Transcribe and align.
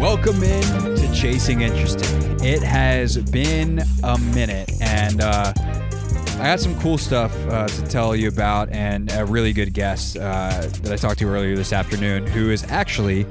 Welcome 0.00 0.42
in 0.42 0.96
to 0.96 1.12
Chasing 1.14 1.60
Interesting. 1.60 2.42
It 2.42 2.62
has 2.62 3.18
been 3.18 3.82
a 4.02 4.16
minute, 4.16 4.72
and 4.80 5.20
uh, 5.20 5.52
I 5.54 6.38
got 6.38 6.58
some 6.58 6.80
cool 6.80 6.96
stuff 6.96 7.36
uh, 7.48 7.68
to 7.68 7.82
tell 7.82 8.16
you 8.16 8.28
about, 8.28 8.70
and 8.70 9.12
a 9.12 9.26
really 9.26 9.52
good 9.52 9.74
guest 9.74 10.16
uh, 10.16 10.68
that 10.80 10.90
I 10.90 10.96
talked 10.96 11.18
to 11.18 11.28
earlier 11.28 11.54
this 11.54 11.74
afternoon, 11.74 12.26
who 12.26 12.48
is 12.48 12.64
actually 12.70 13.26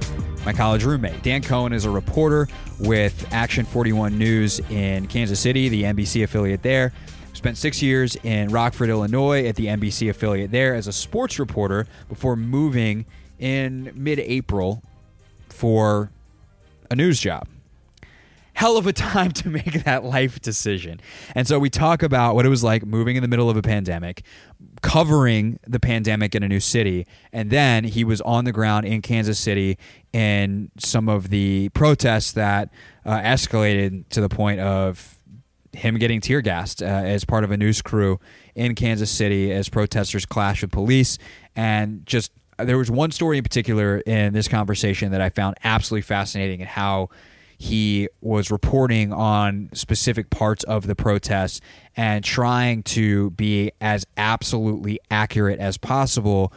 my 0.45 0.53
college 0.53 0.83
roommate. 0.83 1.23
Dan 1.23 1.41
Cohen 1.41 1.73
is 1.73 1.85
a 1.85 1.89
reporter 1.89 2.47
with 2.79 3.27
Action 3.33 3.65
41 3.65 4.15
News 4.15 4.59
in 4.69 5.07
Kansas 5.07 5.39
City, 5.39 5.69
the 5.69 5.81
NBC 5.81 6.23
affiliate 6.23 6.61
there. 6.61 6.93
Spent 7.33 7.57
six 7.57 7.81
years 7.81 8.15
in 8.17 8.49
Rockford, 8.49 8.89
Illinois, 8.89 9.47
at 9.47 9.55
the 9.55 9.65
NBC 9.65 10.11
affiliate 10.11 10.51
there 10.51 10.75
as 10.75 10.85
a 10.85 10.93
sports 10.93 11.39
reporter 11.39 11.87
before 12.09 12.35
moving 12.35 13.07
in 13.39 13.91
mid 13.95 14.19
April 14.19 14.83
for 15.49 16.11
a 16.89 16.95
news 16.95 17.19
job. 17.19 17.47
Hell 18.53 18.77
of 18.77 18.87
a 18.87 18.93
time 18.93 19.31
to 19.31 19.49
make 19.49 19.83
that 19.85 20.03
life 20.03 20.41
decision. 20.41 20.99
And 21.33 21.47
so 21.47 21.59
we 21.59 21.69
talk 21.69 22.03
about 22.03 22.35
what 22.35 22.45
it 22.45 22.49
was 22.49 22.63
like 22.63 22.85
moving 22.85 23.15
in 23.15 23.21
the 23.21 23.27
middle 23.27 23.49
of 23.49 23.55
a 23.55 23.61
pandemic, 23.61 24.23
covering 24.81 25.59
the 25.65 25.79
pandemic 25.79 26.35
in 26.35 26.43
a 26.43 26.47
new 26.47 26.59
city, 26.59 27.07
and 27.31 27.51
then 27.51 27.85
he 27.85 28.03
was 28.03 28.19
on 28.21 28.45
the 28.45 28.51
ground 28.51 28.85
in 28.85 29.01
Kansas 29.01 29.39
City 29.39 29.77
in 30.11 30.71
some 30.77 31.07
of 31.07 31.29
the 31.29 31.69
protests 31.69 32.33
that 32.33 32.69
uh, 33.05 33.19
escalated 33.19 34.07
to 34.09 34.19
the 34.19 34.29
point 34.29 34.59
of 34.59 35.19
him 35.73 35.97
getting 35.97 36.19
tear 36.19 36.41
gassed 36.41 36.81
uh, 36.81 36.85
as 36.85 37.23
part 37.25 37.43
of 37.43 37.51
a 37.51 37.57
news 37.57 37.81
crew 37.81 38.19
in 38.55 38.75
Kansas 38.75 39.11
City 39.11 39.51
as 39.51 39.69
protesters 39.69 40.25
clashed 40.25 40.63
with 40.63 40.71
police 40.71 41.17
and 41.55 42.05
just 42.05 42.31
there 42.63 42.77
was 42.77 42.91
one 42.91 43.11
story 43.11 43.37
in 43.37 43.43
particular 43.43 43.99
in 43.99 44.33
this 44.33 44.47
conversation 44.47 45.11
that 45.11 45.21
I 45.21 45.29
found 45.29 45.57
absolutely 45.63 46.03
fascinating 46.03 46.61
and 46.61 46.69
how 46.69 47.09
he 47.57 48.07
was 48.21 48.49
reporting 48.49 49.11
on 49.11 49.69
specific 49.73 50.29
parts 50.29 50.63
of 50.63 50.87
the 50.87 50.95
protests 50.95 51.59
and 51.97 52.23
trying 52.23 52.83
to 52.83 53.31
be 53.31 53.71
as 53.81 54.05
absolutely 54.15 54.99
accurate 55.11 55.59
as 55.59 55.77
possible 55.77 56.53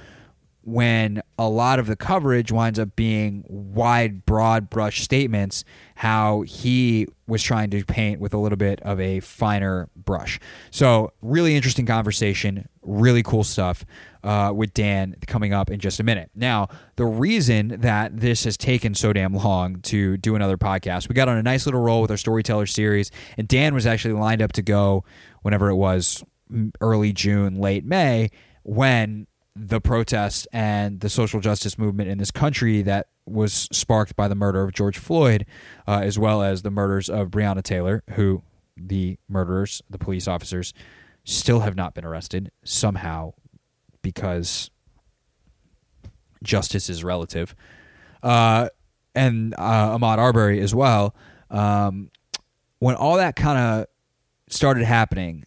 when 0.64 1.20
a 1.38 1.48
lot 1.48 1.78
of 1.78 1.86
the 1.86 1.96
coverage 1.96 2.52
winds 2.52 2.78
up 2.78 2.94
being 2.94 3.44
wide, 3.48 4.24
broad 4.24 4.70
brush 4.70 5.02
statements, 5.02 5.64
how 5.96 6.42
he 6.42 7.06
was 7.27 7.42
trying 7.42 7.70
to 7.70 7.84
paint 7.84 8.20
with 8.20 8.32
a 8.32 8.38
little 8.38 8.56
bit 8.56 8.80
of 8.82 9.00
a 9.00 9.20
finer 9.20 9.88
brush. 9.96 10.38
So, 10.70 11.12
really 11.20 11.56
interesting 11.56 11.84
conversation, 11.84 12.69
really 12.82 13.22
cool 13.22 13.42
stuff 13.42 13.84
uh, 14.22 14.52
with 14.54 14.72
Dan 14.72 15.16
coming 15.27 15.52
up 15.52 15.70
in 15.70 15.80
just 15.80 15.98
a 15.98 16.04
minute. 16.04 16.30
Now, 16.34 16.69
the 16.97 17.06
reason 17.06 17.80
that 17.80 18.20
this 18.20 18.44
has 18.44 18.56
taken 18.56 18.94
so 18.94 19.12
damn 19.12 19.34
long 19.34 19.80
to 19.82 20.16
do 20.16 20.36
another 20.36 20.56
podcast, 20.56 21.08
we 21.08 21.14
got 21.14 21.28
on 21.28 21.36
a 21.36 21.42
nice 21.42 21.66
little 21.66 21.80
roll 21.80 22.02
with 22.02 22.10
our 22.10 22.16
storyteller 22.16 22.66
series, 22.66 23.10
and 23.36 23.48
Dan 23.48 23.74
was 23.74 23.86
actually 23.86 24.14
lined 24.14 24.42
up 24.42 24.52
to 24.52 24.62
go 24.62 25.04
whenever 25.42 25.70
it 25.70 25.76
was 25.76 26.22
early 26.80 27.12
June, 27.12 27.56
late 27.56 27.84
May, 27.84 28.30
when 28.62 29.26
the 29.55 29.81
protests 29.81 30.47
and 30.53 31.00
the 31.00 31.08
social 31.08 31.41
justice 31.41 31.78
movement 31.78 32.08
in 32.08 32.19
this 32.19 32.31
country 32.31 32.83
that 32.83 33.08
was 33.27 33.69
sparked 33.72 34.17
by 34.17 34.27
the 34.28 34.34
murder 34.34 34.62
of 34.62 34.72
George 34.72 34.98
Floyd, 34.98 35.47
uh, 35.86 36.00
as 36.03 36.19
well 36.19 36.42
as 36.42 36.62
the 36.62 36.70
murders 36.70 37.11
of 37.11 37.28
Breonna 37.28 37.62
Taylor, 37.62 38.03
who 38.11 38.42
the 38.77 39.19
murderers, 39.28 39.83
the 39.91 39.98
police 39.98 40.27
officers, 40.27 40.72
still 41.25 41.61
have 41.61 41.77
not 41.77 41.94
been 41.94 42.05
arrested 42.05 42.50
somehow 42.64 43.33
because 44.00 44.70
justice 46.42 46.89
is 46.89 47.05
relative. 47.05 47.55
Uh, 48.22 48.69
and 49.14 49.55
uh, 49.59 49.97
Ahmaud 49.97 50.19
Arbery 50.19 50.61
as 50.61 50.75
well. 50.75 51.14
Um, 51.50 52.11
when 52.78 52.94
all 52.94 53.16
that 53.16 53.37
kind 53.37 53.59
of 53.59 53.87
started 54.49 54.84
happening, 54.84 55.44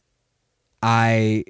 I 0.81 1.45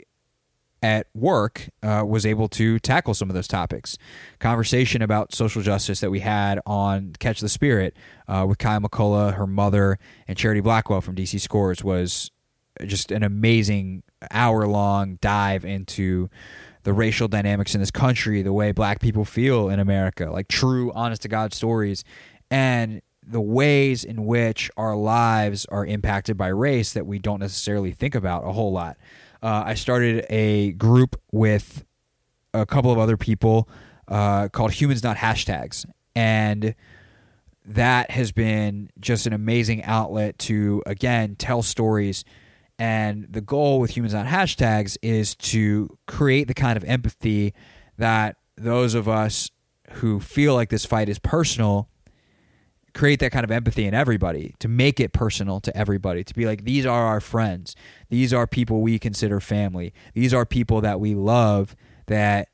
at 0.85 1.07
work 1.15 1.69
uh, 1.81 2.03
was 2.07 2.27
able 2.27 2.47
to 2.47 2.77
tackle 2.77 3.15
some 3.15 3.27
of 3.27 3.33
those 3.33 3.47
topics. 3.47 3.97
Conversation 4.37 5.01
about 5.01 5.33
social 5.33 5.63
justice 5.63 5.99
that 5.99 6.11
we 6.11 6.19
had 6.19 6.59
on 6.67 7.13
Catch 7.17 7.39
the 7.39 7.49
Spirit 7.49 7.97
uh, 8.27 8.45
with 8.47 8.59
Kaiya 8.59 8.85
McCullough, 8.85 9.33
her 9.33 9.47
mother, 9.47 9.97
and 10.27 10.37
Charity 10.37 10.61
Blackwell 10.61 11.01
from 11.01 11.15
DC 11.15 11.41
Scores 11.41 11.83
was 11.83 12.29
just 12.85 13.11
an 13.11 13.23
amazing 13.23 14.03
hour 14.29 14.67
long 14.67 15.17
dive 15.21 15.65
into 15.65 16.29
the 16.83 16.93
racial 16.93 17.27
dynamics 17.27 17.73
in 17.73 17.81
this 17.81 17.89
country, 17.89 18.43
the 18.43 18.53
way 18.53 18.71
black 18.71 18.99
people 18.99 19.25
feel 19.25 19.69
in 19.69 19.79
America, 19.79 20.29
like 20.29 20.47
true, 20.47 20.91
honest 20.93 21.23
to 21.23 21.27
God 21.27 21.51
stories, 21.51 22.03
and 22.51 23.01
the 23.27 23.41
ways 23.41 24.03
in 24.03 24.27
which 24.27 24.69
our 24.77 24.95
lives 24.95 25.65
are 25.65 25.83
impacted 25.83 26.37
by 26.37 26.49
race 26.49 26.93
that 26.93 27.07
we 27.07 27.17
don't 27.17 27.39
necessarily 27.39 27.91
think 27.91 28.13
about 28.13 28.47
a 28.47 28.51
whole 28.51 28.71
lot 28.71 28.97
uh, 29.45 29.63
I 29.63 29.75
started 29.75 30.25
a 30.31 30.71
group 30.71 31.21
with 31.31 31.85
a 32.55 32.65
couple 32.65 32.91
of 32.91 32.97
other 32.97 33.15
people 33.15 33.69
uh, 34.07 34.47
called 34.47 34.71
Humans 34.71 35.03
Not 35.03 35.17
Hashtags. 35.17 35.85
And 36.15 36.73
that 37.63 38.09
has 38.09 38.31
been 38.31 38.89
just 38.99 39.27
an 39.27 39.33
amazing 39.33 39.83
outlet 39.83 40.39
to, 40.39 40.81
again, 40.87 41.35
tell 41.35 41.61
stories. 41.61 42.25
And 42.79 43.27
the 43.29 43.39
goal 43.39 43.79
with 43.79 43.95
Humans 43.95 44.15
Not 44.15 44.25
Hashtags 44.25 44.97
is 45.03 45.35
to 45.35 45.95
create 46.07 46.47
the 46.47 46.55
kind 46.55 46.75
of 46.75 46.83
empathy 46.83 47.53
that 47.99 48.37
those 48.57 48.95
of 48.95 49.07
us 49.07 49.51
who 49.91 50.19
feel 50.19 50.55
like 50.55 50.69
this 50.69 50.85
fight 50.85 51.07
is 51.07 51.19
personal 51.19 51.87
create 52.95 53.19
that 53.19 53.31
kind 53.31 53.43
of 53.43 53.51
empathy 53.51 53.85
in 53.85 53.93
everybody, 53.93 54.55
to 54.59 54.67
make 54.67 54.99
it 54.99 55.13
personal 55.13 55.59
to 55.59 55.77
everybody, 55.77 56.23
to 56.23 56.33
be 56.33 56.45
like, 56.45 56.63
these 56.63 56.85
are 56.85 57.05
our 57.05 57.19
friends. 57.19 57.75
These 58.09 58.33
are 58.33 58.47
people 58.47 58.81
we 58.81 58.97
consider 58.97 59.39
family. 59.39 59.93
These 60.13 60.33
are 60.33 60.45
people 60.45 60.81
that 60.81 60.99
we 60.99 61.13
love 61.13 61.75
that 62.07 62.47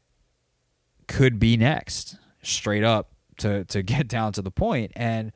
could 1.08 1.40
be 1.40 1.58
next, 1.58 2.18
straight 2.42 2.84
up 2.84 3.12
to, 3.38 3.64
to 3.66 3.84
get 3.84 4.08
down 4.08 4.34
to 4.34 4.42
the 4.42 4.52
point. 4.52 4.92
And 4.96 5.32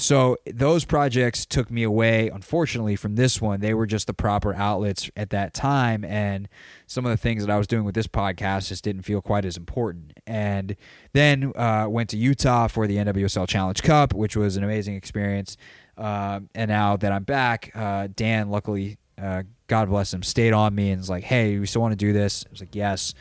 so 0.00 0.36
those 0.46 0.84
projects 0.84 1.44
took 1.44 1.70
me 1.70 1.82
away, 1.82 2.28
unfortunately, 2.28 2.96
from 2.96 3.16
this 3.16 3.40
one. 3.40 3.60
They 3.60 3.74
were 3.74 3.86
just 3.86 4.06
the 4.06 4.14
proper 4.14 4.54
outlets 4.54 5.10
at 5.16 5.30
that 5.30 5.54
time. 5.54 6.04
And 6.04 6.48
some 6.86 7.04
of 7.04 7.10
the 7.10 7.16
things 7.16 7.44
that 7.44 7.52
I 7.52 7.58
was 7.58 7.66
doing 7.66 7.84
with 7.84 7.94
this 7.94 8.06
podcast 8.06 8.68
just 8.68 8.84
didn't 8.84 9.02
feel 9.02 9.20
quite 9.20 9.44
as 9.44 9.56
important. 9.56 10.12
And 10.26 10.76
then 11.12 11.52
uh, 11.56 11.86
went 11.88 12.10
to 12.10 12.16
Utah 12.16 12.68
for 12.68 12.86
the 12.86 12.96
NWSL 12.96 13.48
Challenge 13.48 13.82
Cup, 13.82 14.14
which 14.14 14.36
was 14.36 14.56
an 14.56 14.64
amazing 14.64 14.94
experience. 14.94 15.56
Uh, 15.96 16.40
and 16.54 16.68
now 16.68 16.96
that 16.96 17.12
I'm 17.12 17.24
back, 17.24 17.70
uh, 17.74 18.08
Dan, 18.14 18.50
luckily, 18.50 18.98
uh, 19.20 19.42
God 19.66 19.88
bless 19.88 20.12
him, 20.14 20.22
stayed 20.22 20.52
on 20.52 20.74
me 20.74 20.90
and 20.90 21.00
was 21.00 21.10
like, 21.10 21.24
hey, 21.24 21.58
we 21.58 21.66
still 21.66 21.82
want 21.82 21.92
to 21.92 21.96
do 21.96 22.12
this? 22.12 22.44
I 22.46 22.50
was 22.50 22.60
like, 22.60 22.74
yes. 22.74 23.14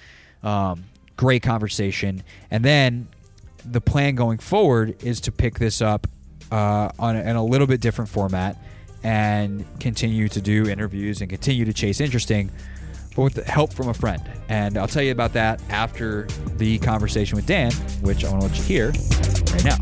Um, 0.43 0.85
great 1.17 1.43
conversation. 1.43 2.23
And 2.49 2.63
then 2.63 3.09
the 3.65 3.81
plan 3.81 4.15
going 4.15 4.37
forward 4.37 5.03
is 5.03 5.19
to 5.21 5.31
pick 5.31 5.59
this 5.59 5.81
up 5.81 6.07
uh, 6.51 6.89
on 6.99 7.15
a, 7.15 7.21
in 7.21 7.35
a 7.35 7.43
little 7.43 7.67
bit 7.67 7.81
different 7.81 8.09
format 8.09 8.57
and 9.03 9.65
continue 9.79 10.27
to 10.27 10.41
do 10.41 10.67
interviews 10.67 11.21
and 11.21 11.29
continue 11.29 11.65
to 11.65 11.73
chase 11.73 12.01
interesting, 12.01 12.51
but 13.15 13.23
with 13.23 13.33
the 13.33 13.43
help 13.43 13.73
from 13.73 13.89
a 13.89 13.93
friend. 13.93 14.21
And 14.49 14.77
I'll 14.77 14.87
tell 14.87 15.03
you 15.03 15.11
about 15.11 15.33
that 15.33 15.61
after 15.69 16.27
the 16.57 16.79
conversation 16.79 17.35
with 17.35 17.45
Dan, 17.45 17.71
which 18.01 18.25
I 18.25 18.29
want 18.29 18.41
to 18.41 18.47
let 18.47 18.57
you 18.57 18.63
hear 18.63 18.87
right 19.53 19.65
now. 19.65 19.77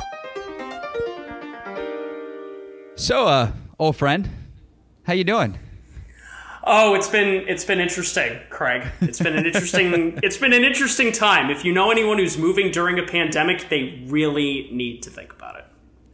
So, 2.96 3.28
uh, 3.28 3.52
old 3.78 3.96
friend, 3.96 4.30
how 5.04 5.14
you 5.14 5.24
doing? 5.24 5.58
Oh, 6.70 6.96
it's 6.96 7.08
been 7.08 7.48
it's 7.48 7.64
been 7.64 7.80
interesting, 7.80 8.40
Craig. 8.50 8.86
It's 9.00 9.20
been 9.20 9.38
an 9.38 9.46
interesting 9.46 10.20
it's 10.24 10.36
been 10.36 10.52
an 10.52 10.66
interesting 10.66 11.14
time. 11.14 11.50
If 11.50 11.64
you 11.64 11.72
know 11.72 11.92
anyone 11.92 12.18
who's 12.18 12.38
moving 12.38 12.72
during 12.72 13.00
a 13.00 13.04
pandemic, 13.04 13.70
they 13.70 14.04
really 14.08 14.68
need 14.72 15.02
to 15.04 15.10
think 15.10 15.32
about 15.32 15.60
it. 15.60 15.67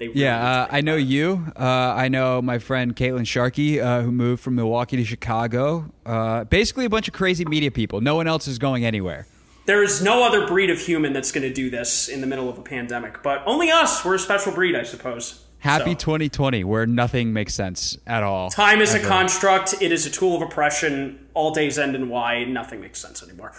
Really 0.07 0.21
yeah, 0.21 0.63
uh, 0.63 0.67
I 0.69 0.81
know 0.81 0.95
you. 0.95 1.45
Uh, 1.55 1.63
I 1.63 2.07
know 2.07 2.41
my 2.41 2.59
friend 2.59 2.95
Caitlin 2.95 3.27
Sharkey, 3.27 3.79
uh, 3.81 4.01
who 4.01 4.11
moved 4.11 4.41
from 4.41 4.55
Milwaukee 4.55 4.97
to 4.97 5.05
Chicago. 5.05 5.91
Uh, 6.05 6.44
basically, 6.45 6.85
a 6.85 6.89
bunch 6.89 7.07
of 7.07 7.13
crazy 7.13 7.45
media 7.45 7.71
people. 7.71 8.01
No 8.01 8.15
one 8.15 8.27
else 8.27 8.47
is 8.47 8.59
going 8.59 8.85
anywhere. 8.85 9.27
There 9.65 9.81
is 9.81 10.01
no 10.01 10.23
other 10.23 10.45
breed 10.45 10.69
of 10.69 10.79
human 10.79 11.13
that's 11.13 11.31
going 11.31 11.47
to 11.47 11.53
do 11.53 11.69
this 11.69 12.09
in 12.09 12.19
the 12.19 12.27
middle 12.27 12.50
of 12.50 12.57
a 12.57 12.61
pandemic, 12.61 13.23
but 13.23 13.44
only 13.45 13.71
us. 13.71 14.03
We're 14.03 14.15
a 14.15 14.19
special 14.19 14.51
breed, 14.51 14.75
I 14.75 14.83
suppose. 14.83 15.45
Happy 15.59 15.91
so. 15.91 15.97
2020, 15.97 16.65
where 16.65 16.85
nothing 16.85 17.31
makes 17.31 17.53
sense 17.53 17.97
at 18.05 18.21
all. 18.23 18.50
Time 18.50 18.81
is 18.81 18.94
ever. 18.94 19.05
a 19.05 19.07
construct. 19.07 19.81
It 19.81 19.94
is 19.94 20.05
a 20.05 20.09
tool 20.09 20.35
of 20.35 20.41
oppression. 20.41 21.29
All 21.33 21.53
days 21.53 21.79
end 21.79 21.95
in 21.95 22.09
Y. 22.09 22.44
Nothing 22.44 22.81
makes 22.81 23.00
sense 23.00 23.23
anymore. 23.23 23.53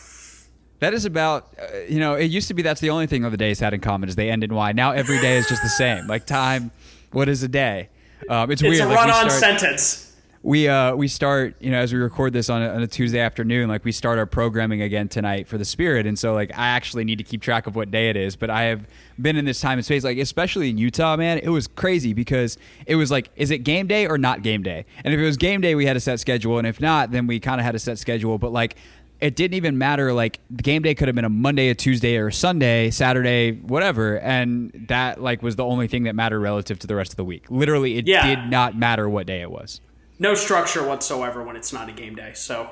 That 0.80 0.92
is 0.92 1.04
about, 1.04 1.54
uh, 1.58 1.78
you 1.88 1.98
know, 1.98 2.14
it 2.14 2.26
used 2.26 2.48
to 2.48 2.54
be 2.54 2.62
that's 2.62 2.80
the 2.80 2.90
only 2.90 3.06
thing 3.06 3.22
that 3.22 3.30
the 3.30 3.36
days 3.36 3.60
had 3.60 3.72
in 3.74 3.80
common 3.80 4.08
is 4.08 4.16
they 4.16 4.30
end 4.30 4.44
in 4.44 4.54
Y. 4.54 4.72
Now 4.72 4.92
every 4.92 5.20
day 5.20 5.36
is 5.36 5.48
just 5.48 5.62
the 5.62 5.68
same. 5.68 6.06
Like 6.06 6.26
time, 6.26 6.70
what 7.12 7.28
is 7.28 7.42
a 7.42 7.48
day? 7.48 7.88
Um, 8.28 8.50
it's, 8.50 8.60
it's 8.60 8.68
weird. 8.68 8.82
It's 8.82 8.92
a 8.92 8.94
run-on 8.94 9.22
like 9.24 9.30
sentence. 9.30 10.12
we 10.42 10.68
uh 10.68 10.94
we 10.94 11.08
start 11.08 11.54
you 11.60 11.70
know 11.70 11.78
as 11.78 11.92
we 11.92 11.98
record 11.98 12.32
this 12.34 12.50
on 12.50 12.60
a, 12.62 12.68
on 12.68 12.82
a 12.82 12.86
Tuesday 12.86 13.18
afternoon 13.18 13.68
like 13.68 13.82
we 13.84 13.92
start 13.92 14.18
our 14.18 14.26
programming 14.26 14.82
again 14.82 15.08
tonight 15.08 15.48
for 15.48 15.56
the 15.56 15.64
Spirit 15.64 16.06
and 16.06 16.18
so 16.18 16.34
like 16.34 16.50
I 16.50 16.68
actually 16.68 17.04
need 17.04 17.16
to 17.16 17.24
keep 17.24 17.40
track 17.40 17.66
of 17.66 17.76
what 17.76 17.90
day 17.90 18.10
it 18.10 18.16
is 18.16 18.36
but 18.36 18.50
I 18.50 18.64
have 18.64 18.86
been 19.20 19.36
in 19.36 19.46
this 19.46 19.60
time 19.60 19.78
and 19.78 19.84
space 19.84 20.04
like 20.04 20.18
especially 20.18 20.68
in 20.68 20.76
Utah 20.76 21.16
man 21.16 21.38
it 21.38 21.48
was 21.48 21.66
crazy 21.66 22.12
because 22.12 22.58
it 22.86 22.96
was 22.96 23.10
like 23.10 23.30
is 23.36 23.50
it 23.50 23.58
game 23.58 23.86
day 23.86 24.06
or 24.06 24.18
not 24.18 24.42
game 24.42 24.62
day 24.62 24.84
and 25.02 25.14
if 25.14 25.20
it 25.20 25.24
was 25.24 25.38
game 25.38 25.62
day 25.62 25.74
we 25.74 25.86
had 25.86 25.96
a 25.96 26.00
set 26.00 26.20
schedule 26.20 26.58
and 26.58 26.66
if 26.66 26.78
not 26.78 27.10
then 27.10 27.26
we 27.26 27.40
kind 27.40 27.58
of 27.58 27.64
had 27.64 27.74
a 27.74 27.78
set 27.78 27.98
schedule 27.98 28.36
but 28.36 28.52
like 28.52 28.76
it 29.24 29.36
didn't 29.36 29.54
even 29.54 29.78
matter. 29.78 30.12
Like 30.12 30.38
the 30.50 30.62
game 30.62 30.82
day 30.82 30.94
could 30.94 31.08
have 31.08 31.14
been 31.14 31.24
a 31.24 31.28
Monday, 31.30 31.68
a 31.70 31.74
Tuesday, 31.74 32.16
or 32.18 32.28
a 32.28 32.32
Sunday, 32.32 32.90
Saturday, 32.90 33.52
whatever, 33.52 34.18
and 34.20 34.86
that 34.88 35.20
like 35.22 35.42
was 35.42 35.56
the 35.56 35.64
only 35.64 35.88
thing 35.88 36.02
that 36.04 36.14
mattered 36.14 36.40
relative 36.40 36.78
to 36.80 36.86
the 36.86 36.94
rest 36.94 37.12
of 37.12 37.16
the 37.16 37.24
week. 37.24 37.46
Literally, 37.48 37.96
it 37.96 38.06
Yeah. 38.06 38.26
did 38.26 38.50
not 38.50 38.76
matter 38.76 39.08
what 39.08 39.26
day 39.26 39.40
it 39.40 39.50
was. 39.50 39.80
No 40.18 40.34
structure 40.34 40.86
whatsoever 40.86 41.42
when 41.42 41.56
it's 41.56 41.72
not 41.72 41.88
a 41.88 41.92
game 41.92 42.14
day. 42.14 42.32
So 42.34 42.70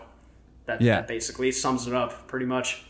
that, 0.66 0.80
Yeah. 0.80 0.96
that 0.96 1.08
basically 1.08 1.50
sums 1.52 1.86
it 1.88 1.94
up 1.94 2.28
pretty 2.28 2.46
much. 2.46 2.82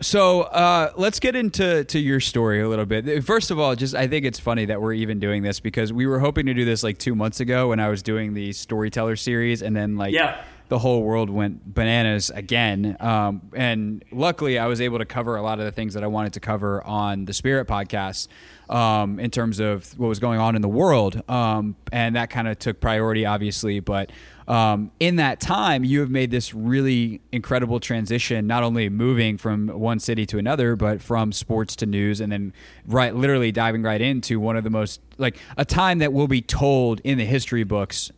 So 0.00 0.40
uh, 0.42 0.90
let's 0.96 1.20
get 1.20 1.36
into 1.36 1.84
to 1.84 1.98
your 2.00 2.18
story 2.18 2.60
a 2.60 2.68
little 2.68 2.84
bit. 2.86 3.22
First 3.24 3.52
of 3.52 3.60
all, 3.60 3.76
just 3.76 3.94
I 3.94 4.08
think 4.08 4.24
it's 4.26 4.40
funny 4.40 4.64
that 4.64 4.82
we're 4.82 4.94
even 4.94 5.20
doing 5.20 5.42
this 5.44 5.60
because 5.60 5.92
we 5.92 6.06
were 6.06 6.18
hoping 6.18 6.46
to 6.46 6.54
do 6.54 6.64
this 6.64 6.82
like 6.82 6.98
two 6.98 7.14
months 7.14 7.38
ago 7.38 7.68
when 7.68 7.78
I 7.78 7.88
was 7.88 8.02
doing 8.02 8.34
the 8.34 8.52
storyteller 8.52 9.14
series, 9.14 9.62
and 9.62 9.76
then 9.76 9.96
like 9.96 10.12
Yeah. 10.12 10.36
The 10.68 10.78
whole 10.78 11.02
world 11.02 11.30
went 11.30 11.74
bananas 11.74 12.30
again. 12.30 12.96
Um, 13.00 13.50
and 13.54 14.04
luckily, 14.10 14.58
I 14.58 14.66
was 14.66 14.80
able 14.80 14.98
to 14.98 15.04
cover 15.04 15.36
a 15.36 15.42
lot 15.42 15.58
of 15.58 15.64
the 15.64 15.72
things 15.72 15.94
that 15.94 16.02
I 16.02 16.06
wanted 16.06 16.32
to 16.34 16.40
cover 16.40 16.82
on 16.84 17.26
the 17.26 17.32
Spirit 17.32 17.68
podcast 17.68 18.28
um, 18.68 19.20
in 19.20 19.30
terms 19.30 19.60
of 19.60 19.98
what 19.98 20.08
was 20.08 20.18
going 20.18 20.40
on 20.40 20.56
in 20.56 20.62
the 20.62 20.68
world, 20.68 21.22
um, 21.28 21.76
and 21.92 22.16
that 22.16 22.30
kind 22.30 22.48
of 22.48 22.58
took 22.58 22.80
priority, 22.80 23.26
obviously, 23.26 23.80
but 23.80 24.10
um, 24.46 24.90
in 25.00 25.16
that 25.16 25.40
time, 25.40 25.84
you 25.84 26.00
have 26.00 26.10
made 26.10 26.30
this 26.30 26.54
really 26.54 27.20
incredible 27.32 27.80
transition, 27.80 28.46
not 28.46 28.62
only 28.62 28.88
moving 28.88 29.38
from 29.38 29.68
one 29.68 29.98
city 29.98 30.26
to 30.26 30.38
another, 30.38 30.76
but 30.76 31.00
from 31.00 31.32
sports 31.32 31.76
to 31.76 31.86
news, 31.86 32.20
and 32.20 32.30
then 32.30 32.52
right, 32.86 33.14
literally 33.14 33.52
diving 33.52 33.82
right 33.82 34.00
into 34.00 34.38
one 34.38 34.56
of 34.56 34.64
the 34.64 34.70
most 34.70 35.00
like 35.16 35.38
a 35.56 35.64
time 35.64 35.98
that 35.98 36.12
will 36.12 36.28
be 36.28 36.42
told 36.42 37.00
in 37.04 37.16
the 37.16 37.24
history 37.24 37.64
books, 37.64 38.10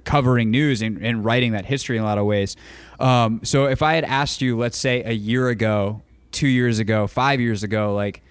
covering 0.00 0.50
news 0.50 0.82
and, 0.82 0.98
and 1.04 1.24
writing 1.24 1.52
that 1.52 1.66
history 1.66 1.96
in 1.96 2.02
a 2.02 2.06
lot 2.06 2.18
of 2.18 2.26
ways. 2.26 2.56
Um, 3.00 3.40
so 3.44 3.66
if 3.66 3.82
I 3.82 3.94
had 3.94 4.04
asked 4.04 4.40
you, 4.40 4.56
let's 4.58 4.78
say 4.78 5.02
a 5.04 5.12
year 5.12 5.48
ago, 5.48 6.02
two 6.32 6.48
years 6.48 6.78
ago, 6.78 7.06
five 7.06 7.40
years 7.40 7.62
ago, 7.62 7.94
like, 7.94 8.22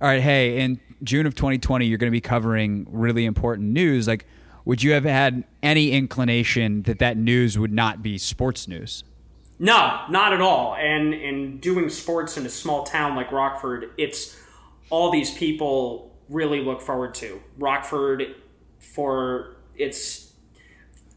all 0.00 0.08
right, 0.08 0.22
hey, 0.22 0.58
in 0.58 0.80
June 1.02 1.26
of 1.26 1.34
2020, 1.34 1.86
you're 1.86 1.98
going 1.98 2.10
to 2.10 2.12
be 2.12 2.20
covering 2.20 2.86
really 2.90 3.24
important 3.24 3.68
news, 3.68 4.06
like 4.06 4.26
would 4.64 4.82
you 4.82 4.92
have 4.92 5.04
had 5.04 5.44
any 5.62 5.92
inclination 5.92 6.82
that 6.82 6.98
that 7.00 7.16
news 7.16 7.58
would 7.58 7.72
not 7.72 8.02
be 8.02 8.18
sports 8.18 8.68
news? 8.68 9.04
No, 9.58 10.00
not 10.08 10.32
at 10.32 10.40
all. 10.40 10.74
And 10.74 11.14
in 11.14 11.58
doing 11.58 11.88
sports 11.88 12.36
in 12.36 12.46
a 12.46 12.48
small 12.48 12.84
town 12.84 13.16
like 13.16 13.32
Rockford, 13.32 13.90
it's 13.96 14.36
all 14.90 15.10
these 15.10 15.30
people 15.32 16.14
really 16.28 16.62
look 16.62 16.80
forward 16.80 17.14
to. 17.16 17.40
Rockford 17.58 18.36
for 18.78 19.56
its 19.76 20.21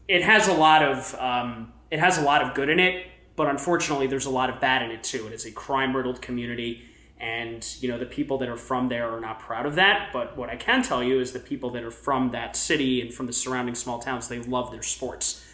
it 0.08 0.22
has 0.22 0.48
a 0.48 0.52
lot 0.52 0.82
of 0.82 1.14
um, 1.16 1.72
it 1.90 1.98
has 1.98 2.18
a 2.18 2.22
lot 2.22 2.42
of 2.42 2.54
good 2.54 2.68
in 2.68 2.80
it, 2.80 3.06
but 3.36 3.48
unfortunately 3.48 4.06
there's 4.06 4.26
a 4.26 4.30
lot 4.30 4.50
of 4.50 4.60
bad 4.60 4.82
in 4.82 4.90
it 4.90 5.02
too. 5.02 5.26
It 5.26 5.32
is 5.32 5.46
a 5.46 5.52
crime 5.52 5.96
riddled 5.96 6.22
community 6.22 6.84
and 7.18 7.66
you 7.80 7.88
know 7.88 7.98
the 7.98 8.06
people 8.06 8.36
that 8.38 8.48
are 8.48 8.58
from 8.58 8.88
there 8.88 9.10
are 9.10 9.20
not 9.20 9.38
proud 9.38 9.66
of 9.66 9.76
that. 9.76 10.10
But 10.12 10.36
what 10.36 10.50
i 10.50 10.56
can 10.56 10.82
tell 10.82 11.02
you 11.02 11.20
is 11.20 11.32
the 11.32 11.40
people 11.40 11.70
that 11.70 11.82
are 11.82 11.90
from 11.90 12.30
that 12.32 12.56
city 12.56 13.00
and 13.00 13.12
from 13.12 13.26
the 13.26 13.32
surrounding 13.32 13.74
small 13.74 13.98
towns 13.98 14.28
they 14.28 14.40
love 14.40 14.70
their 14.70 14.82
sports. 14.82 15.44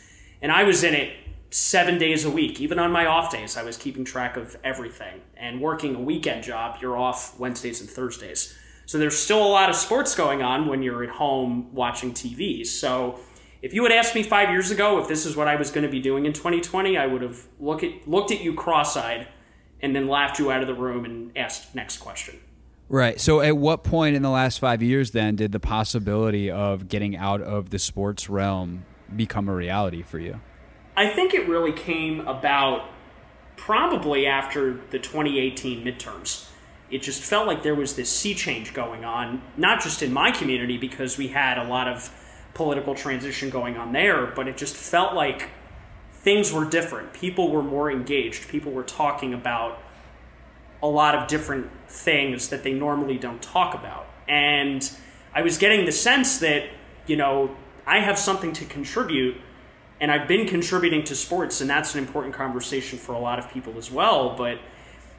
And 0.40 0.50
i 0.50 0.64
was 0.64 0.82
in 0.82 0.94
it 0.94 1.14
seven 1.50 1.98
days 1.98 2.24
a 2.24 2.30
week 2.30 2.60
even 2.60 2.78
on 2.78 2.90
my 2.90 3.06
off 3.06 3.30
days. 3.30 3.56
I 3.56 3.62
was 3.62 3.76
keeping 3.76 4.04
track 4.04 4.36
of 4.36 4.56
everything. 4.64 5.20
And 5.36 5.60
working 5.60 5.94
a 5.94 6.00
weekend 6.00 6.42
job 6.42 6.78
you're 6.80 6.96
off 6.96 7.38
wednesdays 7.38 7.80
and 7.80 7.88
thursdays. 7.88 8.56
So 8.86 8.98
there's 8.98 9.16
still 9.16 9.42
a 9.46 9.48
lot 9.48 9.70
of 9.70 9.76
sports 9.76 10.14
going 10.14 10.42
on 10.42 10.66
when 10.66 10.82
you're 10.82 11.04
at 11.04 11.10
home 11.10 11.72
watching 11.72 12.12
tv 12.12 12.66
so 12.66 13.20
if 13.62 13.72
you 13.72 13.82
had 13.84 13.92
asked 13.92 14.14
me 14.14 14.22
five 14.22 14.50
years 14.50 14.70
ago 14.70 14.98
if 14.98 15.08
this 15.08 15.24
is 15.24 15.36
what 15.36 15.48
i 15.48 15.56
was 15.56 15.70
going 15.70 15.84
to 15.84 15.90
be 15.90 16.00
doing 16.00 16.26
in 16.26 16.32
2020 16.32 16.96
i 16.96 17.06
would 17.06 17.22
have 17.22 17.46
look 17.58 17.82
at, 17.82 18.06
looked 18.06 18.30
at 18.30 18.40
you 18.40 18.52
cross-eyed 18.54 19.26
and 19.82 19.94
then 19.94 20.06
laughed 20.08 20.38
you 20.38 20.50
out 20.50 20.62
of 20.62 20.68
the 20.68 20.74
room 20.74 21.04
and 21.04 21.36
asked 21.36 21.74
next 21.74 21.98
question. 21.98 22.38
Right. 22.88 23.20
So, 23.20 23.40
at 23.40 23.56
what 23.56 23.84
point 23.84 24.16
in 24.16 24.22
the 24.22 24.30
last 24.30 24.58
five 24.58 24.82
years 24.82 25.10
then 25.10 25.36
did 25.36 25.52
the 25.52 25.60
possibility 25.60 26.50
of 26.50 26.88
getting 26.88 27.16
out 27.16 27.42
of 27.42 27.70
the 27.70 27.78
sports 27.78 28.30
realm 28.30 28.84
become 29.14 29.48
a 29.48 29.54
reality 29.54 30.02
for 30.02 30.18
you? 30.18 30.40
I 30.96 31.08
think 31.08 31.34
it 31.34 31.48
really 31.48 31.72
came 31.72 32.20
about 32.20 32.88
probably 33.56 34.26
after 34.26 34.74
the 34.90 34.98
2018 34.98 35.84
midterms. 35.84 36.48
It 36.90 37.02
just 37.02 37.22
felt 37.22 37.46
like 37.46 37.62
there 37.62 37.74
was 37.74 37.96
this 37.96 38.10
sea 38.10 38.34
change 38.34 38.74
going 38.74 39.04
on, 39.04 39.40
not 39.56 39.82
just 39.82 40.02
in 40.02 40.12
my 40.12 40.30
community 40.30 40.76
because 40.76 41.16
we 41.16 41.28
had 41.28 41.56
a 41.56 41.64
lot 41.64 41.88
of 41.88 42.10
political 42.54 42.94
transition 42.94 43.50
going 43.50 43.76
on 43.76 43.92
there, 43.92 44.26
but 44.26 44.48
it 44.48 44.56
just 44.56 44.76
felt 44.76 45.14
like 45.14 45.50
things 46.12 46.52
were 46.52 46.64
different. 46.64 47.12
People 47.12 47.50
were 47.50 47.62
more 47.62 47.90
engaged. 47.90 48.48
People 48.48 48.72
were 48.72 48.84
talking 48.84 49.34
about 49.34 49.80
a 50.82 50.86
lot 50.86 51.14
of 51.14 51.28
different 51.28 51.70
things 51.88 52.48
that 52.48 52.62
they 52.62 52.72
normally 52.72 53.16
don't 53.16 53.40
talk 53.40 53.74
about. 53.74 54.06
And 54.28 54.88
I 55.34 55.42
was 55.42 55.58
getting 55.58 55.84
the 55.84 55.92
sense 55.92 56.38
that, 56.38 56.68
you 57.06 57.16
know, 57.16 57.54
I 57.86 58.00
have 58.00 58.18
something 58.18 58.52
to 58.54 58.64
contribute 58.64 59.36
and 60.00 60.10
I've 60.10 60.26
been 60.26 60.46
contributing 60.46 61.04
to 61.04 61.14
sports 61.14 61.60
and 61.60 61.70
that's 61.70 61.94
an 61.94 62.00
important 62.00 62.34
conversation 62.34 62.98
for 62.98 63.12
a 63.12 63.18
lot 63.18 63.38
of 63.38 63.48
people 63.50 63.78
as 63.78 63.90
well, 63.90 64.36
but 64.36 64.58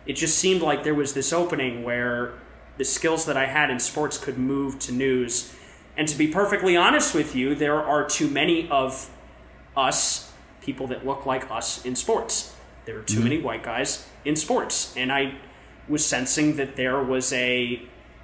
it 0.05 0.13
just 0.13 0.37
seemed 0.37 0.61
like 0.61 0.83
there 0.83 0.93
was 0.93 1.13
this 1.13 1.31
opening 1.31 1.83
where 1.83 2.33
the 2.77 2.83
skills 2.83 3.25
that 3.25 3.37
I 3.37 3.45
had 3.45 3.69
in 3.69 3.79
sports 3.79 4.17
could 4.17 4.37
move 4.37 4.79
to 4.79 4.91
news. 4.91 5.53
And 5.95 6.07
to 6.07 6.17
be 6.17 6.27
perfectly 6.27 6.75
honest 6.75 7.13
with 7.13 7.35
you, 7.35 7.55
there 7.55 7.81
are 7.81 8.07
too 8.07 8.27
many 8.27 8.67
of 8.69 9.09
us 9.77 10.31
people 10.61 10.87
that 10.87 11.05
look 11.05 11.25
like 11.25 11.49
us 11.51 11.85
in 11.85 11.95
sports. 11.95 12.55
There 12.85 12.97
are 12.99 13.03
too 13.03 13.15
mm-hmm. 13.15 13.23
many 13.23 13.41
white 13.41 13.63
guys 13.63 14.07
in 14.25 14.35
sports. 14.35 14.93
And 14.97 15.11
I 15.11 15.35
was 15.87 16.05
sensing 16.05 16.55
that 16.55 16.75
there 16.75 17.03
was 17.03 17.31
a 17.33 17.81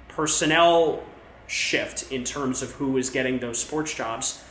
personnel 0.08 1.02
shift 1.46 2.10
in 2.10 2.24
terms 2.24 2.62
of 2.62 2.72
who 2.72 2.92
was 2.92 3.10
getting 3.10 3.38
those 3.38 3.58
sports 3.58 3.94
jobs 3.94 4.42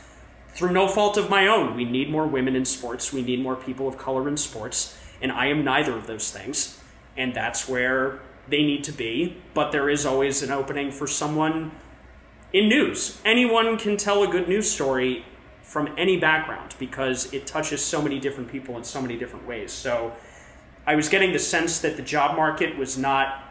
through 0.54 0.72
no 0.72 0.88
fault 0.88 1.16
of 1.16 1.30
my 1.30 1.46
own. 1.46 1.76
We 1.76 1.84
need 1.84 2.10
more 2.10 2.26
women 2.26 2.56
in 2.56 2.64
sports, 2.64 3.12
we 3.12 3.22
need 3.22 3.40
more 3.40 3.56
people 3.56 3.88
of 3.88 3.98
color 3.98 4.28
in 4.28 4.36
sports. 4.36 4.96
And 5.22 5.30
I 5.30 5.46
am 5.46 5.64
neither 5.64 5.92
of 5.92 6.06
those 6.06 6.30
things. 6.30 6.80
And 7.16 7.34
that's 7.34 7.68
where 7.68 8.20
they 8.48 8.62
need 8.62 8.84
to 8.84 8.92
be. 8.92 9.36
But 9.54 9.72
there 9.72 9.90
is 9.90 10.06
always 10.06 10.42
an 10.42 10.50
opening 10.50 10.90
for 10.90 11.06
someone 11.06 11.72
in 12.52 12.68
news. 12.68 13.20
Anyone 13.24 13.78
can 13.78 13.96
tell 13.96 14.22
a 14.22 14.28
good 14.28 14.48
news 14.48 14.70
story 14.70 15.24
from 15.62 15.94
any 15.96 16.16
background 16.16 16.74
because 16.78 17.32
it 17.32 17.46
touches 17.46 17.84
so 17.84 18.02
many 18.02 18.18
different 18.18 18.50
people 18.50 18.76
in 18.76 18.84
so 18.84 19.00
many 19.00 19.16
different 19.16 19.46
ways. 19.46 19.70
So 19.72 20.12
I 20.86 20.96
was 20.96 21.08
getting 21.08 21.32
the 21.32 21.38
sense 21.38 21.80
that 21.80 21.96
the 21.96 22.02
job 22.02 22.36
market 22.36 22.76
was 22.76 22.98
not 22.98 23.44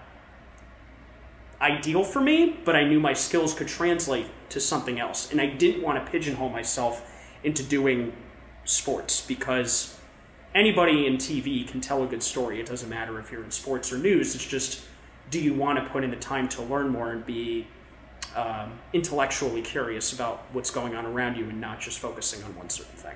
ideal 1.61 2.03
for 2.03 2.19
me, 2.21 2.57
but 2.65 2.75
I 2.75 2.83
knew 2.83 2.99
my 2.99 3.13
skills 3.13 3.53
could 3.53 3.67
translate 3.67 4.27
to 4.49 4.59
something 4.59 4.99
else. 4.99 5.31
And 5.31 5.39
I 5.39 5.45
didn't 5.45 5.81
want 5.81 6.03
to 6.03 6.11
pigeonhole 6.11 6.49
myself 6.49 7.09
into 7.43 7.63
doing 7.63 8.13
sports 8.65 9.25
because 9.25 9.97
anybody 10.53 11.07
in 11.07 11.17
TV 11.17 11.67
can 11.67 11.79
tell 11.79 12.03
a 12.03 12.07
good 12.07 12.23
story. 12.23 12.59
It 12.59 12.65
doesn't 12.65 12.89
matter 12.89 13.19
if 13.19 13.31
you're 13.31 13.43
in 13.43 13.51
sports 13.51 13.93
or 13.93 13.97
news. 13.97 14.35
It's 14.35 14.45
just 14.45 14.81
do 15.29 15.39
you 15.39 15.53
want 15.53 15.77
to 15.77 15.89
put 15.91 16.03
in 16.03 16.09
the 16.09 16.17
time 16.17 16.49
to 16.49 16.61
learn 16.63 16.89
more 16.89 17.11
and 17.11 17.25
be 17.25 17.67
um, 18.35 18.79
intellectually 18.93 19.61
curious 19.61 20.13
about 20.13 20.43
what's 20.53 20.71
going 20.71 20.95
on 20.95 21.05
around 21.05 21.35
you 21.35 21.45
and 21.49 21.59
not 21.59 21.79
just 21.79 21.99
focusing 21.99 22.43
on 22.43 22.55
one 22.55 22.69
certain 22.69 22.95
thing. 22.95 23.15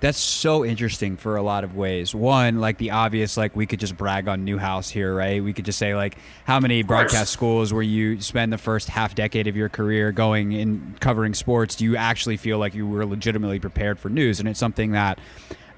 That's 0.00 0.18
so 0.18 0.64
interesting 0.64 1.18
for 1.18 1.36
a 1.36 1.42
lot 1.42 1.62
of 1.62 1.76
ways. 1.76 2.14
One, 2.14 2.58
like 2.58 2.78
the 2.78 2.92
obvious, 2.92 3.36
like 3.36 3.54
we 3.54 3.66
could 3.66 3.80
just 3.80 3.98
brag 3.98 4.28
on 4.28 4.46
Newhouse 4.46 4.88
here, 4.88 5.14
right? 5.14 5.44
We 5.44 5.52
could 5.52 5.66
just 5.66 5.78
say 5.78 5.94
like 5.94 6.16
how 6.44 6.58
many 6.58 6.82
broadcast 6.82 7.30
schools 7.30 7.70
where 7.70 7.82
you 7.82 8.18
spend 8.22 8.50
the 8.50 8.58
first 8.58 8.88
half 8.88 9.14
decade 9.14 9.46
of 9.46 9.56
your 9.56 9.68
career 9.68 10.10
going 10.10 10.54
and 10.54 10.98
covering 11.00 11.34
sports, 11.34 11.76
do 11.76 11.84
you 11.84 11.96
actually 11.96 12.38
feel 12.38 12.58
like 12.58 12.74
you 12.74 12.86
were 12.86 13.04
legitimately 13.04 13.60
prepared 13.60 13.98
for 13.98 14.08
news? 14.08 14.40
And 14.40 14.48
it's 14.48 14.58
something 14.58 14.92
that 14.92 15.18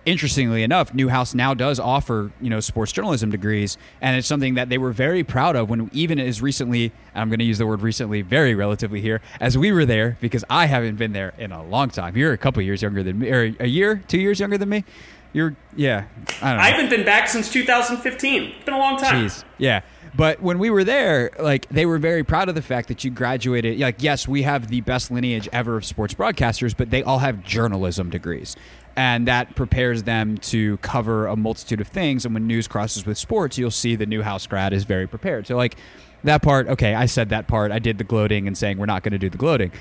interestingly 0.05 0.63
enough, 0.63 0.95
Newhouse 0.95 1.35
now 1.35 1.55
does 1.55 1.79
offer 1.79 2.31
you 2.41 2.51
know 2.51 2.61
sports 2.61 2.93
journalism 2.93 3.31
degrees, 3.31 3.77
and 4.01 4.17
it's 4.17 4.27
something 4.27 4.55
that 4.55 4.69
they 4.69 4.79
were 4.79 4.93
very 4.93 5.25
proud 5.25 5.57
of 5.57 5.71
when 5.71 5.91
even 5.93 6.19
as 6.19 6.43
recently 6.43 6.93
I'm 7.15 7.29
going 7.29 7.39
to 7.39 7.45
use 7.45 7.59
the 7.59 7.67
word 7.67 7.83
recently 7.83 8.23
very 8.23 8.55
relatively 8.55 9.01
here 9.01 9.21
as 9.41 9.57
we 9.57 9.73
were 9.73 9.85
there 9.85 10.17
because 10.21 10.45
I 10.51 10.67
haven't 10.67 10.97
been 10.97 11.13
there 11.13 11.35
in 11.39 11.53
a 11.53 11.63
long 11.63 11.91
time. 11.91 12.17
You're 12.17 12.33
a 12.33 12.39
couple 12.39 12.63
years 12.63 12.83
younger 12.83 13.03
than 13.03 13.21
me, 13.21 13.31
or 13.31 13.55
a 13.61 13.67
year, 13.67 14.03
two 14.09 14.21
years 14.21 14.41
younger 14.41 14.59
than 14.59 14.69
me. 14.69 14.85
You're 15.33 15.57
yeah, 15.77 16.05
I 16.43 16.49
don't 16.51 16.57
know. 16.59 16.63
I 16.63 16.71
haven't 16.71 16.91
been 16.91 17.05
back 17.05 17.29
since 17.29 17.51
2015. 17.51 18.43
It's 18.43 18.65
been 18.65 18.75
a 18.75 18.79
long 18.79 18.99
time. 18.99 19.27
Jeez, 19.27 19.45
yeah. 19.59 19.81
But 20.15 20.43
when 20.43 20.59
we 20.59 20.69
were 20.69 20.85
there, 20.85 21.31
like 21.39 21.69
they 21.71 21.87
were 21.87 21.99
very 21.99 22.23
proud 22.23 22.49
of 22.49 22.55
the 22.55 22.63
fact 22.63 22.89
that 22.89 23.03
you 23.03 23.11
graduated. 23.11 23.79
Like, 23.81 24.03
yes, 24.03 24.29
we 24.29 24.43
have 24.43 24.69
the 24.69 24.83
best 24.83 25.11
lineage 25.11 25.49
ever 25.53 25.77
of 25.77 25.85
sports 25.85 26.13
broadcasters, 26.15 26.77
but 26.77 26.91
they 26.91 27.03
all 27.03 27.21
have 27.21 27.43
journalism 27.43 28.11
degrees. 28.11 28.57
And 28.97 29.27
that 29.27 29.57
prepares 29.57 30.03
them 30.03 30.37
to 30.39 30.77
cover 30.79 31.27
a 31.27 31.37
multitude 31.37 31.81
of 31.81 31.89
things. 31.89 32.25
And 32.25 32.35
when 32.35 32.47
news 32.47 32.69
crosses 32.69 33.07
with 33.07 33.17
sports, 33.17 33.57
you'll 33.57 33.71
see 33.71 33.97
the 33.97 34.07
Newhouse 34.07 34.47
grad 34.47 34.73
is 34.73 34.85
very 34.85 35.07
prepared. 35.07 35.47
So, 35.47 35.57
like, 35.57 35.77
that 36.25 36.43
part, 36.43 36.69
okay, 36.69 36.95
I 36.95 37.07
said 37.07 37.31
that 37.31 37.49
part. 37.49 37.73
I 37.73 37.79
did 37.79 37.99
the 37.99 38.05
gloating 38.05 38.47
and 38.47 38.57
saying 38.57 38.79
we're 38.79 38.87
not 38.87 39.03
going 39.03 39.13
to 39.13 39.19
do 39.19 39.31
the 39.31 39.39
gloating. 39.39 39.73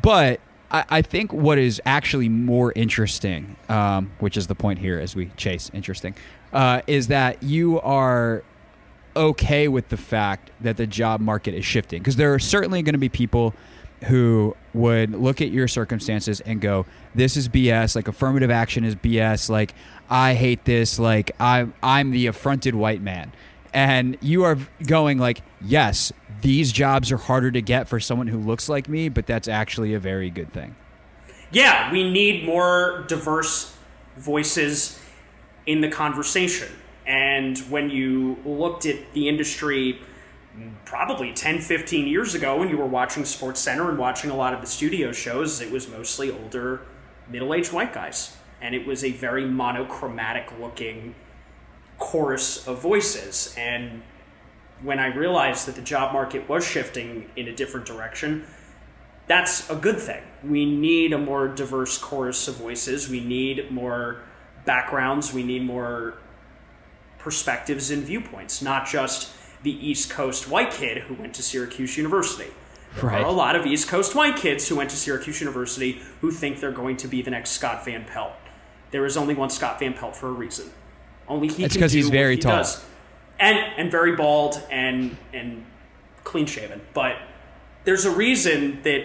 But 0.00 0.40
I, 0.70 0.84
I 0.88 1.02
think 1.02 1.32
what 1.32 1.58
is 1.58 1.80
actually 1.84 2.28
more 2.28 2.72
interesting, 2.76 3.56
um, 3.68 4.12
which 4.18 4.36
is 4.36 4.46
the 4.46 4.54
point 4.54 4.78
here 4.78 4.98
as 4.98 5.16
we 5.16 5.26
chase 5.36 5.70
interesting, 5.72 6.14
uh, 6.52 6.82
is 6.86 7.08
that 7.08 7.42
you 7.42 7.80
are 7.80 8.42
okay 9.16 9.66
with 9.66 9.88
the 9.88 9.96
fact 9.96 10.50
that 10.60 10.76
the 10.76 10.86
job 10.86 11.20
market 11.20 11.54
is 11.54 11.64
shifting 11.64 12.00
because 12.00 12.16
there 12.16 12.32
are 12.32 12.38
certainly 12.38 12.82
going 12.82 12.92
to 12.92 12.98
be 12.98 13.08
people 13.08 13.54
who 14.04 14.56
would 14.74 15.10
look 15.10 15.40
at 15.40 15.50
your 15.50 15.66
circumstances 15.66 16.40
and 16.40 16.60
go 16.60 16.86
this 17.14 17.36
is 17.36 17.48
bs 17.48 17.96
like 17.96 18.06
affirmative 18.06 18.50
action 18.50 18.84
is 18.84 18.94
bs 18.94 19.50
like 19.50 19.74
i 20.08 20.34
hate 20.34 20.64
this 20.64 20.98
like 20.98 21.32
i'm 21.40 21.74
i'm 21.82 22.10
the 22.10 22.26
affronted 22.26 22.74
white 22.74 23.02
man. 23.02 23.32
And 23.74 24.16
you 24.22 24.44
are 24.44 24.56
going 24.86 25.18
like 25.18 25.42
yes 25.60 26.12
these 26.40 26.72
jobs 26.72 27.12
are 27.12 27.18
harder 27.18 27.50
to 27.50 27.60
get 27.60 27.88
for 27.88 28.00
someone 28.00 28.28
who 28.28 28.38
looks 28.38 28.68
like 28.68 28.88
me 28.88 29.08
but 29.08 29.26
that's 29.26 29.48
actually 29.48 29.94
a 29.94 30.00
very 30.00 30.30
good 30.30 30.52
thing. 30.52 30.74
Yeah 31.50 31.92
we 31.92 32.10
need 32.10 32.44
more 32.44 33.04
diverse 33.08 33.76
voices 34.16 34.98
in 35.66 35.80
the 35.80 35.88
conversation. 35.88 36.68
And 37.06 37.58
when 37.70 37.90
you 37.90 38.38
looked 38.44 38.86
at 38.86 39.12
the 39.12 39.28
industry 39.28 40.00
probably 40.84 41.32
10, 41.32 41.60
15 41.60 42.06
years 42.06 42.34
ago 42.34 42.58
when 42.58 42.68
you 42.68 42.76
were 42.76 42.86
watching 42.86 43.24
Sports 43.24 43.60
Center 43.60 43.88
and 43.88 43.98
watching 43.98 44.30
a 44.30 44.36
lot 44.36 44.54
of 44.54 44.60
the 44.60 44.66
studio 44.66 45.12
shows, 45.12 45.60
it 45.60 45.70
was 45.70 45.88
mostly 45.88 46.30
older, 46.30 46.82
middle 47.28 47.54
aged 47.54 47.72
white 47.72 47.92
guys. 47.92 48.36
And 48.60 48.74
it 48.74 48.86
was 48.86 49.04
a 49.04 49.12
very 49.12 49.46
monochromatic 49.46 50.52
looking 50.58 51.14
chorus 51.98 52.66
of 52.66 52.80
voices. 52.80 53.54
And 53.56 54.02
when 54.82 54.98
I 54.98 55.14
realized 55.14 55.66
that 55.66 55.74
the 55.74 55.82
job 55.82 56.12
market 56.12 56.48
was 56.48 56.66
shifting 56.66 57.30
in 57.36 57.48
a 57.48 57.54
different 57.54 57.86
direction, 57.86 58.44
that's 59.26 59.68
a 59.70 59.76
good 59.76 59.98
thing. 59.98 60.22
We 60.42 60.64
need 60.64 61.12
a 61.12 61.18
more 61.18 61.48
diverse 61.48 61.98
chorus 61.98 62.48
of 62.48 62.56
voices. 62.56 63.08
We 63.08 63.20
need 63.20 63.70
more 63.70 64.22
backgrounds. 64.64 65.32
We 65.32 65.42
need 65.42 65.62
more 65.64 66.14
perspectives 67.18 67.90
and 67.90 68.02
viewpoints, 68.02 68.62
not 68.62 68.86
just 68.86 69.32
the 69.62 69.70
East 69.88 70.10
Coast 70.10 70.48
white 70.48 70.70
kid 70.70 70.98
who 70.98 71.14
went 71.14 71.34
to 71.34 71.42
Syracuse 71.42 71.96
University. 71.96 72.50
There 72.96 73.04
Right. 73.10 73.22
are 73.22 73.26
a 73.26 73.32
lot 73.32 73.54
of 73.56 73.66
East 73.66 73.88
Coast 73.88 74.14
white 74.14 74.36
kids 74.36 74.68
who 74.68 74.76
went 74.76 74.90
to 74.90 74.96
Syracuse 74.96 75.40
University 75.40 76.00
who 76.20 76.30
think 76.30 76.60
they're 76.60 76.70
going 76.72 76.96
to 76.98 77.08
be 77.08 77.22
the 77.22 77.30
next 77.30 77.50
Scott 77.50 77.84
Van 77.84 78.04
Pelt. 78.04 78.32
There 78.90 79.04
is 79.04 79.16
only 79.16 79.34
one 79.34 79.50
Scott 79.50 79.78
Van 79.78 79.92
Pelt 79.94 80.16
for 80.16 80.28
a 80.28 80.32
reason. 80.32 80.70
Only 81.28 81.48
he 81.48 81.64
It's 81.64 81.74
can 81.74 81.82
'cause 81.82 81.92
do 81.92 81.98
he's 81.98 82.08
very 82.08 82.36
he 82.36 82.40
tall. 82.40 82.56
does. 82.56 82.84
And 83.38 83.58
and 83.76 83.90
very 83.90 84.16
bald 84.16 84.62
and 84.70 85.16
and 85.32 85.64
clean 86.24 86.46
shaven. 86.46 86.80
But 86.94 87.16
there's 87.84 88.04
a 88.06 88.10
reason 88.10 88.80
that 88.82 89.04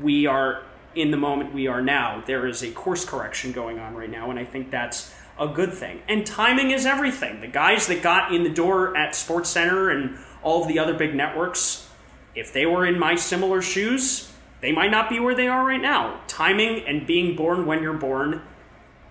we 0.00 0.26
are 0.26 0.62
in 0.94 1.10
the 1.10 1.16
moment 1.16 1.52
we 1.54 1.66
are 1.66 1.80
now. 1.80 2.22
There 2.26 2.46
is 2.46 2.62
a 2.62 2.70
course 2.70 3.04
correction 3.04 3.52
going 3.52 3.78
on 3.78 3.94
right 3.94 4.10
now, 4.10 4.30
and 4.30 4.38
I 4.38 4.44
think 4.44 4.70
that's 4.70 5.12
a 5.38 5.48
good 5.48 5.72
thing. 5.72 6.02
And 6.08 6.26
timing 6.26 6.70
is 6.70 6.86
everything. 6.86 7.40
The 7.40 7.46
guys 7.46 7.86
that 7.88 8.02
got 8.02 8.34
in 8.34 8.42
the 8.42 8.50
door 8.50 8.96
at 8.96 9.14
Sports 9.14 9.50
Center 9.50 9.90
and 9.90 10.18
all 10.42 10.62
of 10.62 10.68
the 10.68 10.78
other 10.78 10.94
big 10.94 11.14
networks, 11.14 11.88
if 12.34 12.52
they 12.52 12.66
were 12.66 12.86
in 12.86 12.98
my 12.98 13.14
similar 13.16 13.62
shoes, 13.62 14.32
they 14.60 14.72
might 14.72 14.90
not 14.90 15.08
be 15.08 15.20
where 15.20 15.34
they 15.34 15.48
are 15.48 15.64
right 15.64 15.80
now. 15.80 16.20
Timing 16.26 16.84
and 16.86 17.06
being 17.06 17.36
born 17.36 17.66
when 17.66 17.82
you're 17.82 17.92
born, 17.92 18.42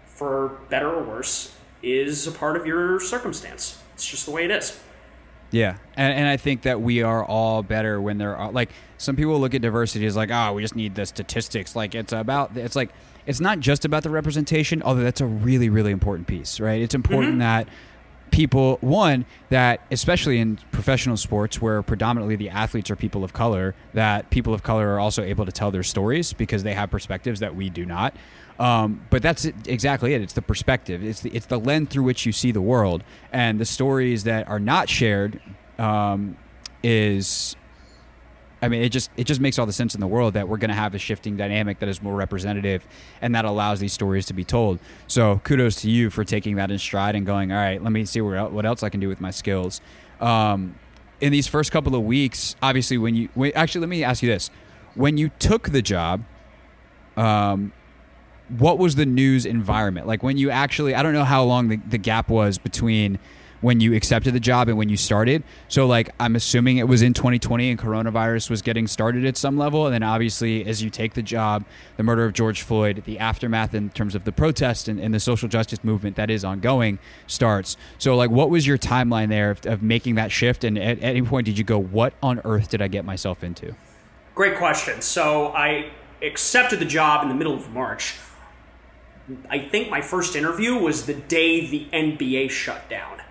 for 0.06 0.60
better 0.70 0.90
or 0.90 1.04
worse, 1.04 1.56
is 1.84 2.26
a 2.26 2.32
part 2.32 2.56
of 2.56 2.66
your 2.66 3.00
circumstance. 3.00 3.82
It's 3.94 4.08
just 4.08 4.26
the 4.26 4.32
way 4.32 4.46
it 4.46 4.52
is. 4.52 4.80
Yeah, 5.56 5.78
and, 5.96 6.12
and 6.12 6.28
I 6.28 6.36
think 6.36 6.64
that 6.64 6.82
we 6.82 7.02
are 7.02 7.24
all 7.24 7.64
better 7.64 8.02
when 8.02 8.18
there 8.18 8.36
are 8.36 8.52
like 8.52 8.72
some 8.98 9.16
people 9.16 9.40
look 9.40 9.56
at 9.56 9.62
diversity 9.62 10.06
as 10.06 10.14
like, 10.14 10.30
oh, 10.30 10.52
we 10.52 10.62
just 10.62 10.76
need 10.76 10.96
the 10.96 11.06
statistics. 11.06 11.78
Like 11.78 11.96
it's 11.96 12.12
about 12.12 12.58
it's 12.58 12.76
like 12.76 12.90
it's 13.26 13.40
not 13.40 13.62
just 13.62 13.86
about 13.86 14.04
the 14.04 14.10
representation, 14.10 14.84
although 14.84 15.04
that's 15.04 15.22
a 15.22 15.26
really 15.26 15.70
really 15.70 15.94
important 15.94 16.28
piece, 16.28 16.60
right? 16.60 16.82
It's 16.82 16.94
important 16.94 17.34
mm-hmm. 17.34 17.40
that 17.40 17.70
people 18.32 18.80
one 18.82 19.26
that 19.48 19.80
especially 19.92 20.40
in 20.40 20.58
professional 20.74 21.16
sports 21.16 21.62
where 21.62 21.82
predominantly 21.82 22.36
the 22.36 22.50
athletes 22.50 22.92
are 22.92 22.98
people 22.98 23.24
of 23.24 23.32
color 23.32 23.74
that 23.94 24.30
people 24.32 24.54
of 24.54 24.62
color 24.62 24.90
are 24.90 25.00
also 25.00 25.24
able 25.24 25.46
to 25.46 25.54
tell 25.54 25.72
their 25.72 25.84
stories 25.84 26.34
because 26.34 26.64
they 26.64 26.74
have 26.74 26.92
perspectives 26.92 27.40
that 27.40 27.56
we 27.56 27.70
do 27.70 27.86
not 27.86 28.14
um, 28.60 29.06
but 29.10 29.22
that's 29.22 29.46
it, 29.46 29.56
exactly 29.68 30.14
it 30.14 30.22
it's 30.22 30.34
the 30.34 30.42
perspective 30.42 31.04
it's 31.04 31.22
the, 31.22 31.30
it's 31.32 31.48
the 31.48 31.60
lens 31.60 31.90
through 31.90 32.04
which 32.04 32.26
you 32.26 32.32
see 32.32 32.52
the 32.52 32.62
world 32.62 33.04
and 33.32 33.60
the 33.60 33.66
stories 33.66 34.24
that 34.24 34.48
are 34.48 34.60
not 34.60 34.90
shared 34.90 35.42
um, 35.78 36.38
is 36.84 37.56
I 38.66 38.68
mean, 38.68 38.82
it 38.82 38.90
just 38.90 39.12
it 39.16 39.26
just 39.26 39.42
makes 39.42 39.60
all 39.60 39.68
the 39.68 39.74
sense 39.74 39.94
in 39.94 40.02
the 40.02 40.08
world 40.08 40.34
that 40.34 40.48
we're 40.48 40.58
going 40.58 40.70
to 40.70 40.76
have 40.76 40.96
a 40.96 40.98
shifting 40.98 41.38
dynamic 41.38 41.80
that 41.80 41.90
is 41.90 42.02
more 42.02 42.16
representative, 42.16 42.88
and 43.22 43.36
that 43.36 43.46
allows 43.46 43.80
these 43.80 43.94
stories 43.94 44.26
to 44.28 44.34
be 44.34 44.44
told. 44.44 44.80
So, 45.08 45.40
kudos 45.44 45.76
to 45.82 45.90
you 45.90 46.10
for 46.10 46.24
taking 46.24 46.56
that 46.56 46.72
in 46.72 46.80
stride 46.80 47.16
and 47.16 47.28
going, 47.28 47.52
all 47.52 47.60
right, 47.60 47.82
let 47.82 47.92
me 47.92 48.06
see 48.06 48.22
where, 48.22 48.44
what 48.46 48.66
else 48.66 48.82
I 48.82 48.90
can 48.90 49.00
do 49.00 49.08
with 49.08 49.22
my 49.22 49.30
skills. 49.30 49.82
Um, 50.20 50.80
in 51.22 51.32
these 51.32 51.48
first 51.48 51.72
couple 51.72 51.96
of 51.96 52.04
weeks, 52.04 52.56
obviously, 52.62 52.98
when 52.98 53.14
you 53.14 53.30
when, 53.36 53.52
actually, 53.56 53.82
let 53.82 53.90
me 53.90 54.04
ask 54.04 54.24
you 54.24 54.30
this: 54.30 54.50
when 54.96 55.18
you 55.18 55.30
took 55.38 55.70
the 55.70 55.84
job, 55.84 56.24
um, 57.18 57.72
what 58.50 58.78
was 58.78 58.96
the 58.96 59.06
news 59.06 59.46
environment 59.46 60.08
like 60.08 60.24
when 60.24 60.38
you 60.38 60.50
actually? 60.50 60.94
I 60.96 61.04
don't 61.04 61.14
know 61.14 61.24
how 61.24 61.44
long 61.44 61.70
the, 61.70 61.78
the 61.78 61.98
gap 61.98 62.30
was 62.30 62.58
between 62.58 63.20
when 63.62 63.80
you 63.80 63.96
accepted 63.96 64.32
the 64.32 64.40
job 64.40 64.68
and 64.68 64.78
when 64.78 64.90
you 64.90 64.98
started. 64.98 65.44
So 65.70 65.88
like 65.88 66.12
I'm 66.20 66.36
assuming 66.36 66.78
it 66.78 66.88
was 66.88 67.02
in 67.02 67.16
2020 67.16 67.72
and 67.72 67.80
coronavirus 67.80 68.50
was 68.50 68.62
getting 68.62 68.86
started 68.86 69.26
at 69.26 69.38
some 69.38 69.58
level 69.58 69.86
and 69.86 69.94
then 69.96 70.04
obviously 70.04 70.64
as 70.66 70.84
you 70.84 70.92
take 70.92 71.16
the 71.16 71.24
job, 71.24 71.66
the 71.98 72.04
murder 72.04 72.26
of 72.26 72.34
George 72.34 72.62
Floyd, 72.62 73.02
the 73.06 73.18
aftermath 73.18 73.74
in 73.74 73.90
terms 73.90 74.14
of 74.14 74.24
the 74.24 74.32
protest 74.32 74.88
and, 74.88 75.00
and 75.00 75.16
the 75.16 75.20
social 75.20 75.50
justice 75.50 75.84
movement 75.84 76.16
that 76.16 76.30
is 76.30 76.46
ongoing 76.46 77.00
starts. 77.26 77.76
So 77.98 78.16
like 78.16 78.30
what 78.30 78.52
was 78.52 78.68
your 78.68 78.78
timeline 78.78 79.30
there 79.30 79.50
of, 79.50 79.66
of 79.66 79.82
making 79.82 80.14
that 80.14 80.32
shift 80.32 80.64
and 80.64 80.78
at, 80.78 81.00
at 81.00 81.04
any 81.04 81.24
point 81.24 81.46
did 81.46 81.58
you 81.58 81.64
go 81.64 81.80
what 81.80 82.14
on 82.22 82.42
earth 82.46 82.70
did 82.70 82.84
I 82.84 82.88
get 82.88 83.04
myself 83.04 83.44
into? 83.44 83.76
Great 84.36 84.58
question. 84.58 85.02
So 85.02 85.48
I 85.56 85.92
accepted 86.22 86.80
the 86.80 86.86
job 86.86 87.24
in 87.24 87.30
the 87.30 87.36
middle 87.36 87.56
of 87.56 87.72
March. 87.72 88.16
I 89.50 89.60
think 89.60 89.90
my 89.90 90.02
first 90.02 90.36
interview 90.36 90.76
was 90.76 91.06
the 91.06 91.14
day 91.14 91.66
the 91.66 91.88
NBA 91.92 92.52
shut 92.52 92.90
down. 92.90 93.22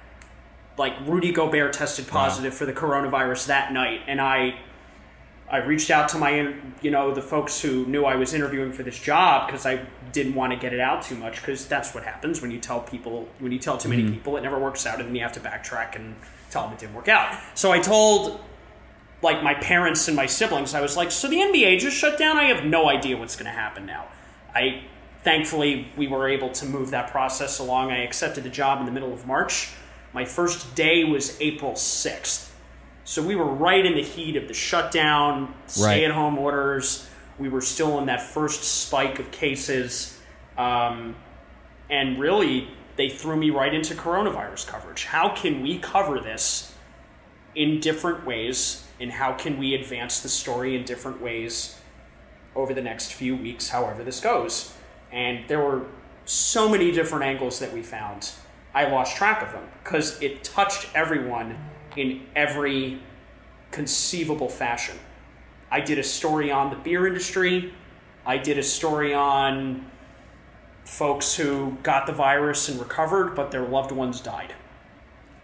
Like 0.76 0.94
Rudy 1.06 1.32
Gobert 1.32 1.72
tested 1.72 2.08
positive 2.08 2.52
for 2.52 2.66
the 2.66 2.72
coronavirus 2.72 3.46
that 3.46 3.72
night, 3.72 4.00
and 4.08 4.20
I, 4.20 4.58
I 5.48 5.58
reached 5.58 5.90
out 5.90 6.08
to 6.10 6.18
my, 6.18 6.52
you 6.82 6.90
know, 6.90 7.14
the 7.14 7.22
folks 7.22 7.60
who 7.60 7.86
knew 7.86 8.04
I 8.04 8.16
was 8.16 8.34
interviewing 8.34 8.72
for 8.72 8.82
this 8.82 8.98
job 8.98 9.46
because 9.46 9.66
I 9.66 9.86
didn't 10.10 10.34
want 10.34 10.52
to 10.52 10.58
get 10.58 10.72
it 10.72 10.80
out 10.80 11.02
too 11.02 11.14
much 11.14 11.40
because 11.40 11.66
that's 11.66 11.94
what 11.94 12.02
happens 12.02 12.42
when 12.42 12.50
you 12.50 12.58
tell 12.58 12.80
people 12.80 13.28
when 13.38 13.52
you 13.52 13.58
tell 13.58 13.78
too 13.78 13.88
many 13.88 14.02
mm-hmm. 14.02 14.14
people 14.14 14.36
it 14.36 14.42
never 14.42 14.58
works 14.58 14.86
out 14.86 15.00
and 15.00 15.08
then 15.08 15.14
you 15.14 15.22
have 15.22 15.32
to 15.32 15.40
backtrack 15.40 15.96
and 15.96 16.14
tell 16.50 16.64
them 16.64 16.72
it 16.72 16.78
didn't 16.78 16.94
work 16.94 17.08
out. 17.08 17.38
So 17.54 17.70
I 17.70 17.78
told 17.78 18.40
like 19.22 19.42
my 19.44 19.54
parents 19.54 20.08
and 20.08 20.16
my 20.16 20.26
siblings, 20.26 20.74
I 20.74 20.80
was 20.80 20.96
like, 20.96 21.12
"So 21.12 21.28
the 21.28 21.36
NBA 21.36 21.78
just 21.78 21.96
shut 21.96 22.18
down. 22.18 22.36
I 22.36 22.44
have 22.44 22.64
no 22.64 22.88
idea 22.88 23.16
what's 23.16 23.36
going 23.36 23.46
to 23.46 23.56
happen 23.56 23.86
now." 23.86 24.06
I 24.54 24.82
thankfully 25.24 25.88
we 25.96 26.06
were 26.06 26.28
able 26.28 26.50
to 26.50 26.66
move 26.66 26.90
that 26.90 27.10
process 27.10 27.58
along. 27.58 27.90
I 27.90 28.04
accepted 28.04 28.44
the 28.44 28.50
job 28.50 28.78
in 28.80 28.86
the 28.86 28.92
middle 28.92 29.12
of 29.12 29.26
March. 29.26 29.70
My 30.12 30.24
first 30.24 30.76
day 30.76 31.02
was 31.02 31.40
April 31.40 31.72
6th. 31.72 32.50
So 33.04 33.22
we 33.22 33.34
were 33.34 33.44
right 33.44 33.84
in 33.84 33.94
the 33.94 34.02
heat 34.02 34.36
of 34.36 34.48
the 34.48 34.54
shutdown, 34.54 35.52
stay 35.66 36.04
at 36.04 36.10
home 36.12 36.38
orders. 36.38 37.08
We 37.38 37.48
were 37.48 37.60
still 37.60 37.98
in 37.98 38.06
that 38.06 38.22
first 38.22 38.62
spike 38.62 39.18
of 39.18 39.30
cases. 39.30 40.18
Um, 40.56 41.16
and 41.90 42.18
really, 42.18 42.68
they 42.96 43.10
threw 43.10 43.36
me 43.36 43.50
right 43.50 43.74
into 43.74 43.94
coronavirus 43.94 44.66
coverage. 44.66 45.04
How 45.04 45.34
can 45.34 45.62
we 45.62 45.78
cover 45.78 46.20
this 46.20 46.74
in 47.54 47.80
different 47.80 48.24
ways? 48.24 48.86
And 49.00 49.10
how 49.10 49.32
can 49.32 49.58
we 49.58 49.74
advance 49.74 50.20
the 50.20 50.28
story 50.28 50.76
in 50.76 50.84
different 50.84 51.20
ways 51.20 51.78
over 52.54 52.72
the 52.72 52.82
next 52.82 53.12
few 53.12 53.36
weeks, 53.36 53.68
however 53.68 54.04
this 54.04 54.20
goes? 54.20 54.72
And 55.14 55.46
there 55.46 55.60
were 55.60 55.86
so 56.26 56.68
many 56.68 56.90
different 56.90 57.24
angles 57.24 57.60
that 57.60 57.72
we 57.72 57.82
found. 57.82 58.32
I 58.74 58.88
lost 58.88 59.16
track 59.16 59.42
of 59.42 59.52
them 59.52 59.62
because 59.82 60.20
it 60.20 60.42
touched 60.42 60.88
everyone 60.94 61.56
in 61.96 62.26
every 62.34 63.00
conceivable 63.70 64.48
fashion. 64.48 64.98
I 65.70 65.80
did 65.80 65.98
a 65.98 66.02
story 66.02 66.50
on 66.50 66.70
the 66.70 66.76
beer 66.76 67.06
industry. 67.06 67.72
I 68.26 68.38
did 68.38 68.58
a 68.58 68.62
story 68.62 69.14
on 69.14 69.88
folks 70.84 71.36
who 71.36 71.76
got 71.84 72.06
the 72.06 72.12
virus 72.12 72.68
and 72.68 72.80
recovered, 72.80 73.36
but 73.36 73.52
their 73.52 73.66
loved 73.66 73.92
ones 73.92 74.20
died. 74.20 74.52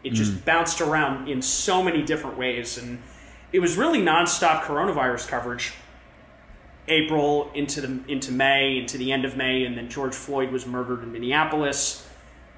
It 0.03 0.15
just 0.15 0.33
mm. 0.33 0.45
bounced 0.45 0.81
around 0.81 1.29
in 1.29 1.43
so 1.43 1.83
many 1.83 2.03
different 2.03 2.37
ways, 2.37 2.77
and 2.77 3.01
it 3.53 3.61
was 3.61 3.77
really 3.77 4.01
nonstop 4.01 4.63
coronavirus 4.63 5.29
coverage. 5.29 5.75
April 6.89 7.51
into 7.55 7.81
the 7.81 8.01
into 8.11 8.33
May, 8.33 8.79
into 8.79 8.99
the 8.99 9.13
end 9.13 9.25
of 9.25 9.37
May, 9.37 9.65
and 9.65 9.77
then 9.77 9.89
George 9.89 10.15
Floyd 10.15 10.51
was 10.51 10.67
murdered 10.67 11.03
in 11.03 11.13
Minneapolis. 11.13 12.07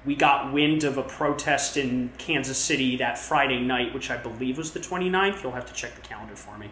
We 0.05 0.15
got 0.15 0.51
wind 0.51 0.83
of 0.83 0.97
a 0.97 1.03
protest 1.03 1.77
in 1.77 2.11
Kansas 2.17 2.57
City 2.57 2.97
that 2.97 3.17
Friday 3.17 3.59
night, 3.59 3.93
which 3.93 4.11
I 4.11 4.17
believe 4.17 4.57
was 4.57 4.71
the 4.71 4.79
29th. 4.79 5.43
You'll 5.43 5.53
have 5.53 5.65
to 5.67 5.73
check 5.73 5.95
the 5.95 6.01
calendar 6.01 6.35
for 6.35 6.57
me. 6.57 6.69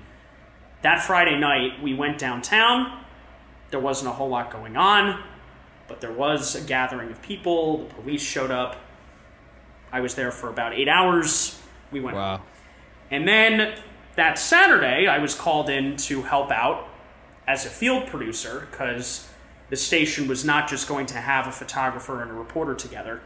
That 0.82 1.02
Friday 1.02 1.40
night, 1.40 1.82
we 1.82 1.94
went 1.94 2.18
downtown. 2.18 3.04
There 3.70 3.80
wasn't 3.80 4.10
a 4.10 4.14
whole 4.14 4.28
lot 4.28 4.52
going 4.52 4.76
on, 4.76 5.24
but 5.88 6.02
there 6.02 6.12
was 6.12 6.56
a 6.56 6.62
gathering 6.62 7.10
of 7.12 7.22
people. 7.22 7.86
The 7.86 7.94
police 7.94 8.22
showed 8.22 8.52
up. 8.52 8.76
I 9.94 10.02
was 10.02 10.16
there 10.16 10.32
for 10.32 10.50
about 10.50 10.74
eight 10.74 10.90
hours. 10.90 11.62
We 11.92 12.02
went 12.02 12.18
Wow. 12.18 12.42
and 13.12 13.26
then 13.28 13.76
that 14.16 14.40
Saturday, 14.40 15.08
I 15.08 15.20
was 15.20 15.36
called 15.36 15.70
in 15.70 15.96
to 15.98 16.24
help 16.24 16.52
out 16.52 16.88
as 17.52 17.66
a 17.66 17.70
field 17.70 18.08
producer 18.08 18.66
because 18.72 19.28
the 19.70 19.76
station 19.76 20.26
was 20.26 20.46
not 20.46 20.70
just 20.70 20.88
going 20.88 21.06
to 21.06 21.18
have 21.18 21.48
a 21.48 21.52
photographer 21.52 22.22
and 22.22 22.32
a 22.32 22.34
reporter 22.34 22.74
together. 22.74 23.20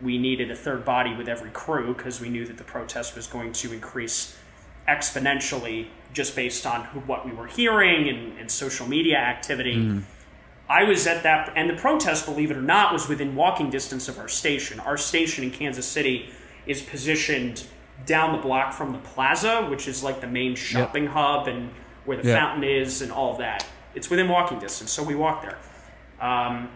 We 0.00 0.16
needed 0.16 0.50
a 0.50 0.56
third 0.56 0.82
body 0.82 1.14
with 1.14 1.28
every 1.28 1.50
crew 1.50 1.92
because 1.94 2.22
we 2.22 2.30
knew 2.30 2.46
that 2.46 2.56
the 2.56 2.64
protest 2.64 3.14
was 3.14 3.26
going 3.26 3.52
to 3.52 3.74
increase 3.74 4.34
exponentially 4.88 5.88
just 6.14 6.34
based 6.34 6.64
on 6.66 6.84
who, 6.84 7.00
what 7.00 7.26
we 7.26 7.32
were 7.32 7.46
hearing 7.46 8.08
and, 8.08 8.38
and 8.38 8.50
social 8.50 8.88
media 8.88 9.18
activity. 9.18 9.76
Mm-hmm. 9.76 10.00
I 10.70 10.84
was 10.84 11.06
at 11.06 11.22
that, 11.24 11.52
and 11.54 11.68
the 11.68 11.74
protest, 11.74 12.24
believe 12.24 12.50
it 12.50 12.56
or 12.56 12.62
not, 12.62 12.94
was 12.94 13.10
within 13.10 13.34
walking 13.34 13.68
distance 13.68 14.08
of 14.08 14.18
our 14.18 14.28
station. 14.28 14.80
Our 14.80 14.96
station 14.96 15.44
in 15.44 15.50
Kansas 15.50 15.86
City 15.86 16.30
is 16.66 16.80
positioned 16.80 17.64
down 18.06 18.34
the 18.34 18.40
block 18.40 18.72
from 18.72 18.92
the 18.92 18.98
plaza, 18.98 19.66
which 19.68 19.86
is 19.86 20.02
like 20.02 20.22
the 20.22 20.26
main 20.26 20.54
shopping 20.54 21.08
hub 21.08 21.46
and 21.46 21.70
where 22.04 22.16
the 22.16 22.28
Yeah. 22.28 22.36
fountain 22.38 22.64
is 22.64 23.02
and 23.02 23.10
all 23.12 23.32
of 23.32 23.38
that. 23.38 23.64
It's 23.94 24.08
within 24.10 24.28
walking 24.28 24.58
distance, 24.58 24.90
so 24.90 25.02
we 25.02 25.14
walked 25.14 25.42
there. 25.42 25.56
Um, 26.20 26.68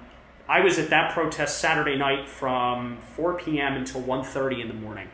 I 0.49 0.61
was 0.61 0.78
at 0.78 0.90
that 0.90 1.12
protest 1.14 1.59
Saturday 1.59 1.97
night 1.97 2.28
from 2.28 2.99
4 3.16 3.35
p.m. 3.35 3.75
until 3.75 4.02
1.30 4.02 4.61
in 4.61 4.69
the 4.69 4.75
morning. 4.75 5.09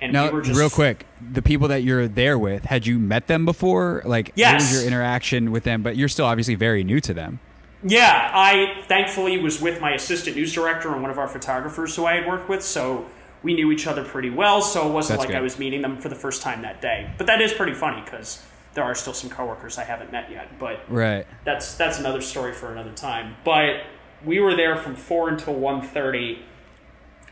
And 0.00 0.12
Now, 0.12 0.24
we 0.26 0.30
were 0.32 0.42
just 0.42 0.58
real 0.58 0.68
quick, 0.68 1.06
the 1.32 1.40
people 1.40 1.68
that 1.68 1.82
you're 1.82 2.06
there 2.08 2.38
with, 2.38 2.64
had 2.64 2.86
you 2.86 2.98
met 2.98 3.28
them 3.28 3.44
before? 3.44 4.02
Like, 4.04 4.28
what 4.28 4.38
Yes. 4.38 4.60
was 4.72 4.78
your 4.80 4.86
interaction 4.86 5.52
with 5.52 5.64
them? 5.64 5.82
But 5.82 5.96
you're 5.96 6.08
still 6.08 6.26
obviously 6.26 6.54
very 6.54 6.84
new 6.84 7.00
to 7.00 7.14
them. 7.14 7.38
Yeah, 7.82 8.30
I 8.34 8.82
thankfully 8.88 9.38
was 9.38 9.60
with 9.60 9.80
my 9.80 9.92
assistant 9.92 10.36
news 10.36 10.52
director 10.52 10.92
and 10.92 11.00
one 11.00 11.10
of 11.10 11.18
our 11.18 11.28
photographers 11.28 11.94
who 11.96 12.04
I 12.04 12.14
had 12.16 12.26
worked 12.26 12.48
with, 12.48 12.62
so 12.62 13.06
we 13.42 13.54
knew 13.54 13.70
each 13.70 13.86
other 13.86 14.02
pretty 14.04 14.30
well. 14.30 14.60
So 14.60 14.88
it 14.88 14.92
wasn't 14.92 15.20
That's 15.20 15.30
like 15.30 15.38
I 15.38 15.40
was 15.40 15.58
meeting 15.58 15.82
them 15.82 15.98
for 15.98 16.08
the 16.08 16.14
first 16.14 16.42
time 16.42 16.62
that 16.62 16.82
day. 16.82 17.08
But 17.16 17.26
that 17.28 17.40
is 17.40 17.52
pretty 17.52 17.74
funny 17.74 18.02
because 18.04 18.42
there 18.76 18.84
are 18.84 18.94
still 18.94 19.14
some 19.14 19.30
coworkers 19.30 19.78
I 19.78 19.84
haven't 19.84 20.12
met 20.12 20.30
yet. 20.30 20.58
But 20.60 20.80
Right. 20.88 21.26
that's 21.44 21.74
that's 21.74 21.98
another 21.98 22.20
story 22.20 22.52
for 22.52 22.70
another 22.70 22.92
time. 22.92 23.36
But 23.42 23.80
we 24.24 24.38
were 24.38 24.54
there 24.54 24.76
from 24.76 24.94
four 24.94 25.28
until 25.28 25.54
1.30. 25.54 26.38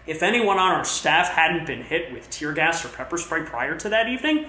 If 0.06 0.22
anyone 0.22 0.58
on 0.58 0.72
our 0.72 0.84
staff 0.84 1.28
hadn't 1.30 1.66
been 1.66 1.82
hit 1.82 2.12
with 2.12 2.28
tear 2.30 2.52
gas 2.52 2.84
or 2.84 2.88
pepper 2.88 3.16
spray 3.18 3.42
prior 3.44 3.76
to 3.76 3.88
that 3.90 4.08
evening, 4.08 4.46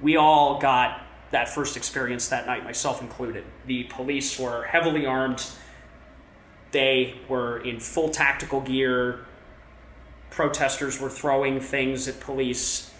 we 0.00 0.16
all 0.16 0.58
got 0.60 1.00
that 1.30 1.48
first 1.48 1.76
experience 1.76 2.28
that 2.28 2.46
night, 2.46 2.64
myself 2.64 3.00
included. 3.00 3.44
The 3.66 3.84
police 3.84 4.38
were 4.38 4.64
heavily 4.64 5.06
armed. 5.06 5.44
They 6.72 7.14
were 7.28 7.58
in 7.58 7.80
full 7.80 8.10
tactical 8.10 8.60
gear. 8.60 9.20
Protesters 10.30 11.00
were 11.00 11.10
throwing 11.10 11.60
things 11.60 12.06
at 12.08 12.20
police. 12.20 12.92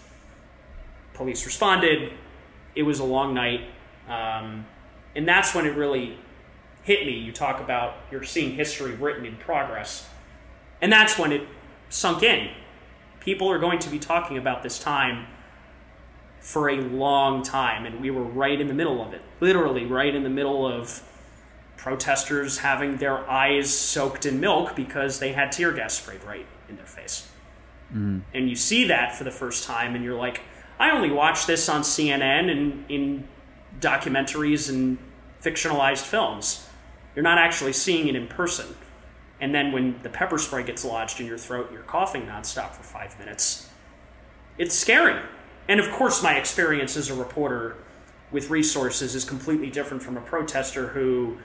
Police 1.13 1.45
responded. 1.45 2.13
It 2.77 2.83
was 2.83 2.99
a 2.99 3.03
long 3.03 3.33
night. 3.33 3.61
Um, 4.07 4.65
and 5.15 5.27
that's 5.27 5.53
when 5.55 5.65
it 5.65 5.75
really 5.75 6.17
hit 6.83 7.05
me. 7.05 7.17
You 7.17 7.31
talk 7.31 7.59
about 7.59 7.95
you're 8.11 8.23
seeing 8.23 8.51
history 8.51 8.93
written 8.93 9.25
in 9.25 9.35
progress. 9.37 10.07
And 10.81 10.91
that's 10.91 11.17
when 11.17 11.31
it 11.31 11.41
sunk 11.89 12.23
in. 12.23 12.49
People 13.19 13.51
are 13.51 13.59
going 13.59 13.79
to 13.79 13.89
be 13.89 13.99
talking 13.99 14.37
about 14.37 14.63
this 14.63 14.79
time 14.79 15.25
for 16.39 16.69
a 16.69 16.77
long 16.77 17.43
time, 17.43 17.85
and 17.85 17.99
we 17.99 18.11
were 18.11 18.23
right 18.23 18.61
in 18.61 18.67
the 18.67 18.73
middle 18.73 19.03
of 19.03 19.13
it. 19.13 19.21
Literally, 19.41 19.85
right 19.85 20.13
in 20.13 20.23
the 20.23 20.29
middle 20.29 20.65
of 20.65 21.01
protesters 21.75 22.59
having 22.59 22.97
their 22.97 23.29
eyes 23.29 23.73
soaked 23.73 24.25
in 24.25 24.39
milk 24.39 24.75
because 24.75 25.19
they 25.19 25.33
had 25.33 25.51
tear 25.51 25.73
gas 25.73 25.95
sprayed 25.95 26.23
right 26.23 26.45
in 26.69 26.75
their 26.75 26.85
face. 26.85 27.27
And 28.33 28.49
you 28.49 28.55
see 28.55 28.87
that 28.87 29.15
for 29.15 29.23
the 29.23 29.31
first 29.31 29.65
time, 29.65 29.95
and 29.95 30.03
you're 30.03 30.17
like, 30.17 30.41
I 30.79 30.91
only 30.91 31.11
watch 31.11 31.45
this 31.45 31.67
on 31.69 31.81
CNN 31.81 32.51
and 32.51 32.85
in 32.89 33.27
documentaries 33.79 34.69
and 34.69 34.97
fictionalized 35.41 36.03
films. 36.03 36.67
You're 37.15 37.23
not 37.23 37.37
actually 37.37 37.73
seeing 37.73 38.07
it 38.07 38.15
in 38.15 38.27
person. 38.27 38.75
And 39.39 39.53
then 39.53 39.71
when 39.71 39.99
the 40.03 40.09
pepper 40.09 40.37
spray 40.37 40.63
gets 40.63 40.83
lodged 40.83 41.19
in 41.19 41.27
your 41.27 41.37
throat 41.37 41.69
you're 41.71 41.83
coughing 41.83 42.25
nonstop 42.25 42.71
for 42.71 42.83
five 42.83 43.17
minutes, 43.19 43.69
it's 44.57 44.75
scary. 44.75 45.21
And 45.67 45.79
of 45.79 45.91
course, 45.91 46.23
my 46.23 46.35
experience 46.35 46.97
as 46.97 47.09
a 47.09 47.15
reporter 47.15 47.75
with 48.31 48.49
resources 48.49 49.15
is 49.15 49.23
completely 49.23 49.69
different 49.69 50.01
from 50.03 50.17
a 50.17 50.21
protester 50.21 50.87
who 50.87 51.37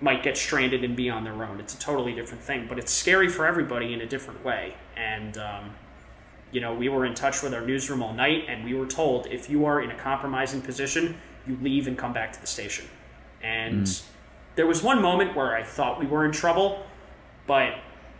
might 0.00 0.22
get 0.22 0.36
stranded 0.36 0.84
and 0.84 0.96
be 0.96 1.08
on 1.08 1.24
their 1.24 1.44
own. 1.44 1.60
It's 1.60 1.74
a 1.74 1.78
totally 1.78 2.12
different 2.12 2.42
thing, 2.42 2.66
but 2.68 2.78
it's 2.78 2.92
scary 2.92 3.28
for 3.28 3.46
everybody 3.46 3.92
in 3.92 4.00
a 4.00 4.06
different 4.06 4.44
way. 4.44 4.74
And, 4.96 5.38
um, 5.38 5.70
you 6.54 6.60
know, 6.60 6.72
we 6.72 6.88
were 6.88 7.04
in 7.04 7.14
touch 7.14 7.42
with 7.42 7.52
our 7.52 7.60
newsroom 7.60 8.00
all 8.00 8.14
night, 8.14 8.44
and 8.48 8.64
we 8.64 8.74
were 8.74 8.86
told 8.86 9.26
if 9.26 9.50
you 9.50 9.66
are 9.66 9.82
in 9.82 9.90
a 9.90 9.96
compromising 9.96 10.62
position, 10.62 11.18
you 11.48 11.58
leave 11.60 11.88
and 11.88 11.98
come 11.98 12.12
back 12.12 12.32
to 12.32 12.40
the 12.40 12.46
station. 12.46 12.86
And 13.42 14.00
there 14.54 14.66
was 14.68 14.80
one 14.80 15.02
moment 15.02 15.34
where 15.34 15.56
I 15.56 15.64
thought 15.64 15.98
we 15.98 16.06
were 16.06 16.24
in 16.24 16.30
trouble, 16.30 16.86
but, 17.48 17.74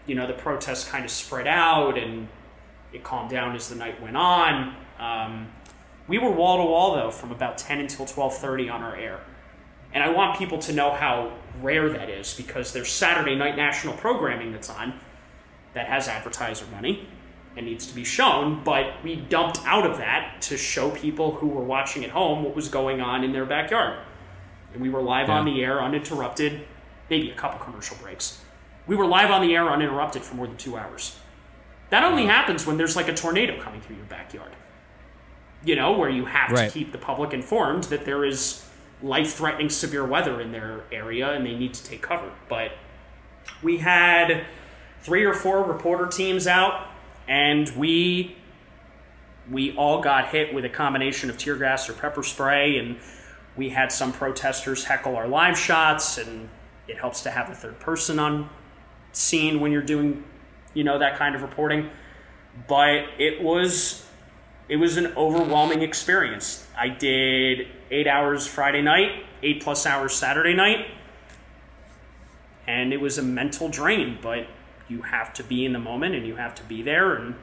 you 0.06 0.16
know, 0.16 0.26
the 0.26 0.32
protest 0.32 0.88
kind 0.88 1.04
of 1.04 1.12
spread 1.12 1.46
out 1.46 1.96
and 1.96 2.26
it 2.92 3.04
calmed 3.04 3.30
down 3.30 3.54
as 3.54 3.68
the 3.68 3.76
night 3.76 4.02
went 4.02 4.16
on. 4.16 4.74
Um, 4.98 5.46
we 6.08 6.18
were 6.18 6.30
wall 6.30 6.58
to 6.58 6.64
wall 6.64 6.96
though 6.96 7.12
from 7.12 7.30
about 7.30 7.56
10 7.56 7.78
until 7.78 8.04
12:30 8.04 8.68
on 8.68 8.82
our 8.82 8.96
air. 8.96 9.20
And 9.92 10.02
I 10.02 10.10
want 10.10 10.36
people 10.38 10.58
to 10.58 10.72
know 10.72 10.90
how 10.90 11.32
rare 11.62 11.88
that 11.88 12.10
is 12.10 12.34
because 12.34 12.72
there's 12.72 12.90
Saturday 12.90 13.36
night 13.36 13.56
national 13.56 13.94
programming 13.94 14.50
that's 14.52 14.68
on 14.68 15.00
that 15.72 15.86
has 15.86 16.08
advertiser 16.08 16.66
money 16.66 17.08
and 17.56 17.66
needs 17.66 17.86
to 17.86 17.94
be 17.94 18.04
shown, 18.04 18.62
but 18.64 18.94
we 19.04 19.16
dumped 19.16 19.60
out 19.64 19.86
of 19.88 19.98
that 19.98 20.42
to 20.42 20.56
show 20.56 20.90
people 20.90 21.32
who 21.36 21.46
were 21.46 21.62
watching 21.62 22.04
at 22.04 22.10
home 22.10 22.42
what 22.42 22.54
was 22.56 22.68
going 22.68 23.00
on 23.00 23.22
in 23.22 23.32
their 23.32 23.44
backyard. 23.46 23.98
And 24.72 24.82
we 24.82 24.90
were 24.90 25.00
live 25.02 25.30
on 25.30 25.44
the 25.44 25.62
air 25.62 25.80
uninterrupted, 25.80 26.66
maybe 27.08 27.30
a 27.30 27.34
couple 27.34 27.60
commercial 27.64 27.96
breaks. 28.02 28.40
We 28.86 28.96
were 28.96 29.06
live 29.06 29.30
on 29.30 29.40
the 29.40 29.54
air 29.54 29.70
uninterrupted 29.70 30.22
for 30.22 30.34
more 30.34 30.46
than 30.48 30.56
2 30.56 30.76
hours. 30.76 31.16
That 31.90 32.02
only 32.02 32.26
happens 32.26 32.66
when 32.66 32.76
there's 32.76 32.96
like 32.96 33.08
a 33.08 33.14
tornado 33.14 33.60
coming 33.62 33.80
through 33.80 33.96
your 33.96 34.04
backyard. 34.06 34.50
You 35.64 35.76
know, 35.76 35.92
where 35.92 36.10
you 36.10 36.24
have 36.24 36.50
Right. 36.50 36.66
to 36.66 36.72
keep 36.72 36.90
the 36.92 36.98
public 36.98 37.32
informed 37.32 37.84
that 37.84 38.04
there 38.04 38.24
is 38.24 38.68
life 39.00 39.34
threatening 39.34 39.68
severe 39.68 40.04
weather 40.04 40.40
in 40.40 40.50
their 40.50 40.82
area 40.90 41.30
and 41.32 41.46
they 41.46 41.54
need 41.54 41.72
to 41.74 41.84
take 41.84 42.02
cover. 42.02 42.30
But 42.48 42.72
we 43.62 43.78
had 43.78 44.44
three 45.02 45.24
or 45.24 45.34
four 45.34 45.62
reporter 45.62 46.06
teams 46.06 46.46
out 46.46 46.88
and 47.28 47.68
we 47.76 48.37
we 49.50 49.76
all 49.76 50.00
got 50.00 50.28
hit 50.28 50.54
with 50.54 50.64
a 50.64 50.68
combination 50.68 51.28
of 51.28 51.37
tear 51.37 51.56
gas 51.56 51.88
or 51.88 51.92
pepper 51.92 52.22
spray 52.22 52.78
and 52.78 52.96
we 53.56 53.68
had 53.68 53.92
some 53.92 54.12
protesters 54.12 54.84
heckle 54.84 55.16
our 55.16 55.28
live 55.28 55.58
shots 55.58 56.18
and 56.18 56.48
it 56.88 56.98
helps 56.98 57.22
to 57.22 57.30
have 57.30 57.50
a 57.50 57.54
third 57.54 57.78
person 57.78 58.18
on 58.18 58.48
scene 59.12 59.60
when 59.60 59.70
you're 59.70 59.82
doing 59.82 60.24
you 60.74 60.84
know 60.84 60.98
that 60.98 61.16
kind 61.16 61.34
of 61.34 61.42
reporting. 61.42 61.90
But 62.68 63.06
it 63.18 63.42
was 63.42 64.06
it 64.68 64.76
was 64.76 64.96
an 64.96 65.08
overwhelming 65.16 65.82
experience. 65.82 66.66
I 66.76 66.88
did 66.88 67.68
eight 67.90 68.06
hours 68.06 68.46
friday 68.46 68.82
night 68.82 69.24
eight 69.42 69.62
plus 69.62 69.87
hours 69.87 70.14
saturday 70.14 70.54
night 70.54 70.87
and 72.66 72.92
it 72.92 73.00
was 73.00 73.18
a 73.18 73.22
mental 73.22 73.68
drain 73.68 74.18
but 74.20 74.46
you 74.88 75.02
have 75.02 75.32
to 75.34 75.42
be 75.42 75.64
in 75.64 75.72
the 75.72 75.78
moment 75.78 76.14
and 76.14 76.26
you 76.26 76.36
have 76.36 76.54
to 76.54 76.62
be 76.64 76.82
there 76.82 77.14
and 77.14 77.34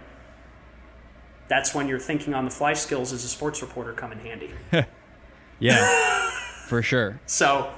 that's 1.47 1.73
when 1.75 1.87
your 1.87 1.99
thinking 1.99 2.33
on 2.33 2.45
the 2.45 2.51
fly 2.51 2.73
skills 2.73 3.11
as 3.11 3.23
a 3.23 3.27
sports 3.27 3.61
reporter 3.61 3.93
come 3.93 4.11
in 4.11 4.19
handy 4.19 4.51
Yeah, 5.59 6.29
for 6.67 6.81
sure. 6.81 7.19
so 7.27 7.71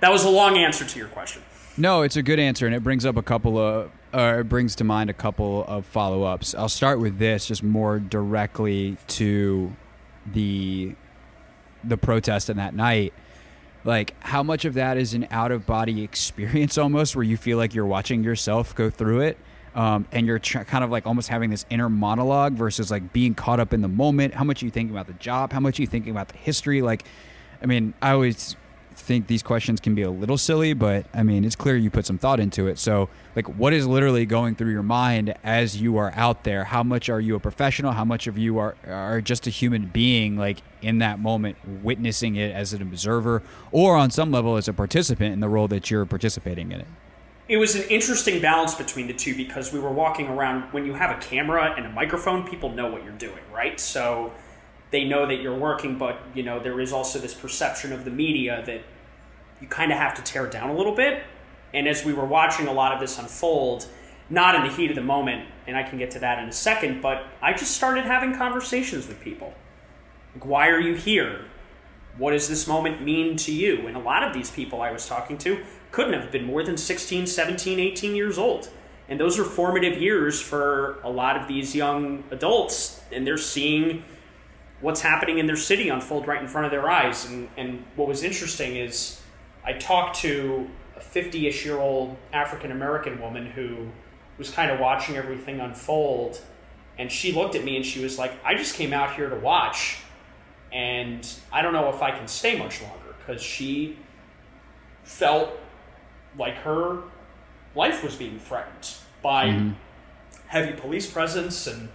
that 0.00 0.12
was 0.12 0.24
a 0.24 0.30
long 0.30 0.56
answer 0.56 0.84
to 0.84 0.98
your 0.98 1.08
question 1.08 1.42
No, 1.76 2.02
it's 2.02 2.16
a 2.16 2.22
good 2.22 2.38
answer, 2.38 2.66
and 2.66 2.74
it 2.74 2.84
brings 2.84 3.04
up 3.04 3.16
a 3.16 3.22
couple 3.22 3.58
of, 3.58 3.90
or 4.12 4.40
it 4.40 4.48
brings 4.48 4.76
to 4.76 4.84
mind 4.84 5.10
a 5.10 5.14
couple 5.14 5.64
of 5.66 5.84
follow 5.86 6.22
ups. 6.22 6.54
I'll 6.54 6.68
start 6.68 7.00
with 7.00 7.18
this, 7.18 7.46
just 7.46 7.64
more 7.64 7.98
directly 7.98 8.96
to 9.08 9.74
the 10.32 10.94
the 11.82 11.96
protest 11.96 12.48
in 12.48 12.56
that 12.58 12.74
night. 12.74 13.12
Like, 13.84 14.14
how 14.20 14.42
much 14.42 14.64
of 14.64 14.74
that 14.74 14.96
is 14.96 15.14
an 15.14 15.28
out 15.30 15.52
of 15.52 15.66
body 15.66 16.02
experience 16.02 16.78
almost, 16.78 17.14
where 17.14 17.22
you 17.22 17.36
feel 17.36 17.58
like 17.58 17.74
you're 17.74 17.86
watching 17.86 18.24
yourself 18.24 18.74
go 18.74 18.90
through 18.90 19.20
it? 19.20 19.38
um, 19.74 20.06
and 20.12 20.26
you're 20.26 20.38
tr- 20.38 20.60
kind 20.60 20.84
of 20.84 20.90
like 20.90 21.06
almost 21.06 21.28
having 21.28 21.50
this 21.50 21.66
inner 21.68 21.88
monologue 21.88 22.54
versus 22.54 22.90
like 22.90 23.12
being 23.12 23.34
caught 23.34 23.60
up 23.60 23.72
in 23.72 23.82
the 23.82 23.88
moment. 23.88 24.34
How 24.34 24.44
much 24.44 24.62
are 24.62 24.66
you 24.66 24.70
thinking 24.70 24.94
about 24.94 25.06
the 25.06 25.14
job? 25.14 25.52
How 25.52 25.60
much 25.60 25.78
are 25.78 25.82
you 25.82 25.88
thinking 25.88 26.12
about 26.12 26.28
the 26.28 26.36
history? 26.36 26.80
Like, 26.80 27.04
I 27.60 27.66
mean, 27.66 27.94
I 28.00 28.12
always 28.12 28.56
think 28.94 29.26
these 29.26 29.42
questions 29.42 29.80
can 29.80 29.94
be 29.94 30.02
a 30.02 30.10
little 30.10 30.38
silly, 30.38 30.72
but 30.72 31.06
I 31.12 31.22
mean, 31.22 31.44
it's 31.44 31.56
clear 31.56 31.76
you 31.76 31.90
put 31.90 32.06
some 32.06 32.18
thought 32.18 32.40
into 32.40 32.66
it. 32.66 32.78
So, 32.78 33.08
like, 33.36 33.46
what 33.58 33.72
is 33.72 33.86
literally 33.86 34.26
going 34.26 34.54
through 34.54 34.70
your 34.72 34.82
mind 34.82 35.34
as 35.44 35.80
you 35.80 35.96
are 35.96 36.12
out 36.14 36.44
there? 36.44 36.64
How 36.64 36.82
much 36.82 37.08
are 37.08 37.20
you 37.20 37.34
a 37.34 37.40
professional? 37.40 37.92
How 37.92 38.04
much 38.04 38.26
of 38.26 38.38
you 38.38 38.58
are 38.58 38.76
are 38.86 39.20
just 39.20 39.46
a 39.46 39.50
human 39.50 39.86
being, 39.86 40.36
like 40.36 40.62
in 40.80 40.98
that 40.98 41.18
moment, 41.18 41.56
witnessing 41.82 42.36
it 42.36 42.52
as 42.54 42.72
an 42.72 42.82
observer, 42.82 43.42
or 43.72 43.96
on 43.96 44.10
some 44.10 44.30
level 44.30 44.56
as 44.56 44.68
a 44.68 44.72
participant 44.72 45.32
in 45.32 45.40
the 45.40 45.48
role 45.48 45.68
that 45.68 45.90
you're 45.90 46.06
participating 46.06 46.72
in 46.72 46.80
it? 46.80 46.86
it 47.46 47.58
was 47.58 47.74
an 47.74 47.82
interesting 47.90 48.40
balance 48.40 48.74
between 48.74 49.06
the 49.06 49.12
two 49.12 49.36
because 49.36 49.70
we 49.72 49.78
were 49.78 49.92
walking 49.92 50.28
around 50.28 50.62
when 50.72 50.86
you 50.86 50.94
have 50.94 51.10
a 51.10 51.20
camera 51.20 51.74
and 51.76 51.84
a 51.84 51.90
microphone 51.90 52.46
people 52.48 52.70
know 52.70 52.90
what 52.90 53.04
you're 53.04 53.12
doing 53.12 53.42
right 53.52 53.78
so 53.78 54.32
they 54.94 55.04
know 55.04 55.26
that 55.26 55.40
you're 55.42 55.58
working 55.58 55.98
but 55.98 56.20
you 56.34 56.44
know 56.44 56.60
there 56.60 56.80
is 56.80 56.92
also 56.92 57.18
this 57.18 57.34
perception 57.34 57.92
of 57.92 58.04
the 58.04 58.10
media 58.10 58.62
that 58.64 58.80
you 59.60 59.66
kind 59.66 59.90
of 59.90 59.98
have 59.98 60.14
to 60.14 60.22
tear 60.22 60.46
down 60.46 60.70
a 60.70 60.76
little 60.76 60.94
bit. 60.94 61.24
And 61.72 61.88
as 61.88 62.04
we 62.04 62.12
were 62.12 62.24
watching 62.24 62.68
a 62.68 62.72
lot 62.72 62.92
of 62.92 63.00
this 63.00 63.18
unfold 63.18 63.88
not 64.30 64.54
in 64.54 64.62
the 64.62 64.70
heat 64.70 64.90
of 64.90 64.96
the 64.96 65.02
moment 65.02 65.48
and 65.66 65.76
i 65.76 65.82
can 65.82 65.98
get 65.98 66.12
to 66.12 66.18
that 66.20 66.38
in 66.38 66.48
a 66.48 66.52
second 66.52 67.02
but 67.02 67.26
i 67.42 67.52
just 67.52 67.72
started 67.72 68.04
having 68.04 68.34
conversations 68.36 69.08
with 69.08 69.20
people. 69.20 69.52
Like 70.34 70.46
why 70.46 70.68
are 70.68 70.80
you 70.80 70.94
here? 70.94 71.46
What 72.16 72.30
does 72.30 72.48
this 72.48 72.68
moment 72.68 73.02
mean 73.02 73.36
to 73.38 73.52
you? 73.52 73.88
And 73.88 73.96
a 73.96 74.00
lot 74.00 74.22
of 74.22 74.32
these 74.32 74.50
people 74.50 74.80
i 74.80 74.92
was 74.92 75.06
talking 75.06 75.38
to 75.38 75.64
couldn't 75.90 76.14
have 76.14 76.30
been 76.30 76.44
more 76.44 76.62
than 76.62 76.76
16, 76.76 77.26
17, 77.26 77.80
18 77.80 78.14
years 78.14 78.38
old. 78.38 78.68
And 79.08 79.18
those 79.18 79.38
are 79.38 79.44
formative 79.44 80.00
years 80.00 80.40
for 80.40 81.00
a 81.02 81.10
lot 81.10 81.36
of 81.36 81.46
these 81.46 81.74
young 81.74 82.24
adults, 82.30 83.02
and 83.12 83.26
they're 83.26 83.36
seeing 83.36 84.02
what's 84.84 85.00
happening 85.00 85.38
in 85.38 85.46
their 85.46 85.56
city 85.56 85.88
unfold 85.88 86.28
right 86.28 86.42
in 86.42 86.46
front 86.46 86.66
of 86.66 86.70
their 86.70 86.90
eyes. 86.90 87.24
And, 87.24 87.48
and 87.56 87.82
what 87.96 88.06
was 88.06 88.22
interesting 88.22 88.76
is 88.76 89.18
I 89.64 89.72
talked 89.72 90.16
to 90.20 90.68
a 90.94 91.00
50 91.00 91.46
ish 91.46 91.64
year 91.64 91.78
old 91.78 92.18
African 92.34 92.70
American 92.70 93.18
woman 93.18 93.46
who 93.46 93.88
was 94.36 94.50
kind 94.50 94.70
of 94.70 94.78
watching 94.78 95.16
everything 95.16 95.58
unfold. 95.58 96.38
And 96.98 97.10
she 97.10 97.32
looked 97.32 97.54
at 97.54 97.64
me 97.64 97.76
and 97.76 97.84
she 97.84 98.02
was 98.02 98.18
like, 98.18 98.32
I 98.44 98.56
just 98.56 98.74
came 98.74 98.92
out 98.92 99.14
here 99.14 99.30
to 99.30 99.36
watch, 99.36 99.96
and 100.70 101.26
I 101.50 101.62
don't 101.62 101.72
know 101.72 101.88
if 101.88 102.02
I 102.02 102.10
can 102.10 102.28
stay 102.28 102.58
much 102.58 102.82
longer 102.82 103.14
because 103.18 103.42
she 103.42 103.98
felt 105.02 105.50
like 106.38 106.56
her 106.56 107.04
life 107.74 108.04
was 108.04 108.16
being 108.16 108.38
threatened 108.38 108.96
by 109.22 109.46
mm-hmm. 109.46 109.70
heavy 110.48 110.78
police 110.78 111.10
presence 111.10 111.66
and 111.66 111.88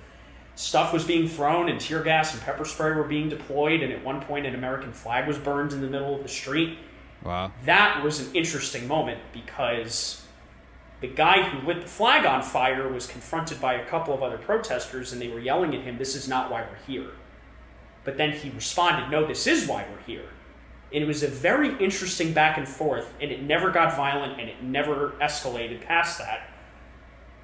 stuff 0.59 0.91
was 0.91 1.05
being 1.05 1.25
thrown 1.25 1.69
and 1.69 1.79
tear 1.79 2.03
gas 2.03 2.33
and 2.33 2.41
pepper 2.41 2.65
spray 2.65 2.91
were 2.91 3.05
being 3.05 3.29
deployed 3.29 3.81
and 3.81 3.93
at 3.93 4.03
one 4.03 4.21
point 4.21 4.45
an 4.45 4.53
american 4.53 4.91
flag 4.91 5.25
was 5.25 5.37
burned 5.37 5.71
in 5.71 5.79
the 5.79 5.87
middle 5.87 6.13
of 6.13 6.21
the 6.21 6.27
street. 6.27 6.77
Wow. 7.23 7.53
That 7.63 8.03
was 8.03 8.19
an 8.19 8.35
interesting 8.35 8.85
moment 8.85 9.21
because 9.31 10.21
the 10.99 11.07
guy 11.07 11.43
who 11.43 11.65
lit 11.65 11.81
the 11.83 11.87
flag 11.87 12.25
on 12.25 12.43
fire 12.43 12.89
was 12.89 13.07
confronted 13.07 13.61
by 13.61 13.75
a 13.75 13.85
couple 13.85 14.13
of 14.13 14.21
other 14.21 14.37
protesters 14.37 15.13
and 15.13 15.21
they 15.21 15.29
were 15.29 15.39
yelling 15.39 15.73
at 15.73 15.83
him 15.83 15.97
this 15.97 16.13
is 16.13 16.27
not 16.27 16.51
why 16.51 16.63
we're 16.63 16.85
here. 16.93 17.11
But 18.03 18.17
then 18.17 18.33
he 18.33 18.49
responded 18.49 19.09
no 19.09 19.25
this 19.25 19.47
is 19.47 19.65
why 19.65 19.85
we're 19.89 20.03
here. 20.03 20.27
And 20.93 21.01
it 21.01 21.07
was 21.07 21.23
a 21.23 21.29
very 21.29 21.77
interesting 21.77 22.33
back 22.33 22.57
and 22.57 22.67
forth, 22.67 23.13
and 23.21 23.31
it 23.31 23.43
never 23.43 23.69
got 23.69 23.95
violent 23.95 24.41
and 24.41 24.49
it 24.49 24.61
never 24.61 25.11
escalated 25.21 25.85
past 25.85 26.17
that. 26.17 26.49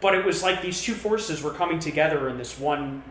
But 0.02 0.16
it 0.16 0.26
was 0.26 0.44
like 0.44 0.62
these 0.62 0.82
two 0.82 0.94
forces 0.94 1.42
were 1.42 1.52
coming 1.52 1.80
together 1.80 2.30
in 2.30 2.38
this 2.38 2.60
one 2.60 3.04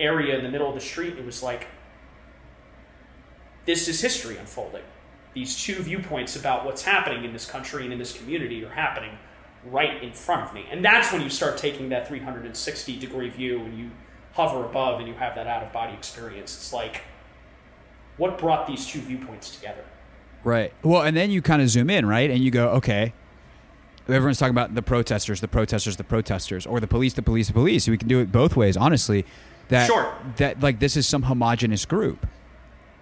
area 0.00 0.36
in 0.36 0.42
the 0.42 0.50
middle 0.50 0.68
of 0.68 0.74
the 0.74 0.80
street. 0.80 1.18
It 1.18 1.24
was 1.24 1.42
like, 1.42 1.66
this 3.64 3.88
is 3.88 4.00
history 4.00 4.36
unfolding. 4.36 4.82
These 5.34 5.62
two 5.62 5.74
viewpoints 5.82 6.36
about 6.36 6.64
what's 6.64 6.82
happening 6.82 7.24
in 7.24 7.32
this 7.32 7.46
country 7.46 7.84
and 7.84 7.92
in 7.92 7.98
this 7.98 8.16
community 8.16 8.64
are 8.64 8.70
happening 8.70 9.18
right 9.64 10.02
in 10.02 10.12
front 10.12 10.48
of 10.48 10.54
me. 10.54 10.66
And 10.70 10.84
that's 10.84 11.12
when 11.12 11.20
you 11.20 11.28
start 11.28 11.58
taking 11.58 11.90
that 11.90 12.08
360 12.08 12.98
degree 12.98 13.28
view 13.28 13.60
and 13.60 13.78
you 13.78 13.90
hover 14.32 14.64
above 14.64 15.00
and 15.00 15.08
you 15.08 15.14
have 15.14 15.34
that 15.34 15.46
out 15.46 15.62
of 15.62 15.72
body 15.72 15.94
experience. 15.94 16.54
It's 16.56 16.72
like, 16.72 17.02
what 18.16 18.38
brought 18.38 18.66
these 18.66 18.86
two 18.86 19.00
viewpoints 19.00 19.54
together? 19.54 19.84
Right. 20.44 20.72
Well, 20.82 21.02
and 21.02 21.16
then 21.16 21.30
you 21.30 21.42
kind 21.42 21.60
of 21.60 21.68
zoom 21.68 21.90
in, 21.90 22.06
right? 22.06 22.30
And 22.30 22.42
you 22.42 22.50
go, 22.50 22.68
okay, 22.70 23.12
everyone's 24.08 24.38
talking 24.38 24.54
about 24.54 24.74
the 24.74 24.82
protesters, 24.82 25.40
the 25.40 25.48
protesters, 25.48 25.96
the 25.96 26.04
protesters, 26.04 26.66
or 26.66 26.80
the 26.80 26.86
police, 26.86 27.14
the 27.14 27.22
police, 27.22 27.48
the 27.48 27.52
police. 27.52 27.88
We 27.88 27.98
can 27.98 28.08
do 28.08 28.20
it 28.20 28.30
both 28.30 28.56
ways, 28.56 28.76
honestly. 28.76 29.24
That 29.68 29.86
sure. 29.86 30.14
that 30.36 30.60
like 30.60 30.78
this 30.78 30.96
is 30.96 31.08
some 31.08 31.24
homogenous 31.24 31.84
group, 31.86 32.26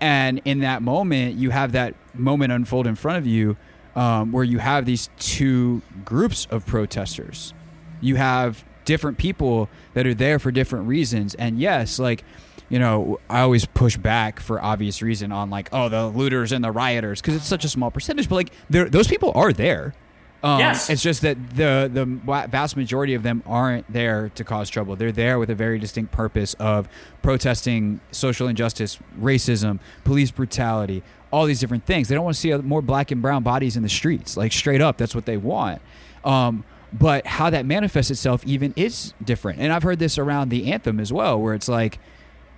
and 0.00 0.40
in 0.44 0.60
that 0.60 0.82
moment, 0.82 1.36
you 1.36 1.50
have 1.50 1.72
that 1.72 1.94
moment 2.14 2.52
unfold 2.52 2.86
in 2.86 2.94
front 2.94 3.18
of 3.18 3.26
you, 3.26 3.56
um, 3.94 4.32
where 4.32 4.44
you 4.44 4.58
have 4.58 4.86
these 4.86 5.10
two 5.18 5.82
groups 6.04 6.46
of 6.50 6.64
protesters. 6.64 7.52
You 8.00 8.16
have 8.16 8.64
different 8.86 9.18
people 9.18 9.68
that 9.92 10.06
are 10.06 10.14
there 10.14 10.38
for 10.38 10.50
different 10.50 10.88
reasons, 10.88 11.34
and 11.34 11.58
yes, 11.58 11.98
like 11.98 12.24
you 12.68 12.78
know, 12.78 13.20
I 13.28 13.40
always 13.40 13.66
push 13.66 13.96
back 13.96 14.40
for 14.40 14.62
obvious 14.62 15.02
reason 15.02 15.32
on 15.32 15.50
like, 15.50 15.68
oh, 15.72 15.88
the 15.88 16.08
looters 16.08 16.50
and 16.50 16.64
the 16.64 16.72
rioters 16.72 17.20
because 17.20 17.34
it's 17.36 17.46
such 17.46 17.64
a 17.64 17.68
small 17.68 17.90
percentage. 17.90 18.28
But 18.28 18.36
like, 18.36 18.52
those 18.70 19.06
people 19.06 19.32
are 19.34 19.52
there. 19.52 19.94
Um, 20.44 20.60
yes. 20.60 20.90
It's 20.90 21.02
just 21.02 21.22
that 21.22 21.56
the 21.56 21.90
the 21.90 22.04
vast 22.48 22.76
majority 22.76 23.14
of 23.14 23.22
them 23.22 23.42
aren't 23.46 23.90
there 23.90 24.28
to 24.34 24.44
cause 24.44 24.68
trouble. 24.68 24.94
They're 24.94 25.10
there 25.10 25.38
with 25.38 25.48
a 25.48 25.54
very 25.54 25.78
distinct 25.78 26.12
purpose 26.12 26.52
of 26.54 26.86
protesting 27.22 28.00
social 28.10 28.46
injustice, 28.46 28.98
racism, 29.18 29.80
police 30.04 30.30
brutality, 30.30 31.02
all 31.32 31.46
these 31.46 31.60
different 31.60 31.86
things. 31.86 32.08
They 32.08 32.14
don't 32.14 32.24
want 32.24 32.36
to 32.36 32.40
see 32.40 32.54
more 32.56 32.82
black 32.82 33.10
and 33.10 33.22
brown 33.22 33.42
bodies 33.42 33.74
in 33.74 33.82
the 33.82 33.88
streets. 33.88 34.36
Like 34.36 34.52
straight 34.52 34.82
up, 34.82 34.98
that's 34.98 35.14
what 35.14 35.24
they 35.24 35.38
want. 35.38 35.80
Um, 36.24 36.64
but 36.92 37.26
how 37.26 37.48
that 37.48 37.64
manifests 37.64 38.10
itself 38.10 38.44
even 38.46 38.74
is 38.76 39.14
different. 39.24 39.60
And 39.60 39.72
I've 39.72 39.82
heard 39.82 39.98
this 39.98 40.18
around 40.18 40.50
the 40.50 40.70
anthem 40.70 41.00
as 41.00 41.10
well, 41.10 41.40
where 41.40 41.54
it's 41.54 41.68
like 41.68 41.98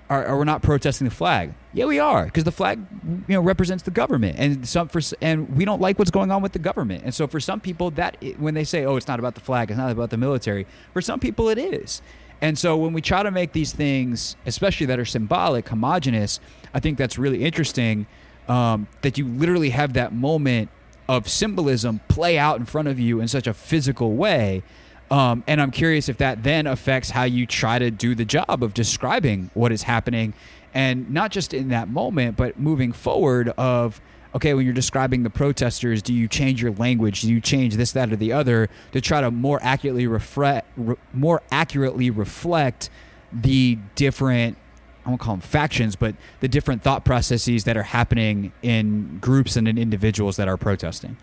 are, 0.09 0.25
are 0.25 0.38
we 0.38 0.45
not 0.45 0.62
protesting 0.62 1.07
the 1.07 1.14
flag? 1.14 1.53
Yeah, 1.73 1.87
we 1.87 1.99
are 1.99 2.27
because 2.27 2.45
the 2.45 2.53
flag, 2.53 2.79
you 3.27 3.35
know, 3.35 3.40
represents 3.40 3.83
the 3.83 3.90
government, 3.90 4.37
and 4.38 4.66
some 4.66 4.88
for 4.88 5.01
and 5.21 5.57
we 5.57 5.64
don't 5.64 5.81
like 5.81 5.99
what's 5.99 6.11
going 6.11 6.31
on 6.31 6.42
with 6.42 6.53
the 6.53 6.59
government. 6.59 7.03
And 7.05 7.14
so 7.14 7.27
for 7.27 7.40
some 7.40 7.61
people, 7.61 7.90
that 7.92 8.16
when 8.38 8.55
they 8.55 8.64
say, 8.64 8.85
"Oh, 8.85 8.97
it's 8.97 9.09
not 9.09 9.19
about 9.19 9.35
the 9.35 9.40
flag, 9.40 9.71
it's 9.71 9.79
not 9.79 9.90
about 9.90 10.11
the 10.11 10.16
military," 10.16 10.66
for 10.92 11.01
some 11.01 11.19
people 11.19 11.49
it 11.49 11.59
is. 11.59 12.03
And 12.40 12.59
so 12.59 12.77
when 12.77 12.92
we 12.92 13.01
try 13.01 13.23
to 13.23 13.31
make 13.31 13.53
these 13.53 13.73
things, 13.73 14.37
especially 14.45 14.87
that 14.87 14.99
are 14.99 15.05
symbolic, 15.05 15.69
homogenous, 15.69 16.38
I 16.75 16.81
think 16.81 16.99
that's 16.99 17.19
really 17.19 17.45
interesting. 17.45 18.07
Um, 18.49 18.87
that 19.03 19.19
you 19.19 19.27
literally 19.27 19.71
have 19.71 19.95
that 19.95 20.12
moment 20.12 20.69
of 21.09 21.29
symbolism 21.29 22.01
play 22.07 22.38
out 22.38 22.59
in 22.59 22.64
front 22.64 22.87
of 22.87 23.01
you 23.01 23.21
in 23.21 23.27
such 23.27 23.49
a 23.49 23.55
physical 23.55 24.14
way 24.14 24.62
um, 25.11 25.45
and 25.47 25.61
I'm 25.61 25.71
curious 25.71 26.09
if 26.09 26.19
that 26.19 26.42
then 26.42 26.66
affects 26.66 27.11
how 27.11 27.25
you 27.25 27.47
try 27.47 27.79
to 27.79 27.90
do 27.90 28.14
the 28.14 28.25
job 28.25 28.62
of 28.62 28.75
describing 28.75 29.51
what 29.55 29.73
is 29.73 29.83
happening, 29.85 30.35
and 30.75 31.11
not 31.11 31.31
just 31.31 31.55
in 31.55 31.69
that 31.69 31.88
moment, 31.88 32.37
but 32.37 32.59
moving 32.59 32.92
forward. 32.92 33.49
Of 33.51 34.01
okay, 34.35 34.53
when 34.55 34.64
you're 34.64 34.75
describing 34.75 35.23
the 35.23 35.31
protesters, 35.31 36.03
do 36.03 36.12
you 36.12 36.29
change 36.29 36.61
your 36.61 36.73
language? 36.73 37.23
Do 37.23 37.31
you 37.31 37.40
change 37.40 37.77
this, 37.77 37.92
that, 37.92 38.12
or 38.12 38.16
the 38.16 38.33
other 38.33 38.69
to 38.92 39.01
try 39.01 39.21
to 39.21 39.31
more 39.31 39.59
accurately 39.62 40.07
reflect, 40.07 40.69
re- 40.77 40.97
more 41.12 41.42
accurately 41.51 42.11
reflect 42.11 42.90
the 43.33 43.79
different 43.95 44.59
I 45.05 45.09
won't 45.09 45.21
call 45.21 45.35
them 45.35 45.40
factions, 45.40 45.95
but 45.95 46.16
the 46.40 46.49
different 46.49 46.83
thought 46.83 47.05
processes 47.05 47.62
that 47.62 47.77
are 47.77 47.85
happening 47.85 48.53
in 48.61 49.19
groups 49.21 49.55
and 49.55 49.69
in 49.69 49.79
individuals 49.79 50.37
that 50.37 50.49
are 50.49 50.57
protesting. 50.57 51.16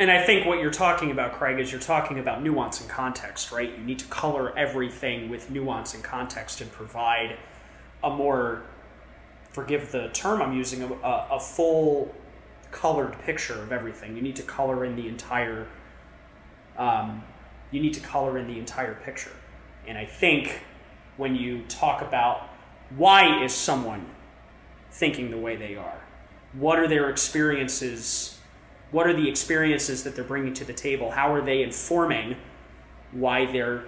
And 0.00 0.10
I 0.10 0.22
think 0.22 0.46
what 0.46 0.60
you're 0.60 0.70
talking 0.70 1.10
about, 1.10 1.34
Craig, 1.34 1.60
is 1.60 1.70
you're 1.70 1.78
talking 1.78 2.18
about 2.18 2.42
nuance 2.42 2.80
and 2.80 2.88
context, 2.88 3.52
right? 3.52 3.70
You 3.76 3.84
need 3.84 3.98
to 3.98 4.06
color 4.06 4.56
everything 4.58 5.28
with 5.28 5.50
nuance 5.50 5.92
and 5.92 6.02
context 6.02 6.62
and 6.62 6.72
provide 6.72 7.36
a 8.02 8.08
more, 8.08 8.62
forgive 9.50 9.92
the 9.92 10.08
term 10.14 10.40
I'm 10.40 10.56
using, 10.56 10.82
a, 10.82 11.26
a 11.32 11.38
full 11.38 12.14
colored 12.70 13.18
picture 13.20 13.62
of 13.62 13.72
everything. 13.72 14.16
You 14.16 14.22
need 14.22 14.36
to 14.36 14.42
color 14.42 14.86
in 14.86 14.96
the 14.96 15.06
entire, 15.06 15.66
um, 16.78 17.22
you 17.70 17.82
need 17.82 17.92
to 17.92 18.00
color 18.00 18.38
in 18.38 18.46
the 18.46 18.58
entire 18.58 18.94
picture. 18.94 19.32
And 19.86 19.98
I 19.98 20.06
think 20.06 20.62
when 21.18 21.36
you 21.36 21.64
talk 21.68 22.00
about 22.00 22.48
why 22.96 23.44
is 23.44 23.52
someone 23.52 24.06
thinking 24.92 25.30
the 25.30 25.36
way 25.36 25.56
they 25.56 25.76
are, 25.76 26.00
what 26.54 26.78
are 26.78 26.88
their 26.88 27.10
experiences 27.10 28.39
what 28.90 29.06
are 29.06 29.12
the 29.12 29.28
experiences 29.28 30.02
that 30.04 30.14
they're 30.14 30.24
bringing 30.24 30.54
to 30.54 30.64
the 30.64 30.72
table? 30.72 31.10
How 31.10 31.32
are 31.32 31.42
they 31.42 31.62
informing 31.62 32.36
why 33.12 33.46
they're 33.46 33.84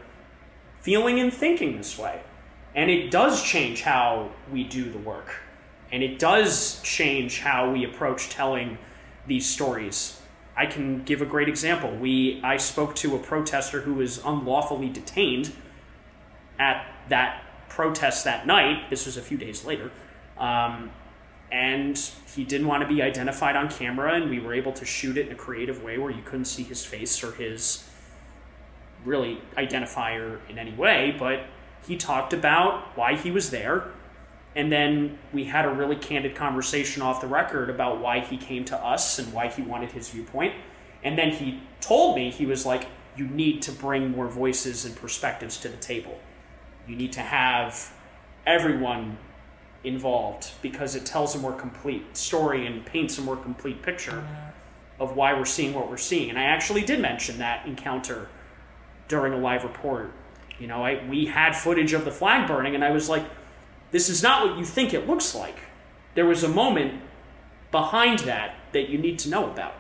feeling 0.81 1.19
and 1.21 1.33
thinking 1.33 1.77
this 1.77 1.99
way? 1.99 2.23
And 2.75 2.91
it 2.91 3.11
does 3.11 3.43
change 3.43 3.83
how 3.83 4.31
we 4.51 4.65
do 4.65 4.91
the 4.91 4.99
work. 4.99 5.35
And 5.91 6.03
it 6.03 6.19
does 6.19 6.81
change 6.83 7.41
how 7.41 7.71
we 7.71 7.85
approach 7.85 8.31
telling 8.31 8.79
these 9.27 9.47
stories. 9.47 10.19
I, 10.57 10.67
can 10.67 11.03
give 11.05 11.21
a 11.21 11.27
great 11.27 11.49
example. 11.49 11.95
We 11.95 12.41
I 12.43 12.57
spoke 12.57 12.95
to 12.97 13.15
a 13.17 13.19
protester 13.19 13.81
who 13.83 13.95
was 13.95 14.19
unlawfully 14.25 14.89
detained 14.89 15.53
at 16.59 16.87
that 17.09 17.43
protest 17.69 18.25
that 18.25 18.47
night. 18.47 18.91
This 18.91 19.07
was 19.07 19.17
a 19.17 19.23
few 19.23 19.37
days 19.37 19.65
later. 19.65 19.91
Um, 20.39 20.91
and 21.53 21.99
he 22.35 22.45
didn't 22.45 22.67
want 22.67 22.83
to 22.83 22.89
be 22.89 23.03
identified 23.03 23.57
on 23.57 23.69
camera, 23.69 24.15
and 24.15 24.31
we 24.31 24.41
were 24.41 24.55
able 24.55 24.73
to 24.73 24.87
shoot 24.87 25.19
it 25.19 25.27
in 25.27 25.33
a 25.33 25.37
creative 25.37 25.83
way 25.83 25.99
where 25.99 26.11
you 26.11 26.23
couldn't 26.23 26.47
see 26.47 26.63
his 26.63 26.83
face 26.83 27.23
or 27.23 27.33
his 27.33 27.87
really 29.05 29.39
identifier 29.59 30.39
in 30.49 30.59
any 30.59 30.73
way. 30.73 31.15
But 31.19 31.45
he 31.87 31.99
talked 31.99 32.33
about 32.33 32.97
why 32.97 33.17
he 33.17 33.31
was 33.31 33.51
there, 33.51 33.85
and 34.57 34.73
then 34.73 35.19
we 35.31 35.45
had 35.45 35.67
a 35.67 35.69
really 35.69 35.97
candid 35.97 36.35
conversation 36.35 37.03
off 37.03 37.21
the 37.21 37.27
record 37.27 37.69
about 37.69 38.01
why 38.01 38.21
he 38.21 38.39
came 38.39 38.65
to 38.67 38.77
us 38.77 39.19
and 39.19 39.31
why 39.35 39.49
he 39.49 39.61
wanted 39.61 39.93
his 39.93 40.09
viewpoint. 40.09 40.55
And 41.05 41.19
then 41.19 41.33
he 41.33 41.61
told 41.83 42.17
me, 42.17 42.31
he 42.31 42.47
was 42.47 42.65
like, 42.65 42.87
You 43.15 43.27
need 43.27 43.61
to 43.63 43.73
bring 43.73 44.11
more 44.11 44.29
voices 44.29 44.87
and 44.87 44.97
perspectives 44.97 45.59
to 45.59 45.69
the 45.69 45.77
table. 45.77 46.19
You 46.89 46.97
need 46.97 47.13
to 47.13 47.21
have 47.21 47.93
everyone 48.47 49.19
involved 49.85 50.53
because 50.63 50.95
it 50.95 51.05
tells 51.05 51.35
a 51.35 51.39
more 51.39 51.53
complete 51.53 52.17
story 52.17 52.67
and 52.67 52.85
paints 52.87 53.19
a 53.19 53.23
more 53.23 53.37
complete 53.37 53.83
picture 53.83 54.25
of 55.01 55.17
why 55.17 55.35
we're 55.35 55.45
seeing 55.45 55.75
what 55.75 55.91
we're 55.91 55.97
seeing. 55.97 56.31
And 56.31 56.39
I 56.39 56.45
actually 56.45 56.83
did 56.83 57.01
mention 57.01 57.39
that 57.39 57.67
encounter 57.67 58.29
during 59.09 59.33
a 59.33 59.39
live 59.39 59.65
report. 59.65 60.13
You 60.59 60.69
know, 60.69 60.85
I, 60.85 61.05
we 61.09 61.27
had 61.27 61.57
footage 61.57 61.93
of 61.93 62.05
the 62.05 62.13
flag 62.13 62.47
burning, 62.47 62.75
and 62.75 62.85
I 62.85 62.91
was 62.91 63.09
like, 63.09 63.25
this 63.91 64.09
is 64.09 64.23
not 64.23 64.47
what 64.47 64.59
you 64.59 64.65
think 64.65 64.95
it 64.95 65.09
looks 65.09 65.35
like. 65.35 65.57
There 66.15 66.27
was 66.27 66.45
a 66.45 66.49
moment 66.49 67.03
behind 67.71 68.21
that 68.21 68.55
that 68.73 68.89
you 68.89 68.99
need 68.99 69.19
to 69.21 69.29
know 69.29 69.51
about. 69.51 69.75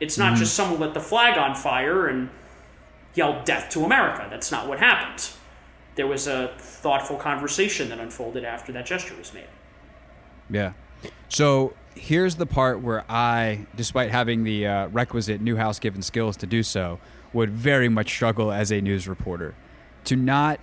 It's 0.00 0.18
not 0.18 0.32
mm-hmm. 0.32 0.40
just 0.40 0.54
someone 0.54 0.80
lit 0.80 0.94
the 0.94 1.00
flag 1.00 1.38
on 1.38 1.54
fire 1.54 2.08
and 2.08 2.30
yelled 3.14 3.44
death 3.44 3.70
to 3.70 3.84
America. 3.84 4.26
That's 4.28 4.50
not 4.50 4.66
what 4.66 4.80
happened. 4.80 5.30
There 5.94 6.06
was 6.06 6.26
a 6.26 6.54
thoughtful 6.58 7.16
conversation 7.16 7.88
that 7.90 7.98
unfolded 7.98 8.44
after 8.44 8.72
that 8.72 8.86
gesture 8.86 9.14
was 9.16 9.32
made. 9.32 9.46
Yeah. 10.50 10.72
So 11.28 11.74
here's 11.94 12.36
the 12.36 12.46
part 12.46 12.80
where 12.80 13.04
I, 13.08 13.66
despite 13.76 14.10
having 14.10 14.44
the 14.44 14.66
uh, 14.66 14.88
requisite 14.88 15.40
Newhouse 15.40 15.78
given 15.78 16.02
skills 16.02 16.36
to 16.38 16.46
do 16.46 16.62
so, 16.62 16.98
would 17.32 17.50
very 17.50 17.88
much 17.88 18.10
struggle 18.10 18.52
as 18.52 18.70
a 18.70 18.80
news 18.80 19.08
reporter 19.08 19.54
to 20.04 20.16
not 20.16 20.60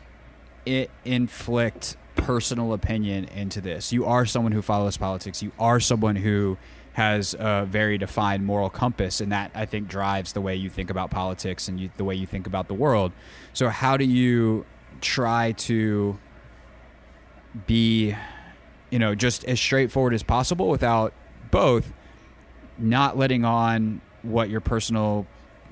inflict 0.66 1.98
personal 2.16 2.74
opinion 2.74 3.26
into 3.26 3.62
this. 3.62 3.92
You 3.92 4.06
are 4.06 4.26
someone 4.26 4.52
who 4.52 4.62
follows 4.62 4.98
politics. 4.98 5.42
You 5.42 5.52
are 5.60 5.80
someone 5.80 6.16
who 6.18 6.58
has 6.94 7.36
a 7.40 7.66
very 7.68 7.98
defined 7.98 8.46
moral 8.46 8.70
compass, 8.70 9.22
and 9.22 9.32
that 9.32 9.52
I 9.56 9.66
think 9.66 9.88
drives 9.88 10.34
the 10.34 10.42
way 10.42 10.56
you 10.56 10.70
think 10.70 10.90
about 10.90 11.10
politics 11.10 11.68
and 11.68 11.80
you, 11.80 11.90
the 11.98 12.04
way 12.04 12.16
you 12.16 12.28
think 12.28 12.48
about 12.48 12.68
the 12.68 12.74
world. 12.74 13.14
So, 13.54 13.70
how 13.70 13.98
do 13.98 14.06
you 14.06 14.66
try 15.02 15.54
to 15.54 16.18
be, 17.68 18.16
you 18.90 19.00
know, 19.00 19.16
just 19.16 19.44
as 19.46 19.60
straightforward 19.60 20.14
as 20.14 20.24
possible 20.24 20.70
without 20.70 21.14
both 21.50 21.92
not 22.78 23.18
letting 23.18 23.46
on 23.46 24.02
what 24.22 24.50
your 24.50 24.62
personal 24.62 25.28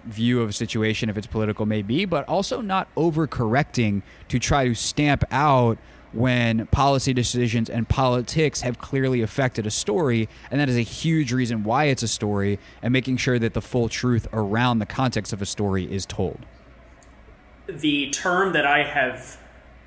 view 0.05 0.41
of 0.41 0.49
a 0.49 0.53
situation, 0.53 1.09
if 1.09 1.17
it's 1.17 1.27
political, 1.27 1.65
may 1.65 1.81
be, 1.81 2.05
but 2.05 2.27
also 2.27 2.61
not 2.61 2.93
overcorrecting 2.95 4.01
to 4.27 4.39
try 4.39 4.67
to 4.67 4.73
stamp 4.73 5.23
out 5.31 5.77
when 6.11 6.65
policy 6.67 7.13
decisions 7.13 7.69
and 7.69 7.87
politics 7.87 8.61
have 8.61 8.79
clearly 8.79 9.21
affected 9.21 9.67
a 9.67 9.71
story, 9.71 10.27
and 10.49 10.59
that 10.59 10.67
is 10.67 10.77
a 10.77 10.81
huge 10.81 11.31
reason 11.31 11.63
why 11.63 11.85
it's 11.85 12.01
a 12.01 12.07
story, 12.07 12.57
and 12.81 12.91
making 12.91 13.15
sure 13.17 13.37
that 13.37 13.53
the 13.53 13.61
full 13.61 13.87
truth 13.89 14.27
around 14.33 14.79
the 14.79 14.85
context 14.85 15.31
of 15.33 15.41
a 15.41 15.45
story 15.45 15.91
is 15.91 16.05
told. 16.05 16.39
The 17.71 18.10
term 18.10 18.53
that 18.53 18.65
I 18.65 18.84
have 18.84 19.38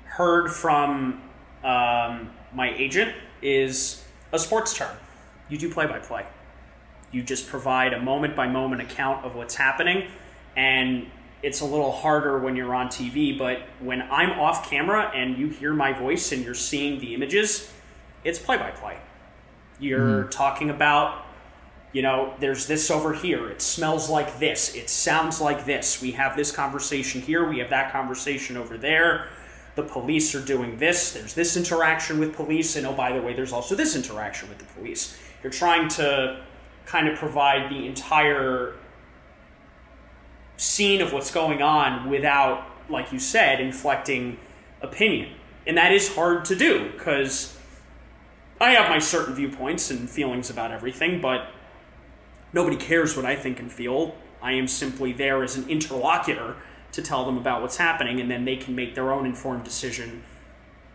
heard 0.05 0.49
from 0.49 1.21
um, 1.63 2.29
my 2.53 2.73
agent 2.75 3.13
is 3.41 4.03
a 4.31 4.39
sports 4.39 4.75
term. 4.77 4.95
You 5.49 5.57
do 5.57 5.71
play 5.71 5.85
by 5.85 5.99
play. 5.99 6.25
You 7.11 7.21
just 7.23 7.47
provide 7.47 7.93
a 7.93 7.99
moment 7.99 8.35
by 8.35 8.47
moment 8.47 8.81
account 8.81 9.25
of 9.25 9.35
what's 9.35 9.55
happening, 9.55 10.07
and 10.55 11.07
it's 11.43 11.59
a 11.59 11.65
little 11.65 11.91
harder 11.91 12.39
when 12.39 12.55
you're 12.55 12.73
on 12.73 12.87
TV, 12.87 13.37
but 13.37 13.61
when 13.79 14.01
I'm 14.03 14.31
off 14.39 14.69
camera 14.69 15.11
and 15.13 15.37
you 15.37 15.49
hear 15.49 15.73
my 15.73 15.91
voice 15.91 16.31
and 16.31 16.43
you're 16.43 16.53
seeing 16.53 16.99
the 16.99 17.13
images, 17.13 17.71
it's 18.23 18.39
play 18.39 18.57
by 18.57 18.71
play. 18.71 18.97
You're 19.79 20.23
talking 20.25 20.69
about, 20.69 21.22
you 21.93 22.01
know, 22.01 22.33
there's 22.39 22.65
this 22.65 22.89
over 22.89 23.13
here. 23.13 23.49
It 23.49 23.61
smells 23.61 24.09
like 24.09 24.39
this. 24.39 24.75
It 24.75 24.89
sounds 24.89 25.39
like 25.39 25.65
this. 25.65 26.01
We 26.01 26.11
have 26.11 26.35
this 26.35 26.51
conversation 26.51 27.21
here. 27.21 27.47
We 27.47 27.59
have 27.59 27.69
that 27.69 27.91
conversation 27.91 28.57
over 28.57 28.77
there. 28.77 29.29
The 29.75 29.83
police 29.83 30.33
are 30.33 30.43
doing 30.43 30.77
this. 30.77 31.13
There's 31.13 31.35
this 31.35 31.55
interaction 31.55 32.19
with 32.19 32.35
police. 32.35 32.75
And 32.75 32.87
oh, 32.87 32.93
by 32.93 33.13
the 33.13 33.21
way, 33.21 33.33
there's 33.33 33.53
also 33.53 33.75
this 33.75 33.95
interaction 33.95 34.49
with 34.49 34.57
the 34.57 34.65
police. 34.65 35.17
You're 35.43 35.51
trying 35.51 35.87
to 35.89 36.43
kind 36.87 37.07
of 37.07 37.17
provide 37.17 37.71
the 37.71 37.85
entire 37.85 38.73
scene 40.57 41.01
of 41.01 41.13
what's 41.13 41.31
going 41.31 41.61
on 41.61 42.09
without, 42.09 42.65
like 42.89 43.11
you 43.11 43.19
said, 43.19 43.61
inflecting 43.61 44.39
opinion. 44.81 45.31
And 45.67 45.77
that 45.77 45.91
is 45.91 46.13
hard 46.15 46.45
to 46.45 46.55
do 46.55 46.91
because 46.91 47.55
I 48.59 48.71
have 48.71 48.89
my 48.89 48.99
certain 48.99 49.35
viewpoints 49.35 49.91
and 49.91 50.09
feelings 50.09 50.49
about 50.49 50.71
everything, 50.71 51.21
but 51.21 51.47
nobody 52.53 52.75
cares 52.77 53.15
what 53.17 53.25
I 53.25 53.35
think 53.35 53.59
and 53.59 53.71
feel. 53.71 54.15
I 54.41 54.53
am 54.53 54.67
simply 54.67 55.13
there 55.13 55.43
as 55.43 55.55
an 55.55 55.67
interlocutor 55.69 56.55
to 56.91 57.01
tell 57.01 57.25
them 57.25 57.37
about 57.37 57.61
what's 57.61 57.77
happening, 57.77 58.19
and 58.21 58.29
then 58.29 58.45
they 58.45 58.55
can 58.55 58.75
make 58.75 58.93
their 58.95 59.11
own 59.11 59.25
informed 59.25 59.63
decision 59.63 60.23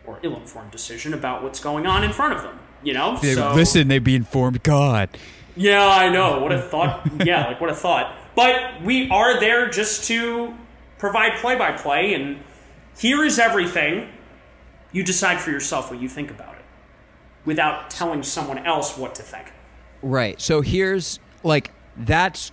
or 0.07 0.19
ill 0.23 0.37
informed 0.37 0.71
decision 0.71 1.13
about 1.13 1.43
what's 1.43 1.61
going 1.61 1.87
on 1.87 2.05
in 2.05 2.13
front 2.13 2.33
of 2.35 2.43
them. 2.43 2.59
You 2.83 2.95
know? 2.95 3.19
They 3.21 3.35
So- 3.35 3.53
listen, 3.55 3.89
they'd 3.89 4.05
be 4.05 4.15
informed. 4.15 4.63
God. 4.63 5.09
yeah, 5.57 5.85
I 5.87 6.09
know. 6.09 6.39
What 6.41 6.53
a 6.53 6.61
thought. 6.63 7.09
yeah, 7.25 7.47
like 7.49 7.61
what 7.61 7.71
a 7.71 7.75
thought. 7.75 8.15
But 8.37 8.81
we 8.83 9.11
are 9.11 9.41
there 9.41 9.69
just 9.69 10.05
to 10.05 10.55
provide 10.99 11.37
play 11.41 11.57
by 11.57 11.73
play, 11.73 12.15
and 12.15 12.39
here 12.97 13.25
is 13.25 13.39
everything. 13.39 14.09
You 14.93 15.03
decide 15.03 15.41
for 15.41 15.51
yourself 15.51 15.91
what 15.91 16.01
you 16.01 16.09
think 16.09 16.31
about 16.31 16.55
it 16.55 16.65
without 17.45 17.91
telling 17.91 18.23
someone 18.23 18.59
else 18.65 18.97
what 18.97 19.15
to 19.17 19.23
think. 19.23 19.53
Right. 20.03 20.41
So 20.41 20.61
here's 20.61 21.19
like 21.43 21.73
that's 21.97 22.53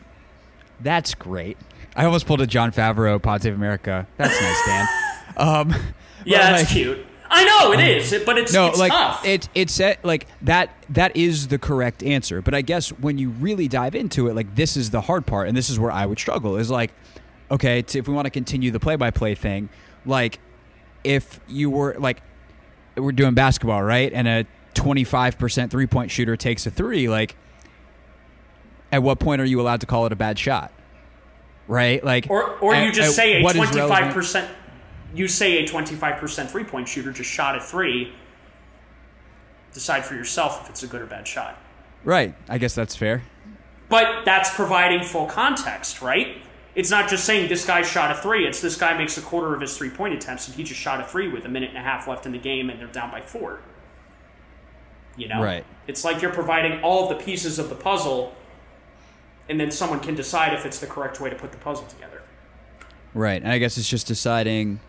that's 0.82 1.13
great. 1.15 1.58
I 1.95 2.06
almost 2.06 2.26
pulled 2.26 2.41
a 2.41 2.48
Jon 2.48 2.71
Favreau 2.71 3.21
Pod 3.21 3.41
Save 3.41 3.56
America. 3.56 4.06
That's 4.17 4.39
nice, 4.41 4.65
Dan. 4.65 4.88
Um, 5.38 5.76
Yeah, 6.24 6.52
that's 6.52 6.63
like- 6.63 6.69
cute. 6.69 7.06
I 7.30 7.43
know 7.43 7.74
it 7.74 7.80
is, 7.82 8.15
but 8.26 8.38
it's, 8.38 8.54
No, 8.54 8.67
it's 8.67 8.80
like 8.80 8.91
tough. 8.91 9.26
it 9.26 9.50
it 9.56 9.69
said 9.69 9.98
like 10.04 10.28
that 10.43 10.69
that 10.91 11.17
is 11.17 11.48
the 11.50 11.58
correct 11.58 12.04
answer. 12.04 12.41
But 12.41 12.54
I 12.54 12.62
guess 12.62 12.89
when 12.89 13.17
you 13.17 13.32
really 13.32 13.67
dive 13.67 13.95
into 13.95 14.28
it, 14.30 14.36
like 14.36 14.56
this 14.56 14.78
is 14.78 14.91
the 14.91 15.02
hard 15.02 15.26
part, 15.26 15.48
and 15.50 15.58
this 15.58 15.69
is 15.69 15.78
where 15.80 15.91
I 15.91 16.06
would 16.06 16.19
struggle. 16.19 16.56
Is 16.56 16.69
like, 16.69 16.93
okay, 17.52 17.82
t- 17.82 18.00
if 18.00 18.08
we 18.08 18.13
want 18.13 18.28
to 18.28 18.30
continue 18.30 18.71
the 18.71 18.80
play 18.80 18.95
by 18.95 19.12
play 19.12 19.36
thing, 19.36 19.67
like 20.06 20.39
if 21.04 21.41
you 21.48 21.69
were 21.69 21.95
like 22.00 22.21
we're 22.95 23.12
doing 23.12 23.34
basketball, 23.34 23.84
right? 23.84 24.13
And 24.13 24.28
a 24.28 24.45
25% 24.76 25.69
three 25.71 25.88
point 25.88 26.12
shooter 26.12 26.38
takes 26.38 26.65
a 26.65 26.71
three, 26.71 27.10
like, 27.10 27.36
at 28.95 29.03
what 29.03 29.19
point 29.19 29.41
are 29.41 29.45
you 29.45 29.60
allowed 29.60 29.81
to 29.81 29.86
call 29.86 30.05
it 30.05 30.12
a 30.12 30.15
bad 30.15 30.39
shot? 30.39 30.71
Right? 31.67 32.03
Like, 32.03 32.27
or 32.29 32.58
or 32.60 32.75
you 32.75 32.91
just 32.91 33.15
say 33.15 33.41
a 33.41 33.41
twenty 33.41 33.79
five 33.79 34.13
percent. 34.13 34.49
You 35.13 35.27
say 35.27 35.63
a 35.63 35.67
twenty 35.67 35.95
five 35.95 36.19
percent 36.19 36.49
three 36.49 36.63
point 36.63 36.88
shooter 36.88 37.12
just 37.12 37.29
shot 37.29 37.58
a 37.58 37.60
three. 37.60 38.13
Decide 39.73 40.05
for 40.05 40.15
yourself 40.15 40.63
if 40.63 40.69
it's 40.69 40.84
a 40.84 40.88
good 40.88 41.01
or 41.01 41.05
bad 41.05 41.27
shot. 41.27 41.58
Right. 42.05 42.34
I 42.47 42.58
guess 42.58 42.73
that's 42.73 42.95
fair. 42.95 43.23
But 43.89 44.23
that's 44.23 44.53
providing 44.53 45.03
full 45.03 45.25
context, 45.25 46.01
right? 46.01 46.38
It's 46.75 46.89
not 46.89 47.10
just 47.10 47.25
saying 47.25 47.49
this 47.49 47.65
guy 47.65 47.81
shot 47.81 48.12
a 48.12 48.15
three. 48.15 48.47
It's 48.47 48.62
this 48.62 48.77
guy 48.77 48.97
makes 48.97 49.17
a 49.17 49.21
quarter 49.21 49.53
of 49.53 49.60
his 49.60 49.77
three 49.77 49.89
point 49.89 50.13
attempts 50.13 50.47
and 50.47 50.55
he 50.55 50.63
just 50.63 50.79
shot 50.79 51.01
a 51.01 51.03
three 51.03 51.27
with 51.27 51.43
a 51.45 51.49
minute 51.49 51.69
and 51.69 51.77
a 51.77 51.81
half 51.81 52.08
left 52.08 52.25
in 52.25 52.31
the 52.31 52.38
game 52.38 52.69
and 52.69 52.79
they're 52.79 52.88
down 52.88 53.12
by 53.12 53.21
four. 53.21 53.60
You 55.17 55.27
know? 55.27 55.41
Right. 55.41 55.65
It's 55.88 56.05
like 56.05 56.21
you're 56.21 56.34
providing 56.34 56.81
all 56.81 57.10
of 57.10 57.17
the 57.17 57.23
pieces 57.23 57.60
of 57.60 57.69
the 57.69 57.75
puzzle 57.75 58.34
and 59.49 59.60
then 59.60 59.71
someone 59.71 59.99
can 59.99 60.15
decide 60.15 60.53
if 60.53 60.65
it's 60.65 60.79
the 60.79 60.88
correct 60.88 61.19
way 61.19 61.29
to 61.29 61.36
put 61.36 61.51
the 61.51 61.58
puzzle 61.58 61.86
together. 61.86 62.21
Right. 63.13 63.41
And 63.41 63.51
I 63.51 63.58
guess 63.58 63.77
it's 63.77 63.89
just 63.89 64.08
deciding. 64.08 64.79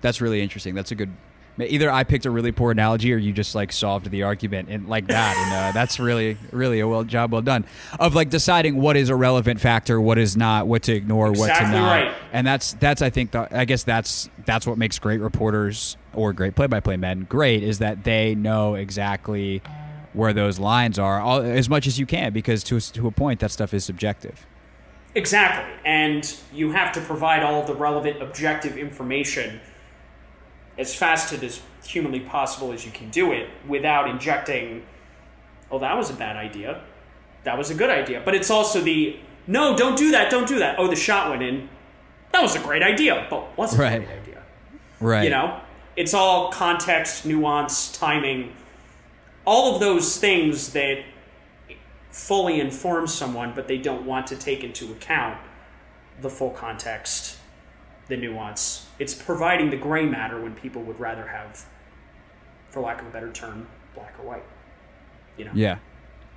That's 0.00 0.20
really 0.20 0.40
interesting. 0.40 0.74
That's 0.74 0.90
a 0.90 0.94
good. 0.94 1.10
Either 1.58 1.90
I 1.90 2.04
picked 2.04 2.26
a 2.26 2.30
really 2.30 2.52
poor 2.52 2.70
analogy, 2.70 3.14
or 3.14 3.16
you 3.16 3.32
just 3.32 3.54
like 3.54 3.72
solved 3.72 4.10
the 4.10 4.24
argument 4.24 4.68
and 4.68 4.88
like 4.88 5.06
that, 5.06 5.36
and 5.38 5.54
uh, 5.54 5.72
that's 5.72 5.98
really, 5.98 6.36
really 6.52 6.80
a 6.80 6.88
well 6.88 7.02
job 7.02 7.32
well 7.32 7.40
done 7.40 7.64
of 7.98 8.14
like 8.14 8.28
deciding 8.28 8.76
what 8.76 8.94
is 8.94 9.08
a 9.08 9.16
relevant 9.16 9.58
factor, 9.58 9.98
what 9.98 10.18
is 10.18 10.36
not, 10.36 10.66
what 10.66 10.82
to 10.82 10.92
ignore, 10.92 11.32
what 11.32 11.56
to 11.56 11.62
not, 11.62 11.90
right. 11.90 12.14
and 12.30 12.46
that's 12.46 12.74
that's 12.74 13.00
I 13.00 13.08
think 13.08 13.30
the, 13.30 13.48
I 13.50 13.64
guess 13.64 13.84
that's 13.84 14.28
that's 14.44 14.66
what 14.66 14.76
makes 14.76 14.98
great 14.98 15.18
reporters 15.20 15.96
or 16.12 16.34
great 16.34 16.56
play-by-play 16.56 16.98
men 16.98 17.26
great 17.28 17.62
is 17.62 17.78
that 17.78 18.04
they 18.04 18.34
know 18.34 18.74
exactly 18.74 19.62
where 20.16 20.32
those 20.32 20.58
lines 20.58 20.98
are 20.98 21.20
all, 21.20 21.40
as 21.42 21.68
much 21.68 21.86
as 21.86 21.98
you 21.98 22.06
can 22.06 22.32
because 22.32 22.64
to 22.64 22.76
a, 22.76 22.80
to 22.80 23.06
a 23.06 23.10
point 23.10 23.38
that 23.40 23.50
stuff 23.50 23.74
is 23.74 23.84
subjective. 23.84 24.46
Exactly. 25.14 25.70
And 25.84 26.34
you 26.52 26.72
have 26.72 26.92
to 26.94 27.00
provide 27.02 27.42
all 27.42 27.64
the 27.64 27.74
relevant 27.74 28.22
objective 28.22 28.78
information 28.78 29.60
as 30.78 30.94
fast 30.94 31.32
and 31.32 31.44
as 31.44 31.60
humanly 31.84 32.20
possible 32.20 32.72
as 32.72 32.84
you 32.84 32.90
can 32.92 33.10
do 33.10 33.32
it 33.32 33.48
without 33.68 34.08
injecting, 34.08 34.84
oh, 35.70 35.78
that 35.78 35.96
was 35.96 36.10
a 36.10 36.14
bad 36.14 36.36
idea. 36.36 36.82
That 37.44 37.56
was 37.58 37.70
a 37.70 37.74
good 37.74 37.90
idea. 37.90 38.22
But 38.24 38.34
it's 38.34 38.50
also 38.50 38.80
the, 38.80 39.18
no, 39.46 39.76
don't 39.76 39.96
do 39.98 40.10
that, 40.12 40.30
don't 40.30 40.48
do 40.48 40.58
that. 40.58 40.78
Oh, 40.78 40.88
the 40.88 40.96
shot 40.96 41.30
went 41.30 41.42
in. 41.42 41.68
That 42.32 42.42
was 42.42 42.56
a 42.56 42.60
great 42.60 42.82
idea, 42.82 43.26
but 43.28 43.56
wasn't 43.56 43.82
Right. 43.82 44.02
a 44.02 44.04
great 44.04 44.20
idea. 44.22 44.42
Right. 44.98 45.24
You 45.24 45.30
know? 45.30 45.60
It's 45.94 46.12
all 46.12 46.50
context, 46.52 47.24
nuance, 47.24 47.96
timing, 47.96 48.52
all 49.46 49.74
of 49.74 49.80
those 49.80 50.18
things 50.18 50.72
that 50.72 50.98
fully 52.10 52.60
inform 52.60 53.06
someone, 53.06 53.52
but 53.54 53.68
they 53.68 53.78
don't 53.78 54.04
want 54.04 54.26
to 54.26 54.36
take 54.36 54.64
into 54.64 54.90
account 54.92 55.38
the 56.20 56.30
full 56.30 56.50
context, 56.50 57.38
the 58.08 58.16
nuance. 58.16 58.86
It's 58.98 59.14
providing 59.14 59.70
the 59.70 59.76
gray 59.76 60.06
matter 60.06 60.40
when 60.40 60.54
people 60.54 60.82
would 60.82 60.98
rather 60.98 61.26
have, 61.26 61.64
for 62.70 62.80
lack 62.80 63.00
of 63.00 63.06
a 63.06 63.10
better 63.10 63.30
term, 63.30 63.68
black 63.94 64.14
or 64.18 64.26
white. 64.26 64.44
You 65.36 65.44
know, 65.44 65.50
Yeah. 65.54 65.78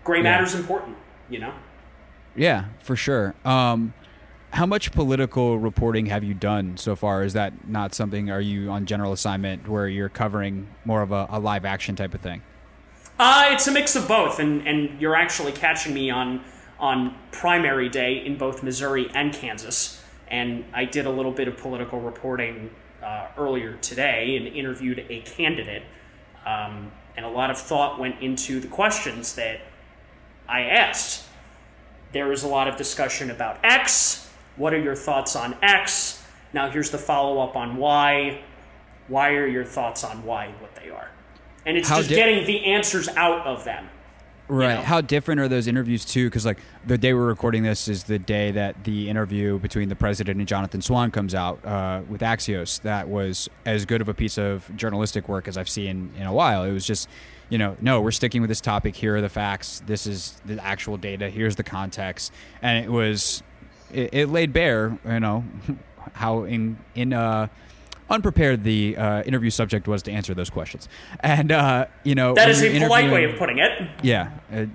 gray 0.04 0.18
Yeah. 0.20 0.24
matter's 0.24 0.54
important. 0.56 0.98
You 1.30 1.40
know, 1.40 1.54
Yeah, 2.36 2.66
for 2.80 2.96
sure. 2.96 3.34
Um, 3.44 3.94
how 4.52 4.66
much 4.66 4.92
political 4.92 5.60
reporting 5.60 6.08
have 6.08 6.24
you 6.24 6.34
done 6.34 6.78
so 6.78 6.96
far? 6.96 7.24
Is 7.24 7.34
that 7.34 7.68
not 7.68 7.94
something? 7.94 8.30
Are 8.32 8.40
you 8.42 8.70
on 8.70 8.86
general 8.86 9.12
assignment 9.14 9.68
where 9.68 9.88
you're 9.88 10.10
covering 10.10 10.68
more 10.86 11.02
of 11.02 11.12
a, 11.12 11.28
a 11.30 11.40
live 11.40 11.66
action 11.66 11.96
type 11.96 12.14
of 12.14 12.22
thing? 12.22 12.42
Uh, 13.20 13.50
it's 13.52 13.68
a 13.68 13.72
mix 13.72 13.98
of 13.98 14.08
both, 14.08 14.40
and, 14.40 14.66
and 14.66 15.02
you're 15.02 15.16
actually 15.16 15.52
catching 15.52 15.94
me 15.94 16.10
on 16.10 16.42
on 16.80 17.14
primary 17.32 17.90
day 17.90 18.26
in 18.26 18.38
both 18.38 18.64
Missouri 18.64 19.12
and 19.14 19.34
Kansas. 19.34 20.02
And 20.30 20.64
I 20.74 20.86
did 20.86 21.06
a 21.06 21.10
little 21.10 21.34
bit 21.34 21.50
of 21.50 21.58
political 21.58 22.00
reporting 22.00 22.70
uh, 23.04 23.28
earlier 23.38 23.74
today 23.82 24.38
and 24.38 24.48
interviewed 24.48 25.06
a 25.10 25.20
candidate. 25.22 25.84
Um, 26.46 26.94
and 27.18 27.26
a 27.26 27.30
lot 27.30 27.52
of 27.52 27.58
thought 27.58 28.00
went 28.00 28.22
into 28.22 28.62
the 28.62 28.70
questions 28.70 29.36
that 29.36 29.60
I 30.48 30.62
asked. 30.62 31.26
There 32.14 32.28
was 32.28 32.44
a 32.44 32.48
lot 32.48 32.70
of 32.70 32.78
discussion 32.78 33.30
about 33.30 33.60
X. 33.62 34.32
What 34.56 34.74
are 34.74 34.80
your 34.80 34.96
thoughts 34.96 35.36
on 35.36 35.58
X? 35.62 36.24
Now, 36.54 36.70
here's 36.70 36.92
the 36.92 36.98
follow 36.98 37.42
up 37.42 37.58
on 37.58 37.76
Y. 37.76 38.42
Why 39.10 39.32
are 39.34 39.48
your 39.48 39.66
thoughts 39.66 40.06
on 40.06 40.24
Y 40.24 40.54
what 40.62 40.76
they 40.76 40.90
are? 40.90 41.10
And 41.66 41.78
it's 41.78 41.90
How 41.90 41.98
just 41.98 42.10
di- 42.10 42.16
getting 42.16 42.46
the 42.46 42.66
answers 42.66 43.08
out 43.10 43.46
of 43.46 43.64
them. 43.64 43.90
Right. 44.50 44.76
know? 44.76 44.82
How 44.82 45.02
different 45.02 45.40
are 45.42 45.48
those 45.48 45.68
interviews 45.68 46.04
too? 46.04 46.26
Because 46.26 46.44
like 46.44 46.58
the 46.86 46.98
day 46.98 47.14
we're 47.14 47.28
recording 47.28 47.62
this 47.62 47.88
is 47.88 48.06
the 48.06 48.18
day 48.18 48.50
that 48.52 48.84
the 48.84 49.08
interview 49.08 49.60
between 49.60 49.90
the 49.90 49.96
president 49.96 50.40
and 50.40 50.48
Jonathan 50.48 50.82
Swan 50.82 51.12
comes 51.12 51.36
out 51.36 51.64
uh, 51.64 52.02
with 52.10 52.22
Axios. 52.22 52.82
That 52.82 53.08
was 53.08 53.48
as 53.66 53.86
good 53.86 54.02
of 54.02 54.10
a 54.10 54.14
piece 54.14 54.40
of 54.40 54.70
journalistic 54.76 55.30
work 55.30 55.48
as 55.48 55.56
I've 55.56 55.70
seen 55.70 56.12
in 56.18 56.24
a 56.24 56.34
while. 56.34 56.64
It 56.64 56.72
was 56.72 56.84
just, 56.84 57.08
you 57.50 57.60
know, 57.60 57.78
no, 57.80 58.02
we're 58.02 58.10
sticking 58.10 58.42
with 58.42 58.50
this 58.50 58.62
topic. 58.62 58.96
Here 58.96 59.16
are 59.18 59.22
the 59.22 59.30
facts. 59.30 59.84
This 59.86 60.08
is 60.08 60.42
the 60.46 60.64
actual 60.64 60.98
data. 60.98 61.30
Here's 61.30 61.56
the 61.56 61.64
context, 61.64 62.34
and 62.64 62.84
it 62.84 62.90
was, 62.90 63.44
it, 63.94 64.10
it 64.14 64.30
laid 64.30 64.52
bare, 64.52 64.98
you 65.06 65.20
know, 65.20 65.44
how 66.14 66.44
in 66.44 66.80
in 66.96 67.14
uh 67.14 67.48
unprepared 68.10 68.64
the 68.64 68.98
uh, 68.98 69.24
interview 69.24 69.50
subject 69.50 69.88
was 69.88 70.04
to 70.04 70.12
answer 70.12 70.34
those 70.34 70.50
questions, 70.50 70.88
and 71.22 71.52
uh, 71.52 71.86
you 72.04 72.16
know 72.16 72.34
That 72.34 72.50
is 72.50 72.62
a 72.64 72.80
polite 72.80 73.12
way 73.12 73.26
of 73.26 73.38
putting 73.38 73.60
it. 73.60 73.72
yeah, 74.02 74.32
uh, 74.54 74.66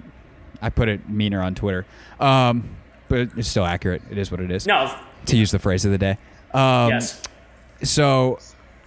I 0.63 0.71
put 0.71 0.89
it 0.89 1.09
meaner 1.09 1.43
on 1.43 1.55
Twitter, 1.55 1.85
um, 2.21 2.77
but 3.09 3.29
it's 3.37 3.49
still 3.49 3.65
accurate. 3.67 4.03
It 4.11 4.19
is 4.19 4.31
what 4.31 4.41
it 4.41 4.51
is. 4.51 4.67
No, 4.67 4.95
To 5.27 5.37
use 5.37 5.51
the 5.51 5.59
phrase 5.59 5.85
of 5.85 5.91
the 5.93 5.99
day. 5.99 6.19
Um, 6.53 6.91
yes. 6.91 7.21
So 7.83 8.39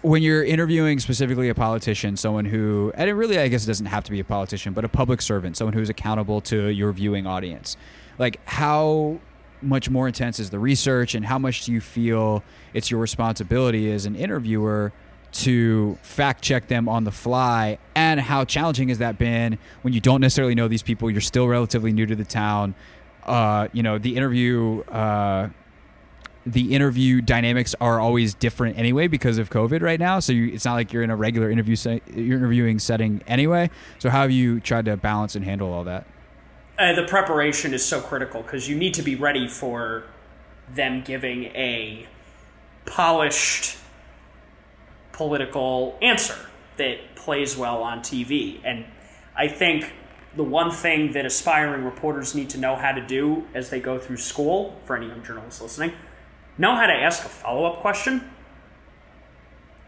when 0.02 0.22
you're 0.22 0.44
interviewing 0.44 1.00
specifically 1.00 1.50
a 1.50 1.56
politician, 1.56 2.16
someone 2.18 2.46
who, 2.46 2.92
and 2.96 3.10
it 3.10 3.14
really, 3.14 3.38
I 3.38 3.48
guess, 3.48 3.64
it 3.64 3.68
doesn't 3.68 3.88
have 3.88 4.04
to 4.06 4.12
be 4.12 4.20
a 4.20 4.24
politician, 4.24 4.74
but 4.74 4.86
a 4.86 4.90
public 4.90 5.22
servant, 5.22 5.58
someone 5.58 5.74
who's 5.74 5.90
accountable 5.90 6.40
to 6.42 6.68
your 6.68 6.92
viewing 6.94 7.28
audience, 7.28 7.76
like 8.18 8.40
how 8.46 9.20
much 9.62 9.90
more 9.90 10.08
intense 10.08 10.40
is 10.40 10.50
the 10.50 10.60
research, 10.60 11.16
and 11.16 11.26
how 11.26 11.40
much 11.40 11.66
do 11.66 11.72
you 11.72 11.82
feel 11.82 12.44
it's 12.74 12.92
your 12.92 13.00
responsibility 13.00 13.92
as 13.92 14.06
an 14.06 14.16
interviewer? 14.16 14.94
to 15.32 15.98
fact 16.02 16.42
check 16.42 16.68
them 16.68 16.90
on 16.90 17.04
the 17.04 17.12
fly? 17.12 17.78
And 17.96 18.20
how 18.20 18.46
challenging 18.46 18.90
has 18.90 19.00
that 19.00 19.18
been 19.18 19.58
when 19.82 19.94
you 19.94 20.00
don't 20.00 20.22
necessarily 20.22 20.56
know 20.56 20.68
these 20.68 20.84
people 20.84 21.10
you're 21.12 21.22
still 21.22 21.48
relatively 21.48 21.92
new 21.92 22.06
to 22.06 22.16
the 22.16 22.26
town? 22.26 22.76
Uh, 23.24 23.68
you 23.74 23.84
know 23.84 23.98
the 23.98 24.16
interview 24.16 24.82
uh, 24.84 25.50
the 26.46 26.74
interview 26.74 27.20
dynamics 27.20 27.76
are 27.82 28.00
always 28.00 28.34
different 28.34 28.78
anyway 28.78 29.08
because 29.08 29.38
of 29.38 29.50
covid 29.50 29.82
right 29.82 30.00
now. 30.00 30.20
So 30.20 30.32
you, 30.34 30.54
it's 30.54 30.66
not 30.66 30.74
like 30.74 30.94
you're 30.94 31.04
in 31.04 31.10
a 31.10 31.16
regular 31.16 31.52
interview 31.52 31.76
se- 31.76 32.02
you're 32.14 32.38
interviewing 32.38 32.80
setting 32.80 33.22
anyway. 33.28 33.70
So 34.00 34.10
how 34.10 34.22
have 34.22 34.32
you 34.32 34.60
tried 34.60 34.86
to 34.86 34.96
balance 34.98 35.36
and 35.36 35.44
handle 35.44 35.74
all 35.74 35.84
that 35.84 36.08
Uh, 36.80 36.94
the 36.94 37.04
preparation 37.04 37.74
is 37.74 37.84
so 37.84 38.00
critical 38.00 38.44
because 38.44 38.70
you 38.70 38.76
need 38.76 38.94
to 38.94 39.02
be 39.02 39.16
ready 39.16 39.48
for 39.48 40.04
them 40.76 41.02
giving 41.02 41.46
a 41.46 42.06
polished 42.86 43.78
political 45.12 45.98
answer 46.04 46.38
that 46.78 47.16
plays 47.16 47.58
well 47.58 47.82
on 47.82 48.02
TV. 48.02 48.60
And 48.64 48.86
I 49.36 49.48
think 49.48 49.92
the 50.36 50.44
one 50.44 50.70
thing 50.70 51.14
that 51.14 51.26
aspiring 51.26 51.84
reporters 51.84 52.36
need 52.36 52.52
to 52.52 52.60
know 52.60 52.76
how 52.76 52.92
to 52.92 53.02
do 53.02 53.48
as 53.56 53.72
they 53.72 53.80
go 53.80 53.98
through 53.98 54.18
school, 54.18 54.80
for 54.86 54.96
any 54.96 55.08
young 55.08 55.24
journalists 55.24 55.60
listening, 55.60 55.94
know 56.60 56.76
how 56.76 56.86
to 56.86 56.94
ask 56.94 57.26
a 57.26 57.30
follow 57.30 57.66
up 57.66 57.82
question 57.82 58.30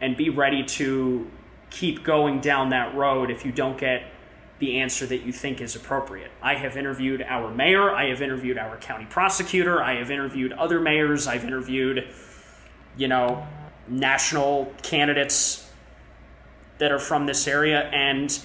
and 0.01 0.17
be 0.17 0.29
ready 0.29 0.63
to 0.63 1.29
keep 1.69 2.03
going 2.03 2.41
down 2.41 2.69
that 2.69 2.95
road 2.95 3.29
if 3.29 3.45
you 3.45 3.51
don't 3.51 3.77
get 3.77 4.11
the 4.59 4.79
answer 4.79 5.05
that 5.05 5.23
you 5.23 5.31
think 5.31 5.61
is 5.61 5.75
appropriate. 5.75 6.31
I 6.41 6.55
have 6.55 6.75
interviewed 6.75 7.21
our 7.21 7.49
mayor, 7.49 7.91
I 7.91 8.09
have 8.09 8.21
interviewed 8.21 8.57
our 8.57 8.77
county 8.77 9.07
prosecutor, 9.09 9.81
I 9.81 9.95
have 9.95 10.11
interviewed 10.11 10.51
other 10.53 10.81
mayors, 10.81 11.27
I've 11.27 11.45
interviewed, 11.45 12.07
you 12.97 13.07
know, 13.07 13.47
national 13.87 14.73
candidates 14.83 15.69
that 16.77 16.91
are 16.91 16.99
from 16.99 17.25
this 17.25 17.47
area, 17.47 17.83
and 17.89 18.37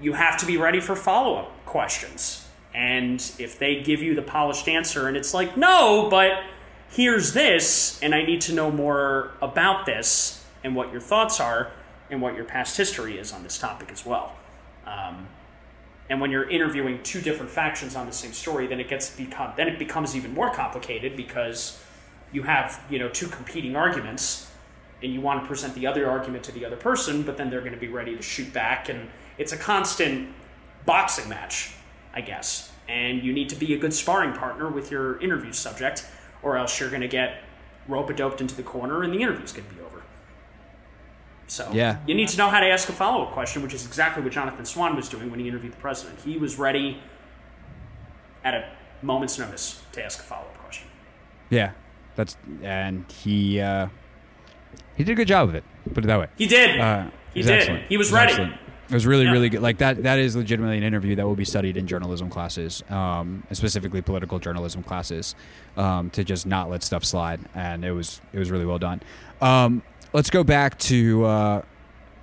you 0.00 0.12
have 0.12 0.38
to 0.38 0.46
be 0.46 0.56
ready 0.56 0.80
for 0.80 0.96
follow 0.96 1.36
up 1.36 1.64
questions. 1.64 2.46
And 2.74 3.20
if 3.38 3.58
they 3.58 3.82
give 3.82 4.02
you 4.02 4.14
the 4.14 4.22
polished 4.22 4.66
answer 4.66 5.06
and 5.06 5.16
it's 5.16 5.34
like, 5.34 5.56
no, 5.56 6.08
but 6.10 6.42
here's 6.90 7.32
this, 7.32 8.00
and 8.02 8.14
I 8.14 8.22
need 8.24 8.40
to 8.42 8.54
know 8.54 8.70
more 8.70 9.32
about 9.40 9.86
this 9.86 10.44
and 10.64 10.74
what 10.74 10.90
your 10.90 11.00
thoughts 11.00 11.38
are 11.38 11.70
and 12.10 12.20
what 12.20 12.34
your 12.34 12.44
past 12.44 12.76
history 12.76 13.18
is 13.18 13.32
on 13.32 13.42
this 13.42 13.58
topic 13.58 13.90
as 13.92 14.04
well. 14.04 14.36
Um, 14.86 15.26
and 16.08 16.20
when 16.20 16.30
you're 16.30 16.48
interviewing 16.48 17.02
two 17.02 17.20
different 17.20 17.50
factions 17.50 17.96
on 17.96 18.06
the 18.06 18.12
same 18.12 18.32
story, 18.32 18.66
then 18.66 18.80
it 18.80 18.88
gets 18.88 19.10
become 19.10 19.52
then 19.56 19.68
it 19.68 19.78
becomes 19.78 20.16
even 20.16 20.34
more 20.34 20.52
complicated 20.52 21.16
because 21.16 21.82
you 22.32 22.42
have 22.42 22.82
you 22.90 22.98
know 22.98 23.08
two 23.08 23.28
competing 23.28 23.76
arguments, 23.76 24.50
and 25.02 25.12
you 25.12 25.20
want 25.20 25.42
to 25.42 25.46
present 25.46 25.74
the 25.74 25.86
other 25.86 26.10
argument 26.10 26.44
to 26.44 26.52
the 26.52 26.64
other 26.64 26.76
person, 26.76 27.22
but 27.22 27.36
then 27.36 27.50
they're 27.50 27.60
going 27.60 27.72
to 27.72 27.80
be 27.80 27.88
ready 27.88 28.16
to 28.16 28.22
shoot 28.22 28.52
back, 28.52 28.88
and 28.88 29.08
it's 29.38 29.52
a 29.52 29.56
constant 29.56 30.28
boxing 30.84 31.28
match, 31.28 31.74
I 32.14 32.20
guess. 32.20 32.70
And 32.88 33.22
you 33.22 33.32
need 33.32 33.48
to 33.50 33.56
be 33.56 33.74
a 33.74 33.78
good 33.78 33.94
sparring 33.94 34.32
partner 34.32 34.68
with 34.68 34.90
your 34.90 35.20
interview 35.20 35.52
subject, 35.52 36.06
or 36.42 36.56
else 36.56 36.78
you're 36.78 36.90
going 36.90 37.02
to 37.02 37.08
get 37.08 37.42
rope 37.88 38.10
a 38.10 38.12
doped 38.12 38.40
into 38.40 38.54
the 38.54 38.62
corner, 38.62 39.02
and 39.02 39.12
the 39.14 39.22
interview's 39.22 39.52
going 39.52 39.66
to 39.68 39.74
be. 39.74 39.81
So 41.52 41.68
Yeah. 41.70 41.98
you 42.06 42.14
need 42.14 42.28
to 42.28 42.38
know 42.38 42.48
how 42.48 42.60
to 42.60 42.66
ask 42.66 42.88
a 42.88 42.92
follow 42.92 43.24
up 43.24 43.32
question, 43.32 43.62
which 43.62 43.74
is 43.74 43.84
exactly 43.84 44.22
what 44.22 44.32
Jonathan 44.32 44.64
Swan 44.64 44.96
was 44.96 45.06
doing 45.10 45.30
when 45.30 45.38
he 45.38 45.46
interviewed 45.48 45.74
the 45.74 45.76
president. 45.88 46.18
He 46.24 46.38
was 46.38 46.58
ready 46.58 46.98
at 48.42 48.54
a 48.54 48.64
moment's 49.02 49.38
notice 49.38 49.82
to 49.92 50.02
ask 50.02 50.18
a 50.18 50.22
follow 50.22 50.42
up 50.46 50.58
question. 50.58 50.88
yeah 51.50 51.72
that's 52.16 52.36
and 52.62 53.04
he 53.12 53.60
uh, 53.60 53.86
he 54.96 55.04
did 55.04 55.12
a 55.12 55.14
good 55.14 55.28
job 55.28 55.48
of 55.48 55.54
it 55.54 55.64
put 55.94 56.04
it 56.04 56.06
that 56.06 56.18
way 56.18 56.26
He 56.38 56.46
did. 56.46 56.80
Uh, 56.80 57.06
he 57.34 57.42
did. 57.42 57.50
excellent. 57.50 57.84
He 57.88 57.96
was 57.98 58.10
ready. 58.12 58.32
excellent. 58.32 58.54
It 58.88 58.94
was 58.94 59.06
really, 59.06 59.24
Yeah. 59.24 59.30
really 59.32 59.48
good. 59.48 59.62
Like 59.62 59.78
that. 59.78 60.02
That 60.02 60.18
is 60.18 60.36
legitimately 60.36 60.76
an 60.76 60.82
interview 60.84 61.16
that 61.16 61.26
will 61.26 61.34
be 61.36 61.46
studied 61.46 61.76
in 61.78 61.86
journalism 61.86 62.28
classes, 62.28 62.82
um, 62.90 63.42
specifically 63.52 64.02
political 64.02 64.38
journalism 64.38 64.82
classes, 64.82 65.34
um, 65.78 66.10
to 66.10 66.22
just 66.24 66.44
not 66.46 66.68
let 66.68 66.82
stuff 66.82 67.02
slide. 67.04 67.40
And 67.54 67.86
it 67.86 67.92
was, 67.92 68.20
it 68.34 68.38
was 68.38 68.50
really 68.50 68.66
well 68.66 68.78
done. 68.78 69.00
Um, 69.40 69.82
let's 70.12 70.30
go 70.30 70.44
back 70.44 70.78
to 70.80 71.24
uh, 71.24 71.62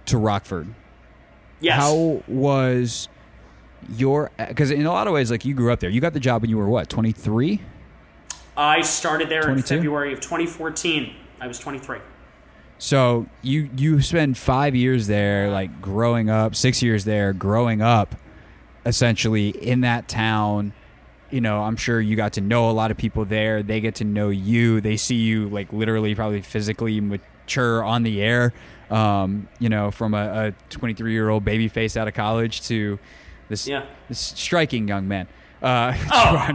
to 0.07 0.17
Rockford. 0.17 0.73
Yes. 1.59 1.79
How 1.79 2.23
was 2.27 3.09
your? 3.95 4.31
Because 4.37 4.71
in 4.71 4.85
a 4.85 4.91
lot 4.91 5.07
of 5.07 5.13
ways, 5.13 5.31
like 5.31 5.45
you 5.45 5.53
grew 5.53 5.71
up 5.71 5.79
there. 5.79 5.89
You 5.89 6.01
got 6.01 6.13
the 6.13 6.19
job 6.19 6.41
when 6.41 6.49
you 6.49 6.57
were 6.57 6.69
what, 6.69 6.89
twenty 6.89 7.11
three? 7.11 7.61
I 8.57 8.81
started 8.81 9.29
there 9.29 9.41
in 9.43 9.61
22? 9.63 9.75
February 9.77 10.11
of 10.11 10.19
2014. 10.19 11.15
I 11.39 11.47
was 11.47 11.59
23. 11.59 11.99
So 12.77 13.27
you 13.41 13.69
you 13.77 14.01
spend 14.01 14.37
five 14.37 14.75
years 14.75 15.07
there, 15.07 15.49
like 15.49 15.81
growing 15.81 16.29
up, 16.29 16.55
six 16.55 16.83
years 16.83 17.05
there, 17.05 17.31
growing 17.31 17.81
up, 17.81 18.15
essentially 18.85 19.49
in 19.49 19.81
that 19.81 20.09
town, 20.09 20.73
you 21.29 21.41
know, 21.41 21.63
I'm 21.63 21.75
sure 21.75 22.01
you 22.01 22.15
got 22.15 22.33
to 22.33 22.41
know 22.41 22.69
a 22.69 22.71
lot 22.71 22.91
of 22.91 22.97
people 22.97 23.25
there. 23.25 23.61
They 23.63 23.79
get 23.81 23.95
to 23.95 24.03
know 24.03 24.29
you. 24.29 24.81
They 24.81 24.97
see 24.97 25.15
you 25.15 25.49
like 25.49 25.71
literally, 25.71 26.15
probably 26.15 26.41
physically 26.41 27.19
on 27.57 28.03
the 28.03 28.21
air. 28.21 28.53
Um, 28.89 29.47
you 29.59 29.69
know, 29.69 29.91
from 29.91 30.13
a 30.15 30.51
23 30.69 31.11
year 31.11 31.29
old 31.29 31.45
baby 31.45 31.67
face 31.67 31.95
out 31.95 32.07
of 32.07 32.13
college 32.15 32.61
to 32.67 32.97
this, 33.47 33.67
Yeah. 33.67 33.85
this 34.07 34.19
striking 34.19 34.87
young 34.87 35.07
man. 35.07 35.27
Uh, 35.61 35.93
Oh. 36.11 36.47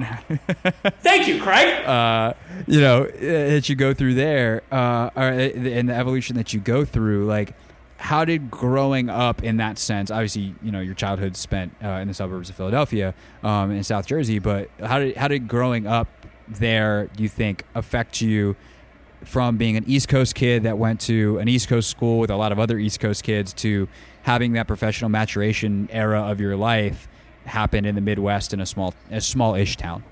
Thank 1.01 1.29
you, 1.29 1.41
Craig. 1.41 1.85
uh, 1.87 2.35
you 2.67 2.81
know 2.81 3.05
that 3.07 3.69
you 3.69 3.77
go 3.77 3.95
through 3.95 4.15
there, 4.15 4.63
uh, 4.73 5.11
or 5.15 5.29
in 5.31 5.87
the 5.87 5.95
evolution 5.95 6.35
that 6.37 6.53
you 6.53 6.59
go 6.61 6.85
through, 6.85 7.27
like 7.27 7.55
how 7.99 8.25
did 8.25 8.51
growing 8.51 9.09
up 9.09 9.43
in 9.45 9.59
that 9.59 9.79
sense? 9.79 10.11
Obviously, 10.11 10.55
you 10.63 10.73
know 10.73 10.81
your 10.81 10.95
childhood 10.95 11.37
spent 11.37 11.73
uh, 11.85 11.89
in 12.03 12.09
the 12.09 12.15
suburbs 12.15 12.51
of 12.51 12.57
Philadelphia, 12.57 13.15
um, 13.45 13.71
in 13.71 13.85
South 13.85 14.07
Jersey, 14.07 14.39
but 14.41 14.69
how 14.81 14.99
did 14.99 15.17
how 15.17 15.29
did 15.29 15.47
growing 15.49 15.87
up 15.87 16.09
there, 16.49 17.09
do 17.17 17.23
you 17.23 17.29
think, 17.29 17.63
affect 17.75 18.21
you? 18.21 18.57
From 19.27 19.57
being 19.57 19.77
an 19.77 19.85
East 19.87 20.09
Coast 20.09 20.35
kid 20.35 20.63
that 20.65 20.79
went 20.79 21.01
to 21.03 21.39
an 21.39 21.49
East 21.49 21.69
Coast 21.69 21.91
school 21.91 22.19
with 22.19 22.31
a 22.31 22.37
lot 22.37 22.53
of 22.53 22.59
other 22.59 22.79
East 22.79 23.01
Coast 23.01 23.25
kids 23.25 23.53
to 23.55 23.89
having 24.23 24.53
that 24.53 24.67
professional 24.67 25.09
maturation 25.11 25.89
era 25.91 26.21
of 26.23 26.41
your 26.41 26.57
life 26.57 27.09
happen 27.47 27.85
in 27.85 27.95
the 27.95 28.01
Midwest 28.01 28.53
in 28.55 28.61
a 28.61 28.67
small, 28.67 28.95
a 29.11 29.21
small-ish 29.21 29.77
town. 29.77 30.05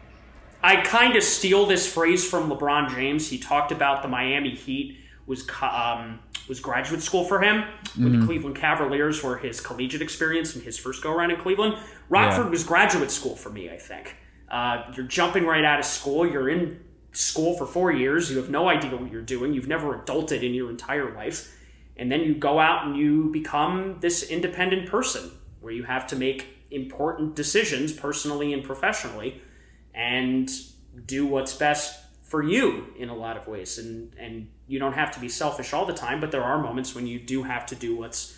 I 0.63 0.77
kind 0.83 1.17
of 1.17 1.23
steal 1.23 1.67
this 1.67 1.91
phrase 1.93 2.29
from 2.29 2.51
LeBron 2.51 2.95
James. 2.95 3.29
He 3.29 3.39
talked 3.39 3.73
about 3.73 4.03
the 4.03 4.09
Miami 4.09 4.55
Heat 4.55 4.99
was 5.27 5.49
um, 5.63 6.19
was 6.49 6.59
graduate 6.61 7.01
school 7.03 7.25
for 7.25 7.41
him. 7.41 7.65
With 7.99 8.19
the 8.19 8.27
Cleveland 8.27 8.57
Cavaliers 8.57 9.23
were 9.23 9.37
his 9.39 9.61
collegiate 9.61 10.03
experience 10.03 10.55
and 10.55 10.65
his 10.65 10.79
first 10.79 11.03
go 11.03 11.13
around 11.13 11.31
in 11.31 11.37
Cleveland. 11.41 11.77
Rockford 12.09 12.47
Yeah. 12.47 12.51
was 12.51 12.65
graduate 12.65 13.11
school 13.11 13.37
for 13.37 13.51
me. 13.51 13.71
I 13.71 13.77
think 13.79 14.17
uh, 14.51 14.83
you're 14.97 15.07
jumping 15.07 15.45
right 15.47 15.65
out 15.65 15.79
of 15.79 15.85
school. 15.85 16.27
You're 16.27 16.49
in 16.49 16.81
school 17.13 17.57
for 17.57 17.67
four 17.67 17.93
years. 17.93 18.31
You 18.31 18.39
have 18.39 18.51
no 18.51 18.69
idea 18.69 18.97
what 18.97 19.13
you're 19.13 19.23
doing. 19.23 19.53
You've 19.53 19.69
never 19.69 19.99
adulted 19.99 20.43
in 20.43 20.55
your 20.55 20.71
entire 20.71 21.15
life, 21.15 21.55
and 21.97 22.11
then 22.11 22.21
you 22.21 22.35
go 22.35 22.59
out 22.59 22.87
and 22.87 22.97
you 22.97 23.31
become 23.33 23.99
this 24.01 24.23
independent 24.25 24.89
person 24.89 25.31
where 25.61 25.73
you 25.73 25.85
have 25.85 26.07
to 26.09 26.17
make 26.17 26.47
important 26.71 27.37
decisions 27.37 27.93
personally 27.93 28.53
and 28.53 28.65
professionally 28.65 29.41
and 29.95 30.51
do 31.07 31.27
what's 31.27 31.55
best 31.55 32.01
for 32.23 32.43
you 32.43 32.87
in 32.99 33.11
a 33.11 33.15
lot 33.15 33.37
of 33.37 33.47
ways 33.47 33.79
and 33.79 34.15
and 34.19 34.49
you 34.67 34.79
don't 34.79 34.95
have 34.95 35.11
to 35.13 35.21
be 35.21 35.29
selfish 35.29 35.75
all 35.75 35.85
the 35.85 35.93
time 35.93 36.19
but 36.19 36.31
there 36.31 36.43
are 36.43 36.63
moments 36.63 36.95
when 36.95 37.07
you 37.07 37.19
do 37.19 37.43
have 37.43 37.67
to 37.67 37.75
do 37.75 37.95
what's 37.95 38.35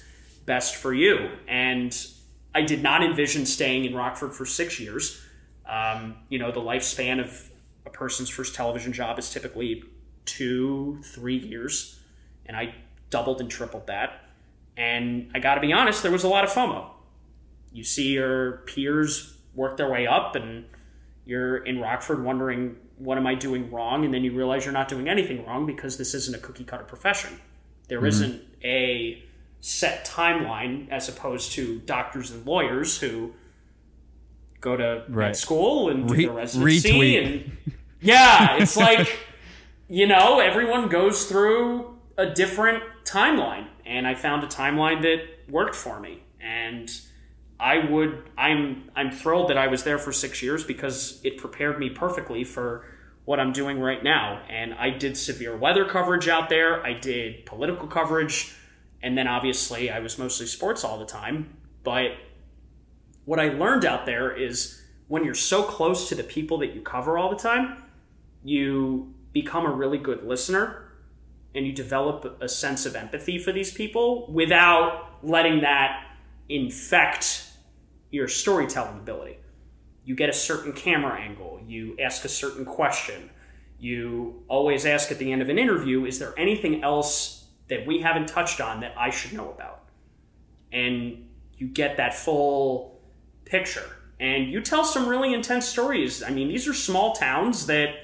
best 0.46 0.74
for 0.74 0.92
you 0.92 1.30
and 1.46 2.08
i 2.54 2.60
did 2.60 2.82
not 2.82 3.04
envision 3.04 3.46
staying 3.46 3.84
in 3.84 3.94
rockford 3.94 4.34
for 4.34 4.44
six 4.44 4.80
years 4.80 5.22
um, 5.68 6.16
you 6.28 6.40
know 6.40 6.50
the 6.50 6.60
lifespan 6.60 7.20
of 7.20 7.50
a 7.86 7.90
person's 7.90 8.28
first 8.28 8.54
television 8.54 8.92
job 8.92 9.18
is 9.18 9.30
typically 9.30 9.84
two 10.24 10.98
three 11.02 11.36
years 11.36 12.00
and 12.46 12.56
i 12.56 12.74
doubled 13.10 13.40
and 13.40 13.50
tripled 13.50 13.86
that 13.86 14.28
and 14.76 15.30
i 15.34 15.38
got 15.38 15.56
to 15.56 15.60
be 15.60 15.72
honest 15.72 16.02
there 16.02 16.12
was 16.12 16.24
a 16.24 16.28
lot 16.28 16.44
of 16.44 16.50
fomo 16.50 16.90
you 17.72 17.84
see 17.84 18.12
your 18.12 18.62
peers 18.66 19.36
work 19.54 19.76
their 19.76 19.90
way 19.90 20.06
up 20.06 20.36
and 20.36 20.64
you're 21.24 21.58
in 21.58 21.80
Rockford 21.80 22.22
wondering 22.24 22.76
what 22.98 23.18
am 23.18 23.26
I 23.26 23.34
doing 23.34 23.70
wrong 23.70 24.04
and 24.04 24.14
then 24.14 24.24
you 24.24 24.32
realize 24.32 24.64
you're 24.64 24.72
not 24.72 24.88
doing 24.88 25.08
anything 25.08 25.44
wrong 25.44 25.66
because 25.66 25.96
this 25.96 26.14
isn't 26.14 26.34
a 26.34 26.38
cookie 26.38 26.64
cutter 26.64 26.84
profession. 26.84 27.40
There 27.88 28.00
Mm-hmm. 28.00 28.06
not 28.06 28.42
a 28.62 29.22
set 29.60 30.06
timeline 30.06 30.88
as 30.90 31.08
opposed 31.08 31.52
to 31.52 31.80
doctors 31.80 32.30
and 32.30 32.46
lawyers 32.46 32.98
who 33.00 33.32
go 34.64 34.76
to 34.76 35.04
Right. 35.08 35.36
school 35.36 35.90
and 35.90 36.08
do 36.08 36.14
Re- 36.14 36.24
their 36.24 36.34
residency 36.34 36.90
retweet. 36.90 37.22
and 37.22 37.56
yeah, 38.00 38.56
it's 38.56 38.76
like 38.76 39.18
you 39.88 40.06
know, 40.06 40.40
everyone 40.40 40.88
goes 40.88 41.26
through 41.26 41.98
a 42.16 42.26
different 42.26 42.82
timeline 43.04 43.66
and 43.84 44.06
I 44.06 44.14
found 44.14 44.42
a 44.42 44.46
timeline 44.46 45.02
that 45.02 45.18
worked 45.48 45.74
for 45.76 46.00
me. 46.00 46.22
And 46.40 46.90
I 47.60 47.78
would 47.90 48.22
I'm 48.36 48.90
I'm 48.96 49.10
thrilled 49.12 49.50
that 49.50 49.58
I 49.58 49.66
was 49.68 49.84
there 49.84 49.98
for 49.98 50.10
6 50.12 50.42
years 50.42 50.64
because 50.64 51.20
it 51.22 51.36
prepared 51.36 51.78
me 51.78 51.90
perfectly 51.90 52.42
for 52.44 52.86
what 53.26 53.38
I'm 53.40 53.52
doing 53.52 53.78
right 53.78 54.02
now. 54.02 54.42
And 54.50 54.74
I 54.74 54.90
did 54.90 55.16
severe 55.16 55.56
weather 55.56 55.84
coverage 55.84 56.28
out 56.28 56.48
there, 56.48 56.84
I 56.84 56.92
did 56.94 57.46
political 57.46 57.86
coverage. 57.86 58.54
And 59.02 59.16
then 59.18 59.28
obviously 59.28 59.90
I 59.90 59.98
was 60.00 60.18
mostly 60.18 60.46
sports 60.46 60.82
all 60.82 60.98
the 60.98 61.04
time, 61.20 61.56
but 61.82 62.08
what 63.24 63.40
I 63.40 63.48
learned 63.48 63.84
out 63.84 64.06
there 64.06 64.36
is 64.36 64.82
when 65.08 65.24
you're 65.24 65.34
so 65.34 65.62
close 65.62 66.08
to 66.08 66.14
the 66.14 66.24
people 66.24 66.58
that 66.58 66.74
you 66.74 66.80
cover 66.80 67.18
all 67.18 67.30
the 67.30 67.36
time, 67.36 67.82
you 68.42 69.14
become 69.32 69.66
a 69.66 69.70
really 69.70 69.98
good 69.98 70.24
listener 70.24 70.92
and 71.54 71.66
you 71.66 71.72
develop 71.72 72.38
a 72.40 72.48
sense 72.48 72.84
of 72.86 72.96
empathy 72.96 73.38
for 73.38 73.52
these 73.52 73.72
people 73.72 74.30
without 74.30 75.18
letting 75.22 75.60
that 75.60 76.04
infect 76.48 77.48
your 78.10 78.28
storytelling 78.28 78.98
ability. 78.98 79.38
You 80.04 80.14
get 80.14 80.28
a 80.28 80.32
certain 80.34 80.72
camera 80.72 81.18
angle, 81.18 81.60
you 81.66 81.96
ask 81.98 82.24
a 82.24 82.28
certain 82.28 82.64
question, 82.64 83.30
you 83.78 84.42
always 84.48 84.84
ask 84.84 85.10
at 85.10 85.18
the 85.18 85.32
end 85.32 85.42
of 85.42 85.48
an 85.48 85.58
interview, 85.58 86.04
is 86.04 86.18
there 86.18 86.34
anything 86.36 86.82
else 86.82 87.44
that 87.68 87.86
we 87.86 88.00
haven't 88.00 88.28
touched 88.28 88.60
on 88.60 88.80
that 88.80 88.94
I 88.98 89.10
should 89.10 89.32
know 89.32 89.50
about? 89.50 89.84
And 90.72 91.28
you 91.56 91.68
get 91.68 91.96
that 91.96 92.14
full 92.14 92.93
picture. 93.44 93.96
And 94.20 94.50
you 94.50 94.60
tell 94.60 94.84
some 94.84 95.08
really 95.08 95.34
intense 95.34 95.66
stories. 95.66 96.22
I 96.22 96.30
mean, 96.30 96.48
these 96.48 96.68
are 96.68 96.74
small 96.74 97.14
towns 97.14 97.66
that 97.66 97.94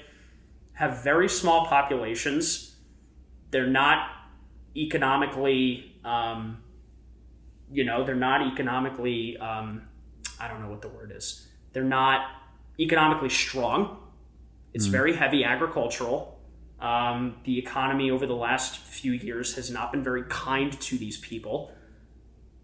have 0.73 1.03
very 1.03 1.29
small 1.29 1.65
populations. 1.65 2.75
They're 3.51 3.67
not 3.67 4.09
economically, 4.75 5.95
um, 6.03 6.61
you 7.71 7.83
know, 7.85 8.03
they're 8.05 8.15
not 8.15 8.51
economically, 8.51 9.37
um, 9.37 9.83
I 10.39 10.47
don't 10.47 10.61
know 10.61 10.69
what 10.69 10.81
the 10.81 10.89
word 10.89 11.13
is. 11.15 11.47
They're 11.73 11.83
not 11.83 12.25
economically 12.79 13.29
strong. 13.29 13.97
It's 14.73 14.85
very 14.85 15.13
heavy 15.15 15.43
agricultural. 15.43 16.39
Um, 16.79 17.35
the 17.43 17.59
economy 17.59 18.09
over 18.09 18.25
the 18.25 18.35
last 18.35 18.77
few 18.77 19.11
years 19.11 19.55
has 19.55 19.69
not 19.69 19.91
been 19.91 20.03
very 20.03 20.23
kind 20.29 20.71
to 20.81 20.97
these 20.97 21.17
people. 21.19 21.71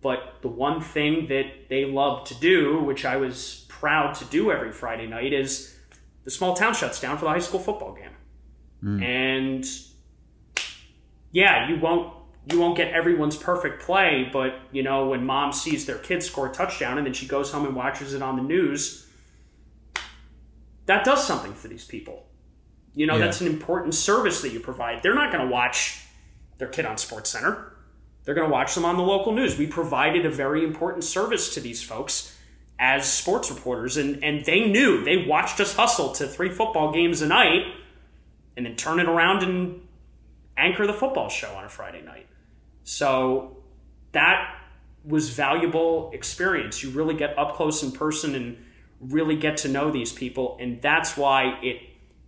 But 0.01 0.41
the 0.41 0.47
one 0.47 0.79
thing 0.81 1.27
that 1.27 1.69
they 1.69 1.85
love 1.85 2.27
to 2.27 2.35
do, 2.35 2.79
which 2.83 3.03
I 3.05 3.17
was 3.17 3.65
proud 3.67 4.13
to 4.15 4.25
do 4.25 4.51
every 4.51 4.71
Friday 4.71 5.07
night, 5.07 5.33
is 5.33 5.75
the 6.23 6.31
small 6.31 6.55
town 6.55 6.73
shuts 6.73 6.99
down 7.01 7.17
for 7.17 7.25
the 7.25 7.31
high 7.31 7.39
school 7.39 7.59
football 7.59 7.93
game. 7.93 8.11
Hmm. 8.81 9.01
And 9.03 9.65
yeah, 11.31 11.67
you 11.69 11.79
won't 11.79 12.13
you 12.51 12.59
won't 12.59 12.77
get 12.77 12.93
everyone's 12.93 13.35
perfect 13.35 13.81
play, 13.81 14.29
but 14.31 14.59
you 14.71 14.81
know, 14.83 15.07
when 15.09 15.25
mom 15.25 15.51
sees 15.51 15.85
their 15.85 15.97
kid 15.97 16.23
score 16.23 16.47
a 16.47 16.51
touchdown 16.53 16.97
and 16.97 17.05
then 17.05 17.13
she 17.13 17.27
goes 17.27 17.51
home 17.51 17.65
and 17.65 17.75
watches 17.75 18.13
it 18.13 18.21
on 18.21 18.37
the 18.37 18.43
news, 18.43 19.05
that 20.85 21.03
does 21.03 21.25
something 21.25 21.53
for 21.53 21.67
these 21.67 21.83
people. 21.85 22.25
You 22.93 23.05
know, 23.05 23.15
Yeah. 23.17 23.25
that's 23.25 23.41
an 23.41 23.47
important 23.47 23.95
service 23.95 24.41
that 24.41 24.53
you 24.53 24.59
provide. 24.61 25.03
They're 25.03 25.13
not 25.13 25.31
going 25.31 25.45
to 25.45 25.51
watch 25.51 26.05
their 26.57 26.69
kid 26.69 26.85
on 26.85 26.97
Sports 26.97 27.29
Center. 27.29 27.66
They're 28.27 28.35
going 28.35 28.49
to 28.49 28.53
watch 28.53 28.75
them 28.75 28.83
on 28.83 28.97
the 28.97 29.03
local 29.03 29.31
news. 29.31 29.57
We 29.57 29.67
provided 29.67 30.25
a 30.25 30.29
very 30.29 30.61
important 30.61 31.05
service 31.05 31.53
to 31.53 31.61
these 31.61 31.81
folks 31.81 32.37
as 32.77 33.09
sports 33.09 33.49
reporters, 33.49 33.95
and, 33.95 34.21
and 34.21 34.43
they 34.43 34.67
knew 34.69 35.01
they 35.01 35.25
watched 35.25 35.61
us 35.61 35.77
hustle 35.77 36.11
to 36.11 36.27
three 36.27 36.49
football 36.49 36.91
games 36.91 37.21
a 37.21 37.27
night 37.27 37.61
and 38.57 38.65
then 38.65 38.75
turn 38.75 38.99
it 38.99 39.07
around 39.07 39.43
and 39.43 39.87
anchor 40.57 40.85
the 40.85 40.91
football 40.91 41.29
show 41.29 41.47
on 41.55 41.63
a 41.63 41.69
Friday 41.69 42.01
night. 42.01 42.27
So 42.83 43.59
that 44.11 44.59
was 45.05 45.29
valuable 45.29 46.11
experience. 46.13 46.83
You 46.83 46.89
really 46.89 47.15
get 47.15 47.39
up 47.39 47.55
close 47.55 47.81
in 47.81 47.93
person 47.93 48.35
and 48.35 48.57
really 48.99 49.37
get 49.37 49.55
to 49.59 49.69
know 49.69 49.89
these 49.89 50.11
people, 50.11 50.57
and 50.59 50.81
that's 50.81 51.15
why 51.15 51.57
it 51.63 51.77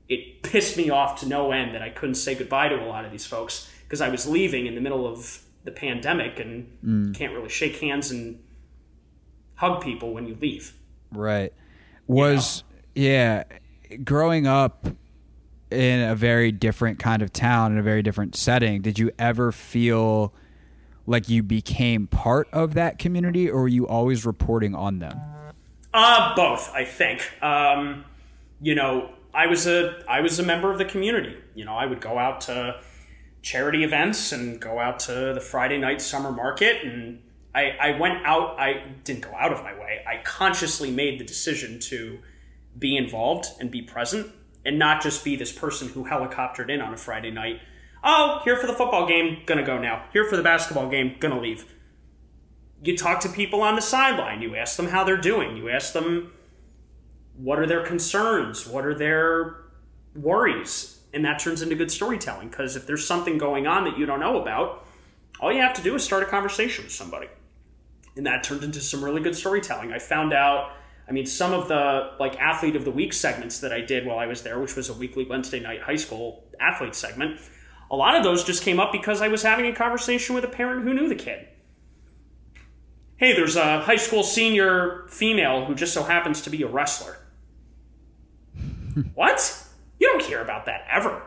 it 0.08 0.44
pissed 0.44 0.78
me 0.78 0.92
off 0.92 1.20
to 1.20 1.28
no 1.28 1.52
end 1.52 1.76
that 1.76 1.82
I 1.82 1.90
couldn't 1.90 2.16
say 2.16 2.36
goodbye 2.36 2.70
to 2.70 2.76
a 2.82 2.88
lot 2.88 3.04
of 3.04 3.12
these 3.12 3.26
folks 3.26 3.70
because 3.84 4.00
I 4.00 4.08
was 4.08 4.26
leaving 4.26 4.66
in 4.66 4.76
the 4.76 4.82
middle 4.82 5.06
of 5.06 5.44
the 5.70 5.80
pandemic 5.80 6.40
and 6.40 7.16
can't 7.16 7.34
really 7.34 7.50
shake 7.50 7.78
hands 7.78 8.12
and 8.12 8.42
hug 9.56 9.84
people 9.84 10.14
when 10.14 10.26
you 10.26 10.38
leave. 10.40 10.74
Right. 11.12 11.54
Was 12.08 12.64
yeah, 12.96 13.44
growing 14.04 14.48
up 14.48 14.88
in 15.70 16.00
a 16.02 16.16
very 16.16 16.52
different 16.52 16.98
kind 16.98 17.22
of 17.22 17.32
town 17.32 17.74
in 17.74 17.78
a 17.78 17.84
very 17.84 18.02
different 18.02 18.36
setting, 18.36 18.82
did 18.82 18.98
you 18.98 19.12
ever 19.20 19.52
feel 19.52 20.34
like 21.06 21.30
you 21.30 21.44
became 21.44 22.08
part 22.08 22.48
of 22.52 22.74
that 22.74 22.98
community 22.98 23.50
or 23.50 23.62
were 23.62 23.68
you 23.68 23.88
always 23.88 24.26
reporting 24.26 24.74
on 24.74 25.00
them? 25.00 25.20
Uh, 25.94 26.36
both, 26.36 26.72
I 26.74 26.86
think. 26.86 27.22
Um, 27.44 28.06
you 28.62 28.76
know, 28.76 29.12
I 29.34 29.48
was 29.48 29.68
a 29.68 30.04
I 30.08 30.22
was 30.22 30.40
a 30.40 30.44
member 30.44 30.72
of 30.72 30.78
the 30.78 30.86
community. 30.86 31.38
You 31.54 31.66
know, 31.66 31.74
I 31.76 31.86
would 31.86 32.02
go 32.02 32.18
out 32.18 32.42
to 32.42 32.80
charity 33.42 33.84
events 33.84 34.32
and 34.32 34.60
go 34.60 34.80
out 34.80 35.00
to 35.00 35.34
the 35.34 35.42
Friday 35.42 35.78
night 35.78 36.02
summer 36.02 36.32
market 36.32 36.84
and 36.84 37.22
I, 37.54 37.76
I 37.82 38.00
went 38.00 38.26
out 38.26 38.60
I 38.60 38.84
didn't 39.04 39.22
go 39.22 39.34
out 39.38 39.52
of 39.52 39.64
my 39.64 39.74
way. 39.74 40.04
I 40.08 40.22
consciously 40.24 40.92
made 40.92 41.20
the 41.20 41.26
decision 41.26 41.80
to 41.82 42.20
be 42.78 42.96
involved 42.96 43.48
and 43.60 43.72
be 43.72 43.82
present 43.82 44.32
and 44.66 44.78
not 44.78 45.02
just 45.02 45.24
be 45.24 45.36
this 45.36 45.52
person 45.52 45.90
who 45.90 46.06
helicoptered 46.06 46.70
in 46.70 46.82
on 46.82 46.94
a 46.94 46.98
Friday 46.98 47.32
night. 47.32 47.62
Oh, 48.04 48.42
here 48.44 48.56
for 48.56 48.68
the 48.68 48.74
football 48.74 49.08
game, 49.08 49.40
gonna 49.46 49.66
go 49.66 49.78
now. 49.78 50.06
Here 50.14 50.26
for 50.26 50.38
the 50.38 50.44
basketball 50.44 50.90
game, 50.90 51.16
gonna 51.20 51.40
leave. 51.40 51.66
You 52.84 52.96
talk 52.96 53.20
to 53.22 53.30
people 53.30 53.62
on 53.62 53.76
the 53.76 53.82
sideline. 53.82 54.42
You 54.42 54.56
ask 54.56 54.78
them 54.78 54.88
how 54.88 55.04
they're 55.04 55.18
doing. 55.18 55.58
You 55.58 55.70
ask 55.70 55.92
them 55.94 56.32
what 57.36 57.60
are 57.60 57.66
their 57.66 57.84
concerns, 57.84 58.68
what 58.68 58.86
are 58.86 58.94
their 58.94 59.58
worries, 60.16 60.99
and 61.14 61.26
that 61.26 61.40
turns 61.40 61.62
into 61.62 61.76
good 61.76 61.92
storytelling. 61.92 62.50
Because 62.50 62.76
if 62.76 62.86
there's 62.86 63.06
something 63.06 63.38
going 63.38 63.68
on 63.68 63.84
that 63.86 63.98
you 63.98 64.06
don't 64.06 64.20
know 64.20 64.42
about, 64.42 64.86
all 65.40 65.52
you 65.52 65.62
have 65.62 65.74
to 65.76 65.82
do 65.82 65.96
is 65.96 66.04
start 66.04 66.24
a 66.24 66.26
conversation 66.26 66.84
with 66.84 66.94
somebody, 66.94 67.28
and 68.16 68.26
that 68.26 68.44
turned 68.44 68.64
into 68.64 68.82
some 68.82 69.04
really 69.04 69.22
good 69.22 69.36
storytelling. 69.36 69.92
I 69.92 70.00
found 70.00 70.34
out. 70.34 70.74
I 71.08 71.12
mean, 71.12 71.26
some 71.26 71.54
of 71.54 71.68
the 71.68 72.12
like 72.20 72.40
athlete 72.40 72.76
of 72.76 72.86
the 72.86 72.92
week 72.92 73.14
segments 73.14 73.62
that 73.62 73.74
I 73.74 73.82
did 73.82 74.06
while 74.06 74.20
I 74.20 74.28
was 74.28 74.44
there, 74.44 74.60
which 74.60 74.76
was 74.76 74.90
a 74.90 74.94
weekly 74.94 75.26
Wednesday 75.26 75.60
night 75.60 75.82
high 75.82 75.96
school 75.96 76.44
athlete 76.60 76.94
segment, 76.94 77.40
a 77.90 77.96
lot 77.96 78.16
of 78.16 78.24
those 78.24 78.44
just 78.44 78.64
came 78.64 78.80
up 78.80 78.92
because 78.92 79.22
I 79.22 79.28
was 79.28 79.42
having 79.42 79.66
a 79.66 79.74
conversation 79.74 80.36
with 80.36 80.44
a 80.44 80.48
parent 80.48 80.84
who 80.84 80.94
knew 80.94 81.10
the 81.10 81.16
kid. 81.16 81.48
Hey, 83.18 83.34
there's 83.34 83.56
a 83.56 83.82
high 83.82 83.98
school 83.98 84.24
senior 84.24 85.06
female 85.10 85.66
who 85.66 85.76
just 85.76 85.94
so 85.94 86.04
happens 86.04 86.42
to 86.44 86.50
be 86.50 86.62
a 86.62 86.68
wrestler. 86.68 87.18
what? 89.16 89.66
You 90.00 90.08
don't 90.08 90.24
care 90.24 90.42
about 90.42 90.66
that 90.66 90.86
ever. 90.90 91.22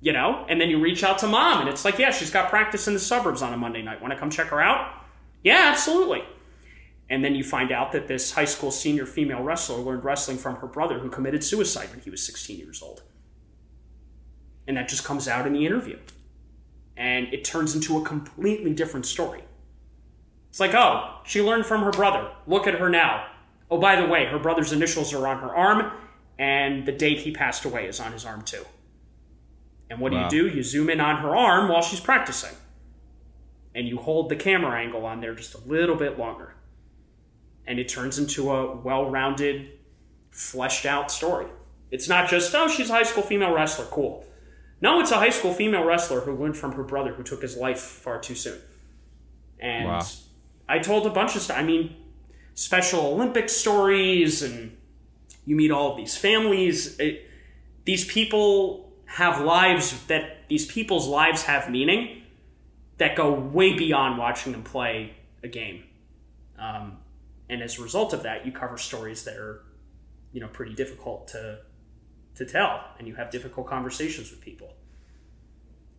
You 0.00 0.12
know? 0.12 0.44
And 0.48 0.60
then 0.60 0.70
you 0.70 0.80
reach 0.80 1.04
out 1.04 1.18
to 1.18 1.26
mom 1.26 1.60
and 1.60 1.68
it's 1.68 1.84
like, 1.84 1.98
yeah, 1.98 2.10
she's 2.10 2.30
got 2.30 2.50
practice 2.50 2.88
in 2.88 2.94
the 2.94 3.00
suburbs 3.00 3.42
on 3.42 3.52
a 3.52 3.56
Monday 3.56 3.82
night. 3.82 4.00
Want 4.00 4.12
to 4.12 4.18
come 4.18 4.30
check 4.30 4.48
her 4.48 4.60
out? 4.60 4.92
Yeah, 5.42 5.70
absolutely. 5.70 6.24
And 7.08 7.24
then 7.24 7.34
you 7.34 7.44
find 7.44 7.70
out 7.70 7.92
that 7.92 8.08
this 8.08 8.32
high 8.32 8.46
school 8.46 8.70
senior 8.70 9.06
female 9.06 9.42
wrestler 9.42 9.76
learned 9.78 10.04
wrestling 10.04 10.38
from 10.38 10.56
her 10.56 10.66
brother 10.66 10.98
who 10.98 11.08
committed 11.08 11.44
suicide 11.44 11.90
when 11.90 12.00
he 12.00 12.10
was 12.10 12.24
16 12.26 12.58
years 12.58 12.82
old. 12.82 13.02
And 14.66 14.76
that 14.76 14.88
just 14.88 15.04
comes 15.04 15.28
out 15.28 15.46
in 15.46 15.52
the 15.52 15.64
interview. 15.64 15.98
And 16.96 17.32
it 17.32 17.44
turns 17.44 17.74
into 17.74 17.98
a 17.98 18.02
completely 18.02 18.72
different 18.72 19.06
story. 19.06 19.44
It's 20.50 20.58
like, 20.58 20.74
oh, 20.74 21.20
she 21.24 21.42
learned 21.42 21.66
from 21.66 21.82
her 21.82 21.90
brother. 21.90 22.30
Look 22.46 22.66
at 22.66 22.74
her 22.74 22.88
now. 22.88 23.26
Oh, 23.70 23.78
by 23.78 24.00
the 24.00 24.06
way, 24.06 24.26
her 24.26 24.38
brother's 24.38 24.72
initials 24.72 25.12
are 25.12 25.26
on 25.26 25.38
her 25.40 25.54
arm, 25.54 25.92
and 26.38 26.86
the 26.86 26.92
date 26.92 27.18
he 27.20 27.32
passed 27.32 27.64
away 27.64 27.86
is 27.86 28.00
on 28.00 28.12
his 28.12 28.24
arm 28.24 28.42
too. 28.42 28.64
And 29.88 30.00
what 30.00 30.12
Wow. 30.12 30.28
do 30.28 30.36
you 30.36 30.50
do? 30.50 30.56
You 30.56 30.62
zoom 30.62 30.90
in 30.90 31.00
on 31.00 31.16
her 31.22 31.36
arm 31.36 31.68
while 31.68 31.82
she's 31.82 32.00
practicing. 32.00 32.54
And 33.74 33.86
you 33.86 33.98
hold 33.98 34.28
the 34.30 34.36
camera 34.36 34.80
angle 34.80 35.04
on 35.04 35.20
there 35.20 35.34
just 35.34 35.54
a 35.54 35.58
little 35.60 35.96
bit 35.96 36.18
longer. 36.18 36.54
And 37.66 37.78
it 37.78 37.88
turns 37.88 38.18
into 38.18 38.50
a 38.50 38.74
well 38.76 39.10
rounded, 39.10 39.70
fleshed 40.30 40.86
out 40.86 41.10
story. 41.10 41.46
It's 41.90 42.08
not 42.08 42.28
just, 42.28 42.54
oh, 42.54 42.68
she's 42.68 42.90
a 42.90 42.94
high 42.94 43.02
school 43.04 43.22
female 43.22 43.52
wrestler, 43.54 43.84
cool. 43.86 44.24
No, 44.80 45.00
it's 45.00 45.10
a 45.12 45.16
high 45.16 45.30
school 45.30 45.52
female 45.54 45.84
wrestler 45.84 46.20
who 46.20 46.34
learned 46.34 46.56
from 46.56 46.72
her 46.72 46.82
brother 46.82 47.12
who 47.14 47.22
took 47.22 47.42
his 47.42 47.56
life 47.56 47.78
far 47.80 48.18
too 48.18 48.34
soon. 48.34 48.58
And 49.60 49.86
Wow. 49.88 50.02
I 50.68 50.78
told 50.80 51.06
a 51.06 51.10
bunch 51.10 51.36
of 51.36 51.42
stuff. 51.42 51.58
I 51.58 51.62
mean, 51.62 51.96
Special 52.54 53.00
Olympic 53.06 53.48
stories, 53.50 54.42
and 54.42 54.76
you 55.46 55.56
meet 55.56 55.70
all 55.70 55.92
of 55.92 55.96
these 55.96 56.16
families. 56.16 56.98
It, 56.98 57.30
these 57.84 58.04
people 58.04 58.92
have 59.06 59.40
lives 59.40 60.04
that 60.06 60.48
these 60.48 60.66
people's 60.66 61.06
lives 61.06 61.44
have 61.44 61.70
meaning 61.70 62.22
that 62.98 63.16
go 63.16 63.32
way 63.32 63.74
beyond 63.76 64.18
watching 64.18 64.52
them 64.52 64.62
play 64.62 65.14
a 65.42 65.48
game. 65.48 65.84
Um, 66.58 66.98
and 67.48 67.62
as 67.62 67.78
a 67.78 67.82
result 67.82 68.12
of 68.12 68.24
that, 68.24 68.44
you 68.44 68.52
cover 68.52 68.76
stories 68.76 69.24
that 69.24 69.36
are, 69.36 69.62
you 70.32 70.40
know, 70.40 70.48
pretty 70.48 70.74
difficult 70.74 71.28
to 71.28 71.60
to 72.34 72.44
tell, 72.44 72.84
and 72.98 73.08
you 73.08 73.14
have 73.14 73.30
difficult 73.30 73.66
conversations 73.66 74.30
with 74.30 74.42
people. 74.42 74.74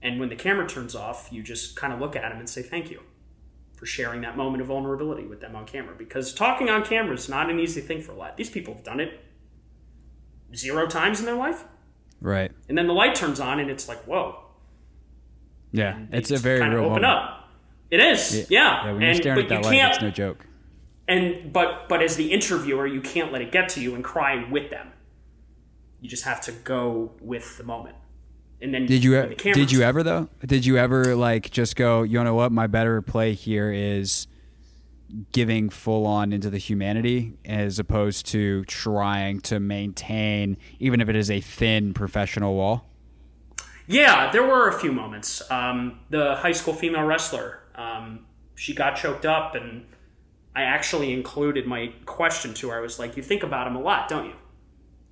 And 0.04 0.20
when 0.20 0.30
the 0.30 0.36
camera 0.36 0.68
turns 0.68 0.96
off, 0.96 1.30
you 1.32 1.42
just 1.42 1.76
kind 1.76 1.92
of 1.92 2.00
look 2.00 2.16
at 2.16 2.30
them 2.30 2.38
and 2.38 2.48
say 2.48 2.62
thank 2.62 2.92
you 2.92 3.02
for 3.76 3.88
sharing 3.88 4.22
that 4.22 4.38
moment 4.38 4.62
of 4.62 4.68
vulnerability 4.68 5.26
with 5.26 5.42
them 5.42 5.56
on 5.56 5.66
camera. 5.66 5.96
Because 5.98 6.34
talking 6.34 6.70
on 6.70 6.86
camera 6.86 7.16
is 7.16 7.28
not 7.28 7.50
an 7.50 7.60
easy 7.60 7.82
thing 7.82 8.02
for 8.02 8.12
a 8.12 8.16
lot. 8.16 8.38
These 8.38 8.52
people 8.52 8.76
have 8.76 8.84
done 8.84 9.00
it 9.00 9.20
zero 10.56 10.88
times 10.88 11.20
in 11.20 11.26
their 11.26 11.36
life, 11.36 11.64
Right. 12.22 12.52
and 12.70 12.78
then 12.78 12.88
the 12.88 12.94
light 12.94 13.16
turns 13.16 13.40
on, 13.40 13.60
and 13.60 13.70
it's 13.70 13.88
like, 13.88 14.00
whoa, 14.06 14.40
Yeah. 15.72 16.00
It's 16.12 16.32
a 16.32 16.38
very 16.38 16.60
kinda 16.60 16.76
real 16.76 16.86
open 16.86 17.02
moment. 17.02 17.06
up. 17.06 17.50
It 17.92 18.00
is, 18.00 18.48
yeah. 18.50 18.86
Yeah, 18.86 18.92
when 18.92 19.02
you're 19.02 19.10
and 19.12 19.20
staring 19.20 19.40
at 19.44 19.50
that 19.50 19.64
light, 19.64 19.76
it's 19.92 20.02
no 20.02 20.10
joke. 20.10 20.46
and 21.08 21.54
but 21.54 21.88
but 21.88 22.02
as 22.02 22.16
the 22.18 22.32
interviewer, 22.34 22.86
you 22.88 23.00
can't 23.02 23.32
let 23.32 23.42
it 23.42 23.52
get 23.52 23.70
to 23.70 23.82
you 23.82 23.96
and 23.96 24.04
cry 24.04 24.46
with 24.50 24.70
them. 24.72 24.90
You 26.02 26.10
just 26.10 26.24
have 26.26 26.42
to 26.42 26.52
go 26.52 27.12
with 27.22 27.58
the 27.58 27.64
moment. 27.64 27.96
And 28.62 28.74
then 28.74 28.86
Did 28.88 29.04
you 29.04 29.12
the 29.12 29.36
did 29.54 29.72
you 29.72 29.82
ever 29.84 30.04
though? 30.04 30.28
Did 30.46 30.66
you 30.66 30.78
ever 30.78 31.16
like 31.16 31.50
just 31.52 31.76
go, 31.76 32.04
you 32.04 32.22
know 32.24 32.34
what, 32.36 32.52
my 32.52 32.68
better 32.68 33.02
play 33.02 33.34
here 33.34 33.72
is 33.72 34.28
giving 35.32 35.70
full 35.70 36.06
on 36.06 36.34
into 36.34 36.50
the 36.50 36.58
humanity 36.58 37.34
as 37.46 37.80
opposed 37.80 38.26
to 38.28 38.66
trying 38.66 39.40
to 39.40 39.60
maintain 39.60 40.58
even 40.80 41.00
if 41.00 41.10
it 41.10 41.16
is 41.16 41.32
a 41.32 41.40
thin 41.40 41.94
professional 41.94 42.56
wall? 42.56 42.86
Yeah, 43.88 44.32
there 44.32 44.44
were 44.44 44.68
a 44.68 44.78
few 44.78 44.92
moments. 44.92 45.50
Um, 45.50 46.02
the 46.10 46.36
high 46.36 46.52
school 46.52 46.74
female 46.74 47.04
wrestler, 47.04 47.62
um, 47.76 48.26
she 48.56 48.74
got 48.74 48.98
choked 48.98 49.26
up, 49.26 49.56
and 49.56 49.86
I 50.54 50.64
actually 50.64 51.14
included 51.14 51.66
my 51.66 51.94
question 52.06 52.54
to 52.56 52.70
her. 52.70 52.78
I 52.78 52.82
was 52.82 53.00
like, 53.00 53.16
"You 53.16 53.24
think 53.24 53.44
about 53.44 53.66
him 53.66 53.78
a 53.78 53.82
lot, 53.82 54.10
don't 54.10 54.26
you?" 54.26 54.36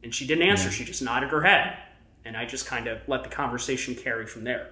And 0.03 0.13
she 0.13 0.27
didn't 0.27 0.43
answer. 0.43 0.69
She 0.71 0.83
just 0.83 1.01
nodded 1.01 1.29
her 1.29 1.41
head, 1.41 1.77
and 2.25 2.35
I 2.35 2.45
just 2.45 2.65
kind 2.65 2.87
of 2.87 2.99
let 3.07 3.23
the 3.23 3.29
conversation 3.29 3.95
carry 3.95 4.25
from 4.25 4.43
there. 4.43 4.71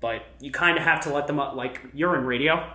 But 0.00 0.22
you 0.38 0.52
kind 0.52 0.78
of 0.78 0.84
have 0.84 1.00
to 1.02 1.12
let 1.12 1.26
them 1.26 1.38
like 1.38 1.80
you're 1.92 2.16
in 2.16 2.24
radio. 2.26 2.72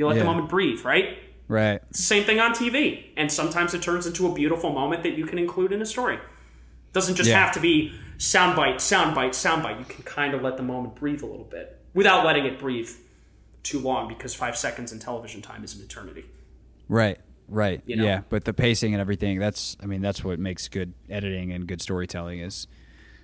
You 0.00 0.06
let 0.06 0.18
the 0.18 0.24
moment 0.24 0.48
breathe, 0.48 0.82
right? 0.82 1.18
Right. 1.46 1.78
It's 1.90 1.98
the 1.98 2.04
same 2.04 2.24
thing 2.24 2.40
on 2.40 2.52
TV. 2.54 3.08
And 3.18 3.30
sometimes 3.30 3.74
it 3.74 3.82
turns 3.82 4.06
into 4.06 4.26
a 4.26 4.32
beautiful 4.32 4.72
moment 4.72 5.02
that 5.02 5.12
you 5.12 5.26
can 5.26 5.38
include 5.38 5.72
in 5.72 5.82
a 5.82 5.84
story. 5.84 6.14
It 6.14 6.92
doesn't 6.94 7.16
just 7.16 7.28
Yeah. 7.28 7.38
have 7.44 7.52
to 7.52 7.60
be 7.60 7.92
soundbite, 8.16 8.76
soundbite, 8.76 9.32
soundbite. 9.32 9.78
You 9.78 9.84
can 9.84 10.02
kind 10.04 10.32
of 10.32 10.40
let 10.40 10.56
the 10.56 10.62
moment 10.62 10.94
breathe 10.94 11.22
a 11.22 11.26
little 11.26 11.44
bit 11.44 11.78
without 11.92 12.24
letting 12.24 12.46
it 12.46 12.58
breathe 12.58 12.88
too 13.62 13.78
long 13.78 14.08
because 14.08 14.34
five 14.34 14.56
seconds 14.56 14.90
in 14.90 15.00
television 15.00 15.42
time 15.42 15.62
is 15.64 15.76
an 15.76 15.82
eternity. 15.84 16.24
Right. 16.88 17.18
Right. 17.46 17.82
You 17.84 17.96
know? 17.96 18.04
Yeah, 18.04 18.22
but 18.30 18.44
the 18.46 18.54
pacing 18.54 18.94
and 18.94 19.02
everything, 19.02 19.38
that's 19.38 19.76
I 19.82 19.86
mean, 19.86 20.00
that's 20.00 20.24
what 20.24 20.38
makes 20.38 20.66
good 20.68 20.94
editing 21.10 21.52
and 21.52 21.66
good 21.66 21.82
storytelling 21.82 22.38
is 22.40 22.68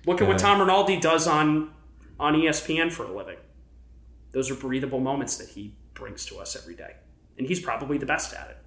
Look 0.05 0.21
at 0.21 0.27
what 0.27 0.35
Uh, 0.35 0.39
Tom 0.39 0.59
Rinaldi 0.59 0.99
does 0.99 1.25
on 1.25 1.71
on 2.19 2.35
ESPN 2.35 2.91
for 2.91 3.03
a 3.03 3.11
living. 3.11 3.37
Those 4.31 4.51
are 4.51 4.55
breathable 4.55 4.99
moments 4.99 5.37
that 5.37 5.49
he 5.49 5.73
brings 5.97 6.25
to 6.27 6.37
us 6.37 6.55
every 6.55 6.75
day. 6.75 6.95
And 7.37 7.47
he's 7.47 7.59
probably 7.59 7.97
the 7.97 8.05
best 8.05 8.33
at 8.33 8.49
it. 8.49 8.57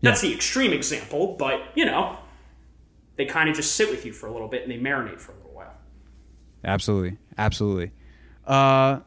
That's 0.00 0.20
the 0.20 0.34
extreme 0.34 0.72
example, 0.72 1.36
but 1.38 1.60
you 1.76 1.84
know, 1.84 2.18
they 3.16 3.24
kind 3.24 3.48
of 3.48 3.54
just 3.54 3.76
sit 3.76 3.88
with 3.90 4.04
you 4.04 4.12
for 4.12 4.26
a 4.26 4.32
little 4.32 4.48
bit 4.48 4.62
and 4.62 4.70
they 4.72 4.78
marinate 4.78 5.20
for 5.20 5.30
a 5.32 5.36
little 5.36 5.52
while. 5.52 5.74
Absolutely, 6.64 7.18
absolutely. 7.38 7.92
Uh, 8.46 8.98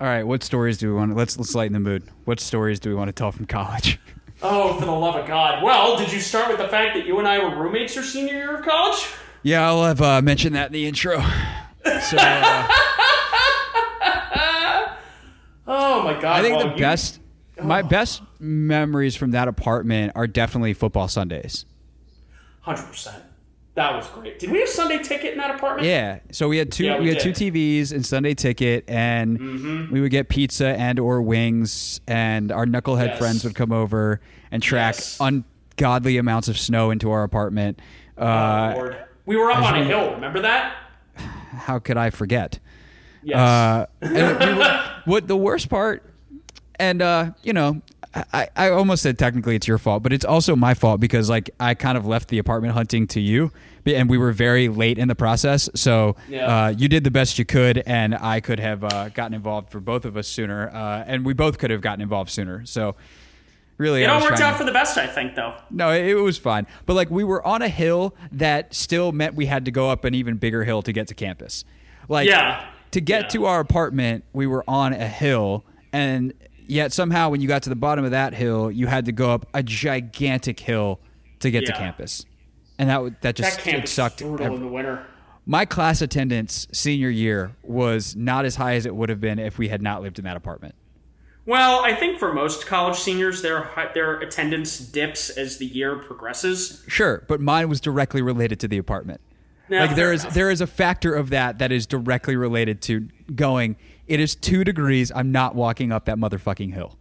all 0.00 0.06
right, 0.06 0.24
what 0.24 0.42
stories 0.42 0.76
do 0.76 0.88
we 0.88 0.94
want? 0.94 1.12
to 1.12 1.16
Let's 1.16 1.38
let's 1.38 1.54
lighten 1.54 1.72
the 1.72 1.78
mood. 1.80 2.02
What 2.24 2.40
stories 2.40 2.80
do 2.80 2.88
we 2.88 2.96
want 2.96 3.08
to 3.08 3.12
tell 3.12 3.32
from 3.32 3.46
college? 3.46 3.98
Oh, 4.42 4.72
for 4.78 4.86
the 4.86 4.90
love 4.90 5.16
of 5.16 5.26
God. 5.26 5.62
Well, 5.62 5.98
did 5.98 6.10
you 6.10 6.18
start 6.18 6.48
with 6.48 6.56
the 6.56 6.68
fact 6.68 6.96
that 6.96 7.04
you 7.04 7.18
and 7.18 7.28
I 7.28 7.38
were 7.44 7.54
roommates 7.62 7.94
your 7.94 8.02
senior 8.04 8.32
year 8.32 8.56
of 8.56 8.64
college? 8.64 9.06
yeah, 9.42 9.66
I'll 9.68 9.84
have 9.84 10.00
uh, 10.00 10.22
mentioned 10.22 10.56
that 10.56 10.68
in 10.68 10.72
the 10.72 10.86
intro. 10.86 11.22
So 11.84 12.16
uh, 12.18 12.68
Oh 15.72 16.02
my 16.02 16.14
God. 16.14 16.24
I 16.24 16.42
think 16.42 16.56
well, 16.56 16.68
the 16.68 16.74
you- 16.74 16.80
best, 16.80 17.20
my 17.62 17.82
best 17.82 18.22
memories 18.40 19.14
from 19.16 19.30
that 19.32 19.46
apartment 19.48 20.12
are 20.16 20.26
definitely 20.26 20.72
football 20.74 21.06
Sundays. 21.08 21.64
100%. 22.66 23.14
That 23.74 23.94
was 23.94 24.06
great. 24.08 24.38
Did 24.40 24.50
we 24.50 24.58
have 24.60 24.68
Sunday 24.68 24.98
ticket 24.98 25.32
in 25.32 25.38
that 25.38 25.54
apartment? 25.54 25.86
Yeah, 25.86 26.18
so 26.32 26.48
we 26.48 26.58
had 26.58 26.72
two 26.72 26.84
Yeah, 26.84 26.98
we 26.98 27.04
we, 27.04 27.08
had 27.10 27.20
two. 27.20 27.30
TVs 27.30 27.92
and 27.92 28.04
Sunday 28.04 28.34
ticket, 28.34 28.84
and 28.88 29.90
we 29.90 30.00
would 30.00 30.10
get 30.10 30.28
pizza 30.28 30.68
and 30.68 30.98
or 30.98 31.22
wings, 31.22 32.00
and 32.08 32.50
our 32.50 32.66
knucklehead 32.66 33.06
Yes. 33.10 33.18
friends 33.18 33.44
would 33.44 33.54
come 33.54 33.70
over 33.72 34.20
and 34.50 34.60
track 34.62 34.96
Yes. 34.96 35.18
ungodly 35.20 36.18
amounts 36.18 36.48
of 36.48 36.58
snow 36.58 36.90
into 36.90 37.10
our 37.12 37.22
apartment. 37.22 37.80
Oh, 38.18 38.26
Uh. 38.26 38.94
We 39.24 39.36
were 39.36 39.50
up 39.52 39.62
on 39.62 39.80
a 39.80 39.84
hill. 39.84 40.14
Remember 40.14 40.40
that? 40.40 40.74
how 41.16 41.78
could 41.78 41.96
I 41.96 42.10
forget? 42.10 42.58
Yes. 43.22 43.38
Uh, 43.38 43.86
and 44.02 44.12
we 44.40 44.54
were- 44.58 44.90
what 45.10 45.28
the 45.28 45.36
worst 45.36 45.68
part, 45.68 46.02
and 46.78 47.02
uh, 47.02 47.32
you 47.42 47.52
know, 47.52 47.82
I, 48.32 48.48
I 48.56 48.70
almost 48.70 49.02
said 49.02 49.18
technically 49.18 49.56
it's 49.56 49.68
your 49.68 49.78
fault, 49.78 50.02
but 50.02 50.12
it's 50.12 50.24
also 50.24 50.56
my 50.56 50.74
fault 50.74 51.00
because 51.00 51.28
like 51.28 51.50
I 51.60 51.74
kind 51.74 51.98
of 51.98 52.06
left 52.06 52.28
the 52.28 52.38
apartment 52.38 52.74
hunting 52.74 53.06
to 53.08 53.20
you, 53.20 53.52
and 53.86 54.08
we 54.08 54.18
were 54.18 54.32
very 54.32 54.68
late 54.68 54.98
in 54.98 55.08
the 55.08 55.14
process. 55.14 55.68
So 55.74 56.16
Yeah. 56.28 56.46
uh, 56.46 56.68
you 56.70 56.88
did 56.88 57.04
the 57.04 57.10
best 57.10 57.38
you 57.38 57.44
could, 57.44 57.78
and 57.86 58.14
I 58.14 58.40
could 58.40 58.58
have 58.60 58.82
uh, 58.84 59.08
gotten 59.10 59.34
involved 59.34 59.70
for 59.70 59.80
both 59.80 60.04
of 60.04 60.16
us 60.16 60.26
sooner, 60.26 60.68
uh, 60.70 61.04
and 61.06 61.24
we 61.24 61.34
both 61.34 61.58
could 61.58 61.70
have 61.70 61.80
gotten 61.82 62.00
involved 62.00 62.30
sooner. 62.30 62.64
So 62.66 62.96
Really, 63.78 64.02
It 64.02 64.10
all 64.10 64.20
worked 64.20 64.40
out 64.42 64.52
to- 64.52 64.58
for 64.58 64.64
the 64.64 64.72
best, 64.72 64.98
I 64.98 65.06
think, 65.06 65.36
though. 65.36 65.54
No, 65.70 65.90
it, 65.90 66.04
it 66.04 66.14
was 66.16 66.36
fine. 66.36 66.66
But 66.84 66.92
like 66.96 67.10
we 67.10 67.24
were 67.24 67.42
on 67.46 67.62
a 67.62 67.68
hill 67.68 68.14
that 68.30 68.74
still 68.74 69.10
meant 69.10 69.34
we 69.36 69.46
had 69.46 69.64
to 69.64 69.70
go 69.70 69.88
up 69.88 70.04
an 70.04 70.14
even 70.14 70.36
bigger 70.36 70.64
hill 70.64 70.82
to 70.82 70.92
get 70.92 71.06
to 71.08 71.14
campus. 71.14 71.64
Like 72.06 72.28
Yeah. 72.28 72.62
To 72.92 73.00
get 73.00 73.22
Yeah. 73.22 73.28
to 73.28 73.46
our 73.46 73.60
apartment, 73.60 74.24
we 74.32 74.46
were 74.46 74.64
on 74.68 74.92
a 74.92 75.06
hill 75.08 75.64
and 75.92 76.32
yet 76.66 76.92
somehow 76.92 77.28
when 77.30 77.40
you 77.40 77.48
got 77.48 77.62
to 77.64 77.68
the 77.68 77.76
bottom 77.76 78.04
of 78.04 78.10
that 78.12 78.32
hill, 78.34 78.70
you 78.70 78.86
had 78.86 79.04
to 79.06 79.12
go 79.12 79.30
up 79.32 79.46
a 79.54 79.62
gigantic 79.62 80.60
hill 80.60 81.00
to 81.40 81.50
get 81.50 81.66
to 81.66 81.72
campus. 81.72 82.24
And 82.78 82.88
that 82.88 83.02
that 83.02 83.20
That 83.22 83.36
just 83.36 83.58
camp 83.60 83.86
sucked. 83.88 84.20
brutal 84.20 84.46
ev- 84.46 84.52
in 84.54 84.60
the 84.60 84.68
winter. 84.68 85.04
My 85.46 85.64
class 85.64 86.00
attendance 86.00 86.68
senior 86.70 87.08
year 87.10 87.52
was 87.62 88.14
not 88.14 88.44
as 88.44 88.56
high 88.56 88.74
as 88.74 88.86
it 88.86 88.94
would 88.94 89.08
have 89.08 89.20
been 89.20 89.38
if 89.38 89.58
we 89.58 89.68
had 89.68 89.82
not 89.82 90.00
lived 90.02 90.18
in 90.18 90.24
that 90.26 90.36
apartment. 90.36 90.74
Well, 91.46 91.80
I 91.84 91.94
think 91.94 92.18
for 92.18 92.32
most 92.32 92.66
college 92.66 92.98
seniors, 92.98 93.42
their 93.42 93.68
their 93.94 94.20
attendance 94.20 94.78
dips 94.78 95.30
as 95.30 95.56
the 95.56 95.66
year 95.66 95.96
progresses. 95.96 96.84
Sure, 96.86 97.24
but 97.26 97.40
mine 97.40 97.68
was 97.68 97.80
directly 97.80 98.22
related 98.22 98.60
to 98.60 98.68
the 98.68 98.78
apartment. 98.78 99.20
Yeah, 99.70 99.86
like 99.86 99.94
there 99.94 100.12
is 100.12 100.24
enough. 100.24 100.34
there 100.34 100.50
is 100.50 100.60
a 100.60 100.66
factor 100.66 101.14
of 101.14 101.30
that 101.30 101.58
that 101.58 101.70
is 101.70 101.86
directly 101.86 102.36
related 102.36 102.82
to 102.82 103.08
going. 103.34 103.76
It 104.08 104.18
is 104.18 104.34
two 104.34 104.64
degrees. 104.64 105.12
I'm 105.14 105.30
not 105.30 105.54
walking 105.54 105.92
up 105.92 106.06
that 106.06 106.18
motherfucking 106.18 106.74
hill. 106.74 106.98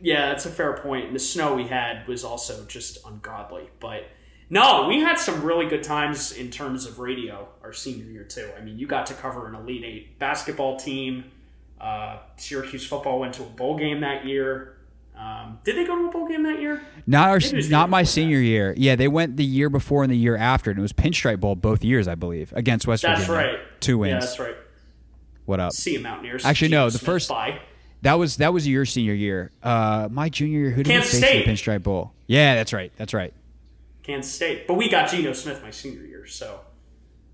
Yeah, 0.00 0.26
that's 0.28 0.44
a 0.44 0.50
fair 0.50 0.76
point. 0.78 1.06
And 1.06 1.14
the 1.14 1.20
snow 1.20 1.54
we 1.54 1.68
had 1.68 2.06
was 2.08 2.24
also 2.24 2.64
just 2.66 2.98
ungodly. 3.06 3.70
But 3.78 4.08
no, 4.50 4.88
we 4.88 4.98
had 5.00 5.18
some 5.18 5.42
really 5.42 5.66
good 5.66 5.84
times 5.84 6.32
in 6.32 6.50
terms 6.50 6.86
of 6.86 6.98
radio 6.98 7.48
our 7.62 7.72
senior 7.72 8.06
year 8.06 8.24
too. 8.24 8.50
I 8.58 8.62
mean, 8.62 8.78
you 8.78 8.88
got 8.88 9.06
to 9.06 9.14
cover 9.14 9.46
an 9.46 9.54
Elite 9.54 9.84
Eight 9.84 10.18
basketball 10.18 10.76
team. 10.76 11.24
Uh, 11.80 12.18
Syracuse 12.36 12.84
football 12.84 13.20
went 13.20 13.34
to 13.34 13.44
a 13.44 13.46
bowl 13.46 13.78
game 13.78 14.00
that 14.00 14.24
year. 14.26 14.77
Um, 15.18 15.58
did 15.64 15.76
they 15.76 15.84
go 15.84 15.96
to 15.98 16.06
a 16.08 16.10
bowl 16.10 16.28
game 16.28 16.44
that 16.44 16.60
year? 16.60 16.80
Not 17.06 17.28
our, 17.28 17.36
Maybe 17.38 17.46
it 17.48 17.54
was 17.56 17.66
the 17.68 17.72
not 17.72 17.90
my 17.90 18.02
before 18.02 18.06
that. 18.06 18.12
senior 18.12 18.38
year. 18.38 18.74
Yeah, 18.76 18.94
they 18.94 19.08
went 19.08 19.36
the 19.36 19.44
year 19.44 19.68
before 19.68 20.04
and 20.04 20.12
the 20.12 20.16
year 20.16 20.36
after, 20.36 20.70
and 20.70 20.78
it 20.78 20.82
was 20.82 20.92
Pinstripe 20.92 21.40
Bowl 21.40 21.56
both 21.56 21.82
years, 21.82 22.06
I 22.06 22.14
believe, 22.14 22.52
against 22.54 22.86
West 22.86 23.02
That's 23.02 23.26
Virginia. 23.26 23.58
right. 23.58 23.80
Two 23.80 23.98
wins. 23.98 24.12
Yeah, 24.12 24.20
that's 24.20 24.38
right. 24.38 24.54
What 25.44 25.58
up? 25.60 25.72
See 25.72 25.94
you, 25.94 26.00
Mountaineers. 26.00 26.44
Actually, 26.44 26.68
no, 26.68 26.86
the 26.86 26.98
Smith 26.98 27.02
first- 27.06 27.28
Bye. 27.30 27.60
That 28.02 28.14
was 28.14 28.36
that 28.36 28.52
was 28.52 28.68
your 28.68 28.84
senior 28.84 29.12
year. 29.14 29.50
Uh, 29.60 30.08
my 30.08 30.28
junior 30.28 30.60
year, 30.60 30.70
who 30.70 30.84
did 30.84 30.92
Kansas 30.92 31.14
we 31.14 31.20
face 31.20 31.30
in 31.32 31.38
the 31.52 31.52
Pinstripe 31.52 31.82
Bowl? 31.82 32.12
Yeah, 32.28 32.54
that's 32.54 32.72
right. 32.72 32.92
That's 32.96 33.12
right. 33.12 33.34
Kansas 34.04 34.32
State. 34.32 34.68
But 34.68 34.74
we 34.74 34.88
got 34.88 35.10
Geno 35.10 35.32
Smith 35.32 35.60
my 35.64 35.72
senior 35.72 36.04
year, 36.04 36.24
so 36.24 36.60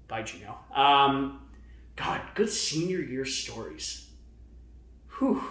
bye 0.09 0.23
Geno. 0.23 0.57
Um, 0.75 1.43
God, 1.97 2.23
good 2.35 2.49
senior 2.49 3.01
year 3.03 3.27
stories. 3.27 4.09
Whew. 5.19 5.43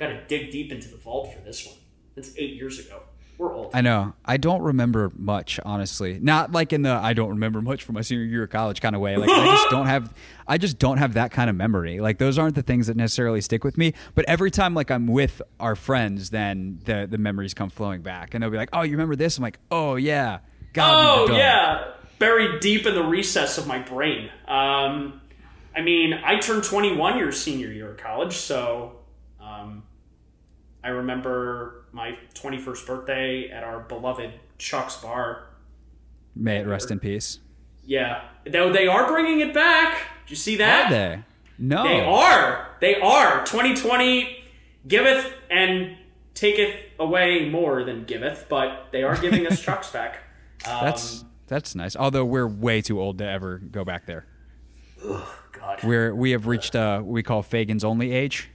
Got 0.00 0.08
to 0.08 0.26
dig 0.26 0.50
deep 0.50 0.72
into 0.72 0.88
the 0.88 0.96
vault 0.96 1.32
for 1.32 1.40
this 1.40 1.64
one. 1.66 1.76
That's 2.16 2.36
eight 2.36 2.54
years 2.54 2.78
ago. 2.78 3.02
We're 3.38 3.54
old. 3.54 3.70
I 3.74 3.80
know. 3.80 4.14
I 4.24 4.36
don't 4.36 4.62
remember 4.62 5.12
much, 5.14 5.60
honestly. 5.64 6.18
Not 6.20 6.52
like 6.52 6.72
in 6.72 6.82
the 6.82 6.90
I 6.90 7.12
don't 7.12 7.28
remember 7.30 7.62
much 7.62 7.84
from 7.84 7.94
my 7.94 8.00
senior 8.02 8.24
year 8.24 8.42
of 8.44 8.50
college 8.50 8.80
kind 8.80 8.94
of 8.94 9.00
way. 9.00 9.16
Like 9.16 9.30
I 9.30 9.44
just 9.46 9.68
don't 9.70 9.86
have 9.86 10.14
I 10.46 10.58
just 10.58 10.78
don't 10.78 10.98
have 10.98 11.14
that 11.14 11.30
kind 11.30 11.48
of 11.48 11.56
memory. 11.56 12.00
Like 12.00 12.18
those 12.18 12.38
aren't 12.38 12.54
the 12.54 12.62
things 12.62 12.86
that 12.88 12.96
necessarily 12.96 13.40
stick 13.40 13.62
with 13.62 13.78
me. 13.78 13.94
But 14.14 14.24
every 14.26 14.50
time 14.50 14.74
like 14.74 14.90
I'm 14.90 15.06
with 15.06 15.40
our 15.58 15.76
friends, 15.76 16.30
then 16.30 16.80
the 16.84 17.06
the 17.10 17.18
memories 17.18 17.54
come 17.54 17.70
flowing 17.70 18.02
back. 18.02 18.34
And 18.34 18.42
they'll 18.42 18.50
be 18.50 18.56
like, 18.58 18.70
Oh, 18.72 18.82
you 18.82 18.92
remember 18.92 19.16
this? 19.16 19.36
I'm 19.38 19.42
like, 19.42 19.58
Oh 19.70 19.96
yeah. 19.96 20.40
God, 20.72 21.30
oh 21.30 21.36
yeah, 21.36 21.92
buried 22.18 22.60
deep 22.60 22.86
in 22.86 22.94
the 22.94 23.02
recess 23.02 23.58
of 23.58 23.66
my 23.66 23.78
brain. 23.80 24.30
Um, 24.46 25.20
I 25.74 25.80
mean, 25.82 26.12
I 26.12 26.38
turned 26.38 26.62
21 26.64 27.18
your 27.18 27.32
senior 27.32 27.72
year 27.72 27.90
of 27.90 27.96
college, 27.96 28.34
so 28.34 29.00
um, 29.40 29.82
I 30.82 30.88
remember 30.88 31.84
my 31.92 32.16
21st 32.34 32.86
birthday 32.86 33.50
at 33.50 33.64
our 33.64 33.80
beloved 33.80 34.32
Chuck's 34.58 34.96
Bar. 34.96 35.46
May 36.34 36.58
it 36.58 36.66
rest 36.66 36.90
in 36.90 36.98
peace. 36.98 37.38
Yeah, 37.84 38.22
though 38.50 38.72
they 38.72 38.86
are 38.86 39.06
bringing 39.08 39.40
it 39.40 39.52
back. 39.52 39.98
Did 40.24 40.30
you 40.30 40.36
see 40.36 40.56
that? 40.56 40.86
Are 40.86 40.90
they? 40.90 41.22
No. 41.58 41.82
They 41.82 42.00
are. 42.00 42.68
They 42.80 43.00
are. 43.00 43.44
2020 43.44 44.44
giveth 44.86 45.34
and 45.50 45.96
taketh 46.34 46.74
away 46.98 47.48
more 47.50 47.84
than 47.84 48.04
giveth, 48.04 48.46
but 48.48 48.88
they 48.92 49.02
are 49.02 49.16
giving 49.20 49.46
us 49.46 49.60
Chuck's 49.64 49.90
back. 49.90 50.20
Um, 50.66 50.84
That's 50.84 51.24
that's 51.46 51.74
nice. 51.74 51.96
Although 51.96 52.24
we're 52.24 52.46
way 52.46 52.80
too 52.80 53.00
old 53.00 53.18
to 53.18 53.28
ever 53.28 53.58
go 53.58 53.84
back 53.84 54.06
there. 54.06 54.26
God. 55.02 55.82
We're 55.82 56.14
we 56.14 56.30
have 56.30 56.46
reached 56.46 56.76
uh 56.76 57.00
what 57.00 57.12
we 57.12 57.22
call 57.22 57.42
Faegan's 57.42 57.84
only 57.84 58.12
age. 58.12 58.50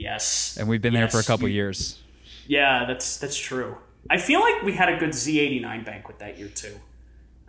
Yes. 0.00 0.56
And 0.58 0.66
we've 0.68 0.80
been 0.80 0.94
there 0.94 1.08
for 1.08 1.18
a 1.18 1.22
couple 1.24 1.46
You- 1.48 1.54
years. 1.54 2.00
Yeah, 2.46 2.84
that's 2.86 3.18
that's 3.18 3.36
true. 3.36 3.76
I 4.08 4.16
feel 4.16 4.40
like 4.40 4.62
we 4.62 4.72
had 4.72 4.88
a 4.88 4.96
good 4.96 5.10
Z89 5.10 5.84
banquet 5.84 6.18
that 6.20 6.38
year 6.38 6.48
too. 6.48 6.74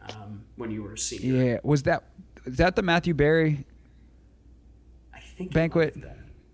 Um, 0.10 0.44
when 0.58 0.70
you 0.70 0.84
were 0.84 0.94
a 0.94 0.98
senior, 0.98 1.44
Yeah. 1.44 1.58
Was 1.64 1.84
that 1.84 2.04
is 2.46 2.58
that 2.58 2.76
the 2.76 2.82
Matthew 2.82 3.14
Berry 3.14 3.66
I 5.14 5.20
think 5.20 5.54
banquet? 5.54 5.96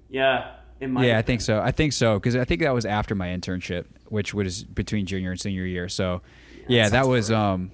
Yeah, 0.09 0.51
it 0.79 0.87
might. 0.87 1.07
Yeah, 1.07 1.17
I 1.17 1.21
think 1.23 1.41
so. 1.41 1.59
I 1.59 1.71
think 1.71 1.93
so 1.93 2.19
because 2.19 2.35
I 2.35 2.45
think 2.45 2.61
that 2.61 2.73
was 2.73 2.85
after 2.85 3.15
my 3.15 3.27
internship, 3.27 3.85
which 4.07 4.33
was 4.33 4.63
between 4.63 5.05
junior 5.05 5.31
and 5.31 5.39
senior 5.39 5.65
year. 5.65 5.89
So, 5.89 6.21
yeah, 6.67 6.83
that, 6.83 6.91
sounds 6.91 7.07
was 7.07 7.31
right. 7.31 7.51
um, 7.53 7.71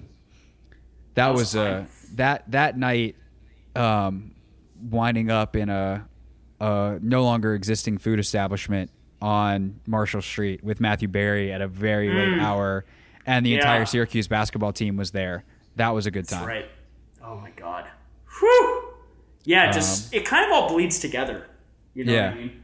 that, 1.14 1.28
was 1.28 1.40
was 1.54 1.56
uh 1.56 1.84
that 2.14 2.50
that 2.50 2.78
night, 2.78 3.16
um, 3.76 4.34
winding 4.82 5.30
up 5.30 5.54
in 5.56 5.68
a, 5.68 6.06
a 6.64 6.98
no 7.02 7.22
longer 7.24 7.54
existing 7.54 7.98
food 7.98 8.18
establishment 8.18 8.90
on 9.20 9.80
Marshall 9.86 10.22
Street 10.22 10.62
with 10.62 10.80
Matthew 10.80 11.08
Berry 11.08 11.52
at 11.52 11.60
a 11.60 11.68
very 11.68 12.08
late 12.12 12.38
hour, 12.40 12.84
and 13.26 13.44
the 13.44 13.50
Mm. 13.52 13.56
Yeah. 13.56 13.58
entire 13.60 13.86
Syracuse 13.86 14.28
basketball 14.28 14.72
team 14.72 14.96
was 14.96 15.10
there. 15.12 15.44
That 15.76 15.90
was 15.90 16.06
a 16.06 16.10
good 16.10 16.28
time. 16.28 16.40
That's 16.40 16.48
right. 16.48 16.70
Oh 17.22 17.36
my 17.36 17.50
god. 17.50 17.86
Whew. 18.38 18.94
Yeah, 19.44 19.70
just 19.70 20.12
Um, 20.14 20.18
it 20.20 20.24
kind 20.26 20.44
of 20.46 20.52
all 20.52 20.68
bleeds 20.68 20.98
together. 20.98 21.46
You 21.94 22.04
know 22.04 22.12
Yeah. 22.12 22.28
what 22.30 22.34
I 22.36 22.40
mean? 22.40 22.62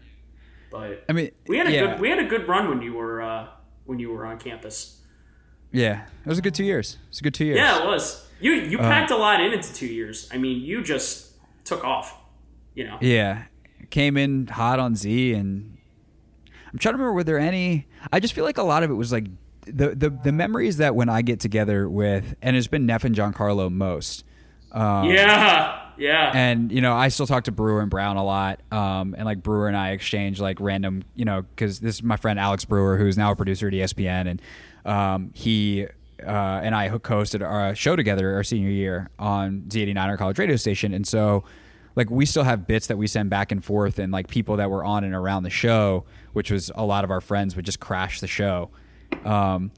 But 0.70 1.04
I 1.08 1.12
mean, 1.12 1.30
we 1.46 1.58
had 1.58 1.66
a 1.66 1.72
yeah, 1.72 1.80
good 1.92 2.00
we 2.00 2.10
had 2.10 2.18
a 2.18 2.24
good 2.24 2.46
run 2.48 2.68
when 2.68 2.82
you 2.82 2.92
were 2.94 3.20
uh, 3.22 3.46
when 3.86 3.98
you 3.98 4.10
were 4.12 4.24
on 4.26 4.38
campus. 4.38 5.00
yeah. 5.72 6.02
It 6.24 6.28
was 6.28 6.38
a 6.38 6.42
good 6.42 6.54
two 6.54 6.64
years. 6.64 6.94
It 7.04 7.08
was 7.10 7.18
a 7.20 7.22
good 7.22 7.34
two 7.34 7.44
years. 7.44 7.58
Yeah, 7.58 7.82
it 7.82 7.86
was. 7.86 8.28
You 8.40 8.52
you 8.52 8.78
Uh, 8.78 8.82
packed 8.82 9.10
a 9.10 9.16
lot 9.16 9.40
in 9.40 9.52
into 9.52 9.72
two 9.74 9.86
years. 9.86 10.28
I 10.32 10.36
mean, 10.38 10.60
you 10.62 10.82
just 10.82 11.32
took 11.64 11.84
off. 11.84 12.16
You 12.74 12.84
know. 12.84 12.98
Yeah. 13.00 13.44
Came 13.90 14.16
in 14.16 14.46
hot 14.46 14.78
on 14.78 14.94
Z 14.96 15.34
and 15.34 15.76
I'm 16.72 16.78
trying 16.78 16.92
to 16.94 16.98
remember 16.98 17.12
were 17.12 17.24
there 17.24 17.38
any 17.38 17.86
I 18.12 18.20
just 18.20 18.34
feel 18.34 18.44
like 18.44 18.58
a 18.58 18.62
lot 18.62 18.82
of 18.82 18.90
it 18.90 18.94
was 18.94 19.12
like 19.12 19.26
the 19.66 19.94
the, 19.94 20.10
the 20.10 20.32
memories 20.32 20.76
that 20.78 20.94
when 20.94 21.08
I 21.08 21.22
get 21.22 21.40
together 21.40 21.88
with 21.88 22.34
and 22.40 22.56
it's 22.56 22.66
been 22.68 22.86
Neff 22.86 23.04
and 23.04 23.14
Giancarlo 23.14 23.70
most. 23.70 24.24
Um, 24.72 25.06
Yeah. 25.10 25.76
Yeah. 25.98 26.30
and 26.34 26.72
you 26.72 26.80
know 26.80 26.94
I 26.94 27.08
still 27.08 27.26
talk 27.26 27.44
to 27.44 27.52
Brewer 27.52 27.82
and 27.82 27.90
Brown 27.90 28.16
a 28.16 28.24
lot, 28.24 28.60
um, 28.72 29.14
and 29.18 29.26
like 29.26 29.42
Brewer 29.42 29.68
and 29.68 29.76
I 29.76 29.90
exchange 29.90 30.40
like 30.40 30.58
random, 30.58 31.02
you 31.14 31.26
know, 31.26 31.42
because 31.42 31.80
this 31.80 31.96
is 31.96 32.02
my 32.02 32.16
friend 32.16 32.38
Alex 32.40 32.64
Brewer, 32.64 32.96
who's 32.96 33.18
now 33.18 33.32
a 33.32 33.36
producer 33.36 33.66
at 33.68 33.74
ESPN, 33.74 34.26
and 34.30 34.42
um, 34.86 35.30
he 35.34 35.86
uh, 36.24 36.30
and 36.62 36.74
I 36.74 36.88
hosted 36.88 37.46
our 37.46 37.74
show 37.74 37.96
together 37.96 38.34
our 38.34 38.42
senior 38.44 38.70
year 38.70 39.10
on 39.18 39.64
Z89, 39.68 39.98
our 40.06 40.16
college 40.16 40.38
radio 40.38 40.56
station, 40.56 40.94
and 40.94 41.06
so 41.06 41.44
like 41.96 42.10
we 42.10 42.24
still 42.26 42.44
have 42.44 42.66
bits 42.66 42.86
that 42.88 42.96
we 42.96 43.06
send 43.06 43.30
back 43.30 43.52
and 43.52 43.64
forth, 43.64 43.98
and 43.98 44.12
like 44.12 44.28
people 44.28 44.56
that 44.56 44.70
were 44.70 44.84
on 44.84 45.04
and 45.04 45.14
around 45.14 45.42
the 45.42 45.50
show, 45.50 46.04
which 46.32 46.50
was 46.50 46.70
a 46.74 46.84
lot 46.84 47.04
of 47.04 47.10
our 47.10 47.20
friends 47.20 47.56
would 47.56 47.64
just 47.64 47.80
crash 47.80 48.20
the 48.20 48.26
show. 48.26 48.70
Um, 49.24 49.72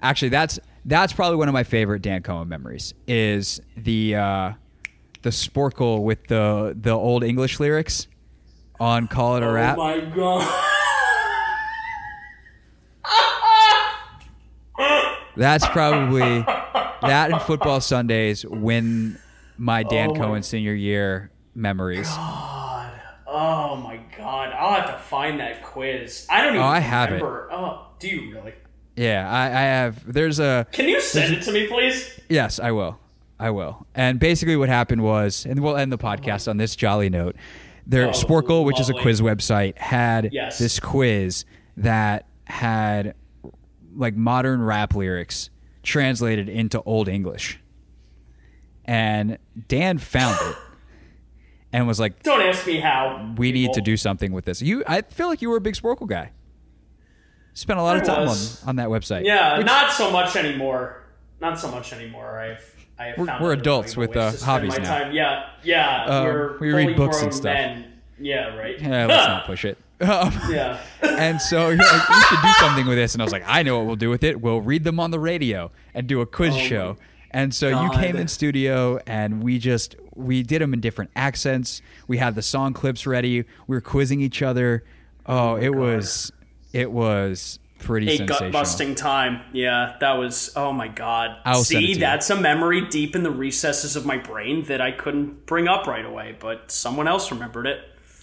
actually, 0.00 0.28
that's 0.30 0.58
that's 0.84 1.12
probably 1.12 1.36
one 1.36 1.48
of 1.48 1.52
my 1.54 1.64
favorite 1.64 2.02
Dan 2.02 2.22
Cohen 2.22 2.48
memories 2.48 2.94
is 3.08 3.60
the 3.76 4.14
uh, 4.14 4.52
the 5.22 5.30
sporcle 5.30 6.02
with 6.02 6.26
the 6.28 6.76
the 6.80 6.90
old 6.92 7.24
English 7.24 7.58
lyrics 7.60 8.06
on 8.78 9.08
"Call 9.08 9.36
It 9.36 9.42
a 9.42 9.50
Rap." 9.50 9.76
Oh 9.78 9.82
my 9.82 10.00
god. 10.00 10.62
That's 15.36 15.66
probably 15.68 16.40
that 17.02 17.30
and 17.30 17.42
football 17.42 17.80
Sundays 17.82 18.46
when 18.46 19.18
my 19.58 19.82
Dan 19.82 20.10
Oh 20.10 20.14
my- 20.14 20.18
Cohen 20.20 20.42
senior 20.42 20.72
year 20.72 21.30
memories. 21.56 22.08
God. 22.08 22.92
Oh 23.26 23.76
my 23.76 24.00
god. 24.16 24.52
I'll 24.52 24.80
have 24.80 24.86
to 24.96 24.98
find 25.04 25.40
that 25.40 25.62
quiz. 25.64 26.26
I 26.30 26.38
don't 26.42 26.48
oh, 26.48 26.56
even 26.56 26.62
Oh, 26.62 26.66
I 26.66 26.78
have 26.80 27.10
it. 27.10 27.14
remember. 27.14 27.48
Oh, 27.50 27.86
do 27.98 28.08
you 28.08 28.32
really? 28.34 28.54
Yeah, 28.94 29.28
I, 29.30 29.46
I 29.46 29.62
have. 29.62 30.10
There's 30.10 30.38
a 30.38 30.66
Can 30.72 30.88
you 30.88 31.00
send 31.00 31.34
it 31.34 31.42
to 31.42 31.52
me, 31.52 31.66
please? 31.66 32.18
Yes, 32.28 32.58
I 32.58 32.70
will. 32.70 32.98
I 33.38 33.50
will. 33.50 33.86
And 33.94 34.18
basically, 34.18 34.56
what 34.56 34.68
happened 34.70 35.02
was, 35.02 35.44
and 35.44 35.60
we'll 35.60 35.76
end 35.76 35.92
the 35.92 35.98
podcast 35.98 36.48
on 36.48 36.56
this 36.56 36.74
jolly 36.76 37.10
note. 37.10 37.36
Their 37.86 38.08
Oh, 38.08 38.12
Sporcle, 38.12 38.64
which 38.64 38.80
is 38.80 38.88
a 38.88 38.94
quiz 38.94 39.20
website, 39.20 39.76
had 39.78 40.30
Yes. 40.32 40.58
this 40.58 40.80
quiz 40.80 41.44
that 41.76 42.26
had 42.44 43.14
like 43.94 44.14
modern 44.16 44.62
rap 44.62 44.94
lyrics 44.94 45.50
translated 45.82 46.48
into 46.48 46.80
Old 46.82 47.08
English. 47.08 47.60
And 48.84 49.38
Dan 49.68 49.98
found 49.98 50.38
it 50.40 50.56
and 51.72 51.86
was 51.86 51.98
like, 52.00 52.22
Don't 52.22 52.40
ask 52.42 52.66
me 52.66 52.78
how. 52.80 53.34
"We 53.36 53.52
need 53.52 53.72
to 53.74 53.80
do 53.80 53.96
something 53.96 54.32
with 54.32 54.44
this." 54.44 54.62
You, 54.62 54.82
I 54.86 55.02
feel 55.02 55.28
like 55.28 55.42
you 55.42 55.50
were 55.50 55.56
a 55.56 55.60
big 55.60 55.74
Sporcle 55.74 56.06
guy. 56.08 56.32
Spent 57.54 57.78
a 57.78 57.82
lot 57.82 57.96
of 57.96 58.02
time 58.04 58.20
on, 58.20 58.26
was. 58.26 58.62
on 58.66 58.76
that 58.76 58.88
website. 58.88 59.24
Yeah, 59.24 59.56
Which- 59.58 59.66
not 59.66 59.90
so 59.92 60.10
much 60.10 60.36
anymore. 60.36 61.02
Not 61.40 61.58
so 61.58 61.70
much 61.70 61.92
anymore. 61.92 62.38
I've 62.38 62.72
I 62.98 63.04
have 63.08 63.18
We're- 63.18 63.26
found 63.28 63.44
we're 63.44 63.52
adults 63.52 63.96
with, 63.96 64.16
uh, 64.16 64.32
hobbies 64.42 64.70
my 64.78 64.82
now. 64.82 64.98
Time. 64.98 65.12
Yeah, 65.12 65.46
yeah. 65.62 66.04
Um, 66.04 66.56
we 66.60 66.72
read 66.72 66.96
books 66.96 67.20
and 67.22 67.32
stuff. 67.34 67.52
Men. 67.54 67.92
Yeah, 68.18 68.56
right. 68.56 68.78
Yeah, 68.80 69.06
let's 69.06 69.26
not 69.28 69.44
push 69.46 69.64
it. 69.64 69.76
Um, 70.00 70.30
Yeah. 70.50 70.78
and 71.02 71.40
so 71.40 71.68
you're 71.68 71.78
like, 71.78 72.08
we 72.08 72.14
should 72.20 72.42
do 72.42 72.52
something 72.60 72.86
with 72.86 72.96
this. 72.98 73.14
And 73.14 73.22
I 73.22 73.24
was 73.24 73.32
like, 73.32 73.44
I 73.46 73.62
know 73.62 73.78
what 73.78 73.86
we'll 73.86 73.96
do 73.96 74.10
with 74.10 74.24
it. 74.24 74.40
We'll 74.42 74.60
read 74.60 74.84
them 74.84 75.00
on 75.00 75.10
the 75.10 75.18
radio 75.18 75.70
and 75.94 76.06
do 76.06 76.20
a 76.20 76.26
quiz 76.26 76.54
Oh 76.54 76.58
show. 76.58 76.96
And 77.30 77.54
so 77.54 77.82
you 77.82 77.90
came 77.90 78.16
in 78.16 78.28
studio 78.28 78.98
and 79.06 79.42
we 79.42 79.58
just 79.58 79.96
we 80.14 80.42
did 80.42 80.62
them 80.62 80.72
in 80.72 80.80
different 80.80 81.10
accents. 81.14 81.82
We 82.08 82.18
had 82.18 82.34
the 82.34 82.42
song 82.42 82.72
clips 82.72 83.06
ready. 83.06 83.44
We 83.66 83.76
were 83.76 83.80
quizzing 83.80 84.20
each 84.20 84.42
other. 84.42 84.84
Oh, 85.26 85.50
oh 85.50 85.56
it 85.56 85.74
was 85.74 86.32
it 86.72 86.90
was 86.90 87.58
pretty 87.78 88.08
a 88.16 88.26
gut 88.26 88.52
busting 88.52 88.94
time. 88.94 89.42
Yeah, 89.52 89.96
that 90.00 90.12
was. 90.12 90.52
Oh 90.56 90.72
my 90.72 90.88
god. 90.88 91.38
I'll 91.44 91.64
See, 91.64 91.94
that's 91.94 92.30
a 92.30 92.40
memory 92.40 92.86
deep 92.88 93.14
in 93.14 93.22
the 93.22 93.30
recesses 93.30 93.96
of 93.96 94.06
my 94.06 94.18
brain 94.18 94.64
that 94.64 94.80
I 94.80 94.92
couldn't 94.92 95.46
bring 95.46 95.68
up 95.68 95.86
right 95.86 96.04
away, 96.04 96.36
but 96.38 96.70
someone 96.70 97.08
else 97.08 97.30
remembered 97.30 97.66
it. 97.66 97.80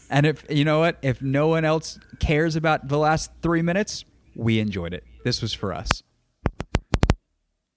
And 0.09 0.25
if 0.25 0.45
you 0.49 0.65
know 0.65 0.79
what, 0.79 0.97
if 1.01 1.21
no 1.21 1.47
one 1.47 1.65
else 1.65 1.99
cares 2.19 2.55
about 2.55 2.87
the 2.87 2.97
last 2.97 3.31
three 3.41 3.61
minutes, 3.61 4.05
we 4.35 4.59
enjoyed 4.59 4.93
it. 4.93 5.03
This 5.23 5.41
was 5.41 5.53
for 5.53 5.73
us. 5.73 6.03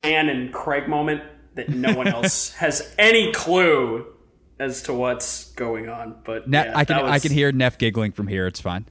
Anne 0.02 0.28
and 0.28 0.52
Craig 0.52 0.88
moment 0.88 1.22
that 1.54 1.68
no 1.68 1.94
one 1.94 2.06
else 2.16 2.52
has 2.54 2.94
any 2.98 3.32
clue 3.32 4.06
as 4.58 4.82
to 4.84 4.92
what's 4.92 5.52
going 5.52 5.88
on. 5.88 6.16
But 6.24 6.48
Ne- 6.48 6.64
yeah, 6.64 6.76
I 6.78 6.84
can 6.84 6.96
that 6.96 7.04
I 7.06 7.18
can 7.18 7.32
hear 7.32 7.52
Neff 7.52 7.78
giggling 7.78 8.12
from 8.12 8.28
here. 8.28 8.46
It's 8.46 8.60
fine. 8.60 8.86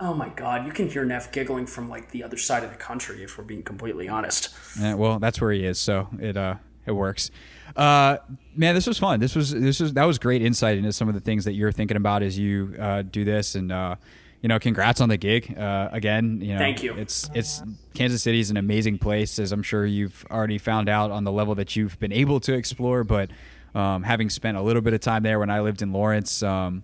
Oh 0.00 0.12
my 0.12 0.28
god, 0.28 0.66
you 0.66 0.72
can 0.72 0.88
hear 0.88 1.04
Neff 1.04 1.32
giggling 1.32 1.66
from 1.66 1.88
like 1.88 2.10
the 2.10 2.22
other 2.24 2.36
side 2.36 2.64
of 2.64 2.70
the 2.70 2.76
country. 2.76 3.22
If 3.22 3.38
we're 3.38 3.44
being 3.44 3.62
completely 3.62 4.08
honest. 4.08 4.54
Yeah, 4.78 4.94
well, 4.94 5.18
that's 5.18 5.40
where 5.40 5.52
he 5.52 5.64
is, 5.64 5.78
so 5.78 6.08
it 6.20 6.36
uh 6.36 6.56
it 6.86 6.92
works. 6.92 7.30
Uh, 7.76 8.18
man, 8.54 8.74
this 8.74 8.86
was 8.86 8.98
fun. 8.98 9.18
This 9.20 9.34
was 9.34 9.50
this 9.50 9.80
was 9.80 9.94
that 9.94 10.04
was 10.04 10.18
great 10.18 10.42
insight 10.42 10.78
into 10.78 10.92
some 10.92 11.08
of 11.08 11.14
the 11.14 11.20
things 11.20 11.44
that 11.44 11.52
you're 11.54 11.72
thinking 11.72 11.96
about 11.96 12.22
as 12.22 12.38
you 12.38 12.74
uh, 12.78 13.02
do 13.02 13.24
this, 13.24 13.54
and 13.54 13.72
uh, 13.72 13.96
you 14.44 14.48
know, 14.48 14.58
congrats 14.58 15.00
on 15.00 15.08
the 15.08 15.16
gig 15.16 15.56
uh, 15.56 15.88
again. 15.90 16.42
You 16.42 16.52
know, 16.52 16.58
Thank 16.58 16.82
you. 16.82 16.92
It's 16.92 17.30
it's 17.32 17.62
Kansas 17.94 18.22
City 18.22 18.40
is 18.40 18.50
an 18.50 18.58
amazing 18.58 18.98
place, 18.98 19.38
as 19.38 19.52
I'm 19.52 19.62
sure 19.62 19.86
you've 19.86 20.26
already 20.30 20.58
found 20.58 20.90
out 20.90 21.10
on 21.10 21.24
the 21.24 21.32
level 21.32 21.54
that 21.54 21.76
you've 21.76 21.98
been 21.98 22.12
able 22.12 22.40
to 22.40 22.52
explore. 22.52 23.04
But 23.04 23.30
um, 23.74 24.02
having 24.02 24.28
spent 24.28 24.58
a 24.58 24.60
little 24.60 24.82
bit 24.82 24.92
of 24.92 25.00
time 25.00 25.22
there 25.22 25.38
when 25.38 25.48
I 25.48 25.62
lived 25.62 25.80
in 25.80 25.94
Lawrence. 25.94 26.42
Um, 26.42 26.82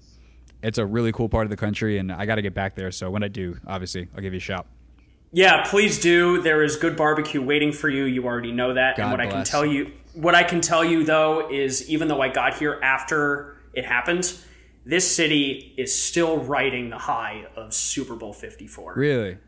it's 0.63 0.79
a 0.79 0.87
really 0.87 1.13
cool 1.13 1.29
part 1.29 1.45
of 1.45 1.51
the 1.51 1.57
country, 1.59 1.99
and 1.99 2.11
I 2.11 2.25
got 2.25 2.37
to 2.37 2.43
get 2.43 2.55
back 2.55 2.77
there. 2.77 2.91
So 2.91 3.11
when 3.11 3.23
I 3.23 3.29
do, 3.29 3.59
obviously, 3.67 4.09
I'll 4.17 4.23
give 4.23 4.33
you 4.33 4.39
a 4.39 4.41
shout. 4.41 4.67
Yeah, 5.31 5.63
please 5.69 6.01
do. 6.01 6.41
There 6.41 6.65
is 6.65 6.77
good 6.77 6.97
barbecue 6.97 7.43
waiting 7.43 7.73
for 7.73 7.91
you. 7.91 8.05
You 8.05 8.25
already 8.25 8.53
know 8.53 8.73
that. 8.73 8.97
God 8.97 9.03
and 9.03 9.11
what 9.11 9.21
I 9.21 9.27
can 9.27 9.45
tell 9.45 9.67
you, 9.67 9.93
what 10.15 10.35
I 10.35 10.45
can 10.45 10.63
tell 10.63 10.83
you 10.83 11.05
though 11.05 11.51
is, 11.51 11.91
even 11.91 12.09
though 12.09 12.23
I 12.23 12.31
got 12.31 12.55
here 12.57 12.81
after 12.83 13.59
it 13.75 13.85
happened, 13.85 14.35
this 14.85 15.15
city 15.15 15.75
is 15.77 15.97
still 15.97 16.39
riding 16.39 16.91
the 16.91 16.99
high 16.99 17.47
of 17.57 17.73
Super 17.75 18.17
Bowl 18.17 18.33
Fifty 18.33 18.67
Four. 18.67 18.95
Really? 18.97 19.39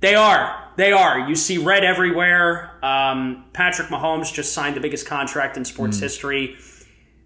They 0.00 0.14
are. 0.14 0.68
They 0.76 0.92
are. 0.92 1.28
You 1.28 1.34
see 1.34 1.56
red 1.58 1.82
everywhere. 1.82 2.72
Um, 2.84 3.46
Patrick 3.54 3.88
Mahomes 3.88 4.32
just 4.32 4.52
signed 4.52 4.76
the 4.76 4.80
biggest 4.80 5.06
contract 5.06 5.56
in 5.56 5.64
sports 5.64 5.98
history. 5.98 6.56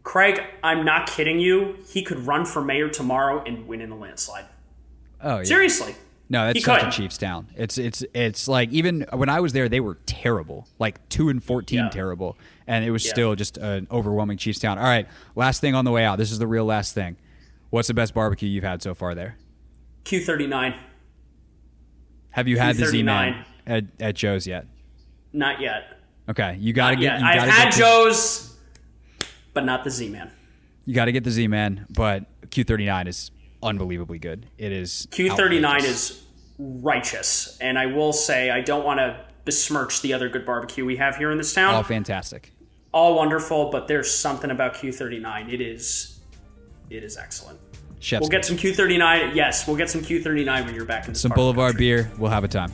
Craig, 0.05 0.41
I'm 0.63 0.85
not 0.85 1.09
kidding 1.09 1.41
you. 1.41 1.77
He 1.89 2.03
could 2.03 2.21
run 2.21 2.45
for 2.47 2.63
mayor 2.65 2.89
tomorrow 2.89 3.43
and 3.45 3.67
win 3.67 3.81
in 3.81 3.91
a 3.91 3.97
landslide. 3.99 4.47
Oh, 5.21 5.39
yeah. 5.39 5.45
Seriously. 5.45 5.95
No, 6.31 6.47
that's 6.47 6.59
He 6.59 6.63
such 6.63 6.85
a. 6.85 6.91
Chiefs 6.91 7.19
town. 7.19 7.49
It's 7.57 7.77
it's 7.77 8.05
it's 8.15 8.47
like 8.47 8.71
even 8.71 9.05
when 9.13 9.29
I 9.29 9.41
was 9.41 9.53
there, 9.53 9.69
they 9.69 9.81
were 9.81 9.99
terrible, 10.07 10.69
like 10.79 11.07
two 11.09 11.29
and 11.29 11.43
fourteen, 11.43 11.81
Yeah. 11.81 11.89
terrible, 11.89 12.39
and 12.69 12.85
it 12.85 12.93
was 12.93 13.05
Yeah. 13.05 13.11
still 13.11 13.35
just 13.35 13.57
an 13.59 13.89
overwhelming 13.91 14.39
Chiefs 14.39 14.61
town. 14.61 14.79
All 14.79 14.85
right, 14.85 15.09
last 15.35 15.61
thing 15.61 15.75
on 15.75 15.85
the 15.85 15.91
way 15.91 16.05
out. 16.05 16.19
This 16.19 16.31
is 16.31 16.39
the 16.39 16.47
real 16.47 16.65
last 16.65 16.95
thing. 16.95 17.17
What's 17.71 17.89
the 17.89 17.95
best 17.95 18.15
barbecue 18.15 18.49
you've 18.49 18.65
had 18.65 18.83
so 18.83 18.95
far 18.95 19.15
there? 19.15 19.37
Q39. 20.05 20.77
Have 22.31 22.49
you 22.49 22.59
had 22.59 22.77
the 22.77 22.87
Z 22.87 23.03
Man 23.03 23.45
at, 23.67 23.85
at 23.99 24.15
Joe's 24.15 24.47
yet? 24.47 24.67
Not 25.33 25.61
yet. 25.61 25.99
Okay, 26.29 26.57
you 26.61 26.73
got 26.73 26.91
to 26.91 26.97
Not 26.97 27.01
get. 27.01 27.21
You 27.21 27.27
I've 27.27 27.37
gotta 27.37 27.51
had 27.51 27.73
the, 27.73 27.77
Joe's, 27.79 28.57
but 29.53 29.65
not 29.65 29.85
the 29.85 29.91
Z 29.91 30.09
Man. 30.11 30.31
You 30.85 30.95
got 30.95 31.07
to 31.07 31.13
get 31.13 31.25
the 31.25 31.31
Z 31.31 31.47
Man, 31.49 31.87
but 31.91 32.25
Q 32.51 32.65
thirty 32.65 32.87
nine 32.87 33.07
is 33.07 33.31
unbelievably 33.63 34.19
good. 34.19 34.47
It 34.59 34.73
is 34.73 35.07
Q39 35.11 35.65
outrageous. 35.65 36.11
is 36.11 36.23
righteous, 36.59 37.59
and 37.61 37.79
I 37.79 37.87
will 37.87 38.13
say 38.13 38.51
I 38.51 38.61
don't 38.61 38.85
want 38.85 38.99
to 38.99 39.25
besmirch 39.45 40.03
the 40.03 40.13
other 40.13 40.29
good 40.29 40.47
barbecue 40.47 40.85
we 40.85 40.97
have 40.97 41.17
here 41.17 41.31
in 41.31 41.39
this 41.39 41.53
town. 41.53 41.75
all 41.75 41.83
fantastic. 41.83 42.53
All 42.93 43.15
wonderful, 43.17 43.71
but 43.71 43.87
there's 43.89 44.13
something 44.13 44.51
about 44.51 44.75
Q39. 44.75 45.53
It 45.53 45.61
is, 45.61 46.20
it 46.91 47.05
is 47.05 47.17
excellent. 47.17 47.59
Chef's 48.01 48.21
We'll 48.21 48.31
get 48.31 48.45
some 48.45 48.57
Q39. 48.57 49.35
Yes, 49.35 49.67
we'll 49.67 49.77
get 49.77 49.91
some 49.91 50.01
Q39 50.01 50.65
when 50.65 50.75
you're 50.75 50.85
back 50.85 51.07
in 51.09 51.15
some 51.15 51.33
Boulevard 51.33 51.73
country. 51.73 51.87
beer. 51.87 52.11
We'll 52.19 52.31
have 52.31 52.45
a 52.45 52.49
time. 52.49 52.73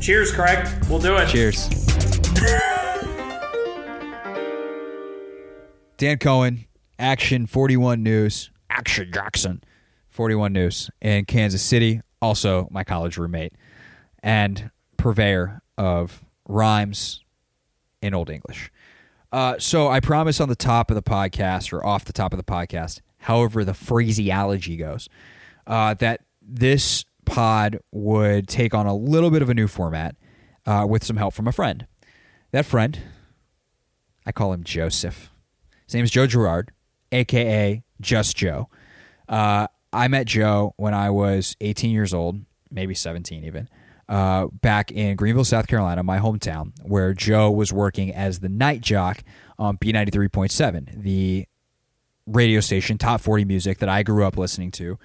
Cheers, 0.00 0.32
Craig. 0.32 0.66
We'll 0.88 1.00
do 1.00 1.16
it. 1.16 1.28
Cheers. 1.28 1.68
Dan 5.98 6.18
Cohen, 6.18 6.64
Action 6.98 7.46
41 7.46 8.02
News, 8.02 8.50
Action 8.70 9.10
Jackson, 9.12 9.62
41 10.10 10.52
News 10.52 10.90
in 11.02 11.24
Kansas 11.24 11.60
City, 11.60 12.00
also 12.22 12.68
my 12.70 12.84
college 12.84 13.18
roommate, 13.18 13.52
and 14.22 14.70
purveyor 14.96 15.60
of 15.76 16.24
rhymes 16.46 17.22
in 18.00 18.14
Old 18.14 18.30
English. 18.30 18.70
Uh, 19.30 19.58
so 19.58 19.88
I 19.88 20.00
promise 20.00 20.40
on 20.40 20.48
the 20.48 20.56
top 20.56 20.90
of 20.90 20.94
the 20.94 21.02
podcast 21.02 21.72
or 21.72 21.84
off 21.84 22.04
the 22.04 22.12
top 22.12 22.32
of 22.32 22.38
the 22.38 22.44
podcast, 22.44 23.00
however 23.18 23.64
the 23.64 23.74
phraseology 23.74 24.76
goes, 24.76 25.08
uh, 25.66 25.94
that 25.94 26.22
this 26.40 27.04
pod 27.26 27.78
would 27.92 28.48
take 28.48 28.72
on 28.72 28.86
a 28.86 28.94
little 28.94 29.30
bit 29.30 29.42
of 29.42 29.50
a 29.50 29.54
new 29.54 29.68
format 29.68 30.16
uh, 30.66 30.86
with 30.88 31.04
some 31.04 31.16
help 31.16 31.34
from 31.34 31.46
a 31.46 31.52
friend. 31.52 31.86
That 32.52 32.64
friend, 32.64 32.98
I 34.24 34.32
call 34.32 34.52
him 34.52 34.64
Joseph. 34.64 35.30
His 35.86 35.94
name 35.94 36.04
is 36.04 36.10
Joe 36.10 36.26
Gerard, 36.26 36.72
aka 37.12 37.82
Just 38.00 38.36
Joe. 38.36 38.68
Uh, 39.28 39.66
I 39.92 40.08
met 40.08 40.26
Joe 40.26 40.74
when 40.76 40.94
I 40.94 41.10
was 41.10 41.56
18 41.60 41.90
years 41.90 42.14
old, 42.14 42.40
maybe 42.70 42.94
17 42.94 43.44
even, 43.44 43.68
uh, 44.08 44.46
back 44.46 44.90
in 44.90 45.16
Greenville, 45.16 45.44
South 45.44 45.66
Carolina, 45.66 46.02
my 46.02 46.18
hometown, 46.18 46.72
where 46.82 47.12
Joe 47.12 47.50
was 47.50 47.72
working 47.72 48.14
as 48.14 48.40
the 48.40 48.48
night 48.48 48.80
jock 48.80 49.22
on 49.58 49.76
B93.7, 49.76 51.02
the 51.02 51.46
radio 52.26 52.60
station, 52.60 52.98
Top 52.98 53.20
40 53.20 53.44
Music, 53.44 53.78
that 53.78 53.88
I 53.88 54.02
grew 54.02 54.24
up 54.24 54.36
listening 54.36 54.70
to. 54.72 54.98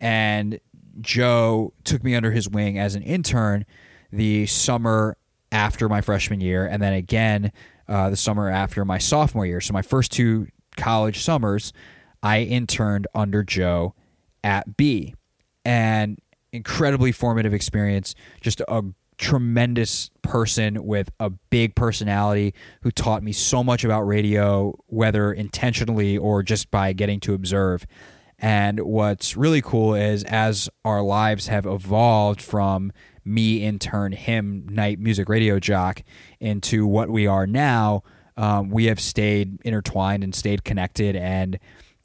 And 0.00 0.60
Joe 1.00 1.72
took 1.84 2.02
me 2.02 2.14
under 2.14 2.32
his 2.32 2.48
wing 2.48 2.78
as 2.78 2.94
an 2.94 3.02
intern 3.02 3.64
the 4.10 4.46
summer 4.46 5.16
after 5.52 5.88
my 5.88 6.00
freshman 6.00 6.40
year, 6.40 6.66
and 6.66 6.82
then 6.82 6.92
again 6.92 7.52
uh, 7.88 8.10
the 8.10 8.16
summer 8.16 8.48
after 8.48 8.84
my 8.84 8.98
sophomore 8.98 9.46
year. 9.46 9.60
So 9.60 9.72
my 9.72 9.82
first 9.82 10.12
two 10.12 10.48
college 10.76 11.22
summers, 11.22 11.72
I 12.22 12.40
interned 12.42 13.06
under 13.14 13.42
Joe 13.42 13.94
at 14.42 14.76
B, 14.76 15.14
and 15.64 16.18
incredibly 16.52 17.12
formative 17.12 17.54
experience. 17.54 18.14
Just 18.40 18.60
a 18.68 18.82
tremendous 19.18 20.10
person 20.22 20.84
with 20.84 21.10
a 21.18 21.28
big 21.28 21.74
personality 21.74 22.54
who 22.82 22.90
taught 22.90 23.22
me 23.22 23.32
so 23.32 23.64
much 23.64 23.84
about 23.84 24.02
radio, 24.02 24.78
whether 24.86 25.32
intentionally 25.32 26.16
or 26.16 26.42
just 26.42 26.70
by 26.70 26.92
getting 26.92 27.20
to 27.20 27.34
observe. 27.34 27.84
And 28.38 28.78
what's 28.80 29.36
really 29.36 29.60
cool 29.60 29.94
is 29.94 30.22
as 30.24 30.70
our 30.84 31.02
lives 31.02 31.48
have 31.48 31.66
evolved 31.66 32.40
from 32.40 32.92
me 33.24 33.64
in 33.64 33.78
turn, 33.78 34.12
him 34.12 34.66
night 34.70 35.00
music 35.00 35.28
radio 35.28 35.58
jock, 35.58 36.02
into 36.38 36.86
what 36.86 37.10
we 37.10 37.26
are 37.26 37.46
now, 37.46 38.04
um, 38.36 38.70
we 38.70 38.84
have 38.84 39.00
stayed 39.00 39.58
intertwined 39.64 40.22
and 40.22 40.32
stayed 40.32 40.62
connected. 40.62 41.16
And 41.16 41.58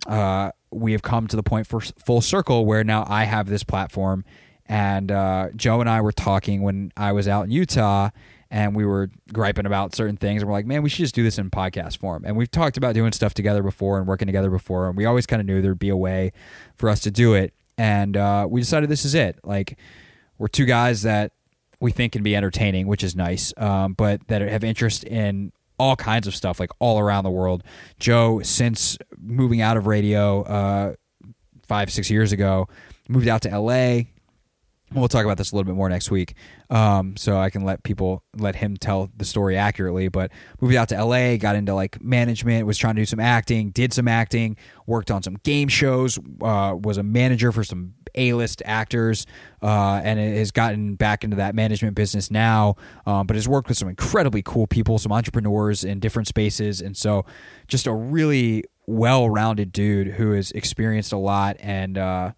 uh, 0.08 0.52
we 0.76 0.92
have 0.92 1.02
come 1.02 1.28
to 1.28 1.36
the 1.36 1.44
point 1.44 1.68
for 1.68 1.82
full 1.82 2.22
circle 2.22 2.66
where 2.66 2.84
now 2.84 3.06
I 3.08 3.26
have 3.26 3.48
this 3.48 3.64
platform. 3.64 4.26
And 4.66 5.12
uh, 5.12 5.50
Joe 5.56 5.82
and 5.82 5.90
I 5.90 6.02
were 6.02 6.12
talking 6.12 6.62
when 6.62 6.92
I 6.96 7.12
was 7.12 7.28
out 7.28 7.46
in 7.46 7.52
Utah 7.52 8.10
and 8.50 8.76
we 8.76 8.86
were 8.86 9.10
griping 9.34 9.66
about 9.66 9.96
certain 9.96 10.16
things 10.16 10.42
and 10.42 10.50
we're 10.50 10.56
like 10.56 10.68
man 10.68 10.84
we 10.84 10.90
should 10.90 11.00
just 11.00 11.16
do 11.16 11.24
this 11.24 11.38
in 11.38 11.50
podcast 11.50 11.98
form. 11.98 12.24
And 12.26 12.38
we've 12.38 12.52
talked 12.52 12.78
about 12.78 12.94
doing 12.94 13.12
stuff 13.12 13.34
together 13.34 13.64
before 13.64 13.98
and 13.98 14.08
working 14.08 14.28
together 14.28 14.50
before 14.50 14.88
and 14.88 14.98
we 14.98 15.06
always 15.06 15.26
kind 15.26 15.42
of 15.42 15.46
knew 15.46 15.62
there'd 15.62 15.80
be 15.80 15.90
a 15.90 15.98
way 15.98 16.32
for 16.76 16.90
us 16.90 17.00
to 17.02 17.12
do 17.12 17.34
it. 17.34 17.54
And 17.78 18.16
uh, 18.16 18.48
we 18.50 18.62
decided 18.62 18.90
this 18.90 19.06
is 19.06 19.16
it. 19.16 19.40
Like 19.44 19.78
we're 20.38 20.48
two 20.48 20.66
guys 20.66 21.02
that 21.02 21.34
we 21.80 21.92
think 21.92 22.14
can 22.14 22.24
be 22.24 22.36
entertaining 22.36 22.88
which 22.88 23.04
is 23.04 23.16
nice 23.16 23.54
um, 23.58 23.94
but 23.94 24.28
that 24.28 24.42
have 24.42 24.64
interest 24.64 25.04
in 25.04 25.52
all 25.84 25.98
kinds 25.98 26.28
of 26.28 26.34
stuff 26.34 26.62
like 26.62 26.72
all 26.80 26.98
around 26.98 27.26
the 27.26 27.30
world. 27.30 27.62
Joe 28.00 28.42
since 28.42 28.98
moving 29.18 29.60
out 29.60 29.76
of 29.76 29.86
radio 29.86 30.44
uh, 30.44 30.94
five 31.68 31.92
six 31.92 32.10
years 32.10 32.32
ago 32.32 32.70
moved 33.10 33.28
out 33.28 33.42
to 33.42 33.60
la 33.60 34.02
we'll 34.94 35.08
talk 35.08 35.26
about 35.26 35.38
this 35.38 35.52
a 35.52 35.56
little 35.56 35.66
bit 35.66 35.76
more 35.76 35.90
next 35.90 36.12
week. 36.12 36.36
Um, 36.70 37.18
so 37.18 37.38
i 37.38 37.50
can 37.50 37.64
let 37.64 37.84
people 37.84 38.24
let 38.38 38.56
him 38.56 38.78
tell 38.78 39.10
the 39.16 39.26
story 39.26 39.58
accurately 39.58 40.08
but 40.08 40.32
moved 40.62 40.76
out 40.76 40.90
to 40.90 41.04
la 41.04 41.36
got 41.36 41.56
into 41.56 41.76
like 41.76 42.02
management 42.02 42.66
was 42.66 42.78
trying 42.78 42.96
to 42.96 43.02
do 43.02 43.06
some 43.06 43.20
acting 43.20 43.70
did 43.70 43.94
some 43.94 44.08
acting 44.08 44.56
worked 44.88 45.12
on 45.12 45.22
some 45.22 45.36
game 45.44 45.68
shows 45.68 46.18
uh, 46.42 46.76
was 46.82 46.98
a 46.98 47.04
manager 47.04 47.52
for 47.52 47.64
some 47.64 47.94
a-list 48.16 48.62
actors 48.66 49.26
uh, 49.62 50.02
and 50.04 50.20
has 50.20 50.52
gotten 50.52 50.96
back 50.96 51.24
into 51.24 51.36
that 51.38 51.56
management 51.56 51.96
business 51.96 52.30
now 52.30 52.76
um, 53.06 53.28
but 53.28 53.36
has 53.36 53.48
worked 53.48 53.70
with 53.70 53.78
some 53.78 53.88
incredibly 53.90 54.42
cool 54.42 54.68
people 54.68 54.98
some 54.98 55.12
entrepreneurs 55.12 55.84
in 55.84 56.00
different 56.00 56.28
spaces 56.28 56.82
and 56.82 56.96
so 56.98 57.26
just 57.68 57.88
a 57.88 57.94
really 57.94 58.64
well-rounded 58.86 59.72
dude 59.72 60.08
who 60.08 60.32
has 60.32 60.52
experienced 60.52 61.14
a 61.14 61.18
lot 61.18 61.56
and 61.60 61.98
uh, 61.98 62.32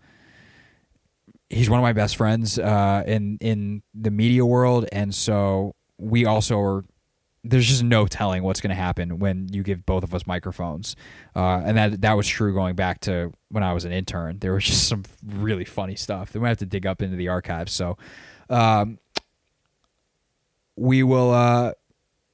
he's 1.50 1.70
one 1.70 1.80
of 1.80 1.84
my 1.84 1.94
best 1.94 2.16
friends 2.16 2.60
uh, 2.60 3.04
in 3.06 3.38
in 3.42 3.82
the 3.94 4.12
media 4.12 4.46
world, 4.46 4.86
and 4.92 5.14
so 5.14 5.76
we 5.98 6.26
also 6.26 6.60
are. 6.60 6.86
There's 7.48 7.68
just 7.68 7.84
no 7.84 8.08
telling 8.08 8.44
what's 8.44 8.60
going 8.60 8.70
to 8.70 8.76
happen 8.76 9.20
when 9.20 9.48
you 9.54 9.62
give 9.64 9.86
both 9.86 10.04
of 10.04 10.14
us 10.16 10.26
microphones, 10.26 10.96
uh, 11.36 11.62
and 11.64 11.78
that 11.78 12.02
that 12.02 12.14
was 12.14 12.28
true 12.28 12.54
going 12.54 12.76
back 12.76 13.02
to 13.02 13.32
when 13.50 13.64
I 13.64 13.74
was 13.74 13.86
an 13.86 13.92
intern. 13.92 14.40
There 14.40 14.54
was 14.54 14.64
just 14.72 14.88
some 14.88 15.04
really 15.24 15.66
funny 15.66 15.96
stuff 15.96 16.32
that 16.32 16.40
we 16.40 16.48
have 16.48 16.58
to 16.58 16.66
dig 16.66 16.86
up 16.86 17.02
into 17.02 17.16
the 17.16 17.28
archives. 17.28 17.72
So, 17.72 17.98
um, 18.50 19.00
we 20.76 21.04
will 21.04 21.32
uh, 21.32 21.74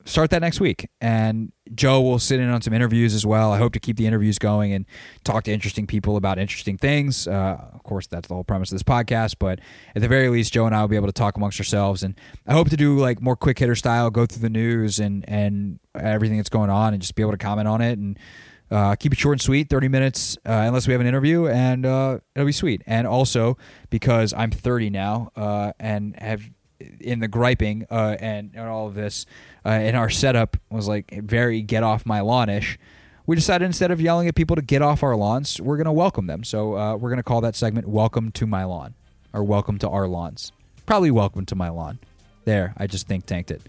start 0.06 0.30
that 0.32 0.41
next 0.41 0.60
week. 0.60 0.89
And 0.99 1.52
Joe 1.74 2.02
will 2.02 2.20
sit 2.20 2.39
in 2.39 2.49
on 2.49 2.62
some 2.62 2.74
interviews 2.74 3.14
as 3.14 3.26
well. 3.26 3.52
I 3.52 3.58
hope 3.58 3.74
to 3.74 3.80
keep 3.80 3.97
the 3.97 4.06
interviews 4.06 4.39
going 4.39 4.74
and 4.74 4.86
talk 5.24 5.43
to 5.43 5.52
interesting 5.52 5.88
people 5.88 6.18
about 6.18 6.38
interesting 6.38 6.78
things. 6.78 7.28
Uh, 7.28 7.58
of 7.74 7.84
course, 7.84 8.08
that's 8.08 8.28
the 8.28 8.34
whole 8.34 8.43
premise 8.43 8.72
of 8.72 8.76
this 8.76 8.84
podcast. 8.84 9.36
But 9.39 9.60
at 9.95 10.02
the 10.02 10.08
very 10.08 10.30
least, 10.30 10.54
Joe 10.54 10.66
and 10.66 10.76
I 10.76 10.82
will 10.82 10.88
be 10.88 10.95
able 10.95 11.08
to 11.08 11.14
talk 11.14 11.38
amongst 11.38 11.60
ourselves. 11.60 12.04
And 12.04 12.16
I 12.47 12.54
hope 12.54 12.70
to 12.70 12.78
do 12.78 12.97
like 12.97 13.22
more 13.22 13.36
quick 13.36 13.60
hitter 13.60 13.76
style, 13.76 14.10
go 14.10 14.26
through 14.26 14.41
the 14.41 14.49
news 14.49 14.99
and 14.99 15.28
and 15.28 15.80
everything 15.95 16.38
that's 16.38 16.49
going 16.49 16.70
on, 16.70 16.93
and 16.93 17.02
just 17.02 17.16
be 17.16 17.22
able 17.22 17.32
to 17.32 17.38
comment 17.38 17.68
on 17.68 17.82
it 17.82 17.97
and. 17.97 18.18
Uh, 18.70 18.95
keep 18.95 19.12
it 19.12 19.20
short 19.20 19.34
and 19.34 19.41
sweet, 19.41 19.70
30 19.70 19.89
minutes, 19.89 20.38
uh, 20.45 20.64
unless 20.66 20.88
we 20.88 20.93
have 20.93 21.02
an 21.02 21.08
interview, 21.08 21.45
and 21.45 21.86
uh, 21.86 22.18
it'll 22.34 22.45
be 22.45 22.54
sweet. 22.54 22.82
And 22.88 23.06
also, 23.06 23.58
because 23.89 24.34
I'm 24.34 24.49
30 24.49 24.89
now 24.89 25.30
uh, 25.36 25.74
and 25.78 26.16
have 26.18 26.41
in 26.99 27.19
the 27.19 27.27
griping 27.27 27.86
uh, 27.89 28.17
and, 28.19 28.51
and 28.53 28.67
all 28.67 28.88
of 28.88 28.93
this, 28.93 29.25
uh, 29.65 29.69
and 29.69 29.95
our 29.95 30.09
setup 30.09 30.57
was 30.69 30.88
like 30.88 31.11
very 31.11 31.61
get 31.61 31.84
off 31.84 32.05
my 32.05 32.21
lawnish. 32.21 32.77
We 33.25 33.36
decided 33.36 33.65
instead 33.65 33.91
of 33.91 34.01
yelling 34.01 34.27
at 34.27 34.36
people 34.36 34.55
to 34.55 34.61
get 34.61 34.82
off 34.82 35.03
our 35.03 35.15
lawns, 35.15 35.61
we're 35.61 35.77
going 35.77 35.86
to 35.86 35.91
welcome 35.91 36.27
them. 36.27 36.43
So 36.43 36.75
uh, 36.75 36.95
we're 36.95 37.09
going 37.09 37.17
to 37.17 37.23
call 37.23 37.41
that 37.41 37.55
segment 37.55 37.88
"Welcome 37.88 38.32
to 38.34 38.47
My 38.47 38.63
Lawn" 38.63 38.95
or 39.34 39.43
"Welcome 39.43 39.77
to 39.79 39.89
Our 39.89 40.07
Lawns." 40.07 40.51
Probably 40.86 41.11
"Welcome 41.11 41.45
to 41.45 41.55
My 41.55 41.69
Lawn." 41.69 41.99
There, 42.45 42.73
I 42.77 42.88
just 42.88 43.07
think 43.07 43.25
tanked 43.25 43.51
it. 43.51 43.61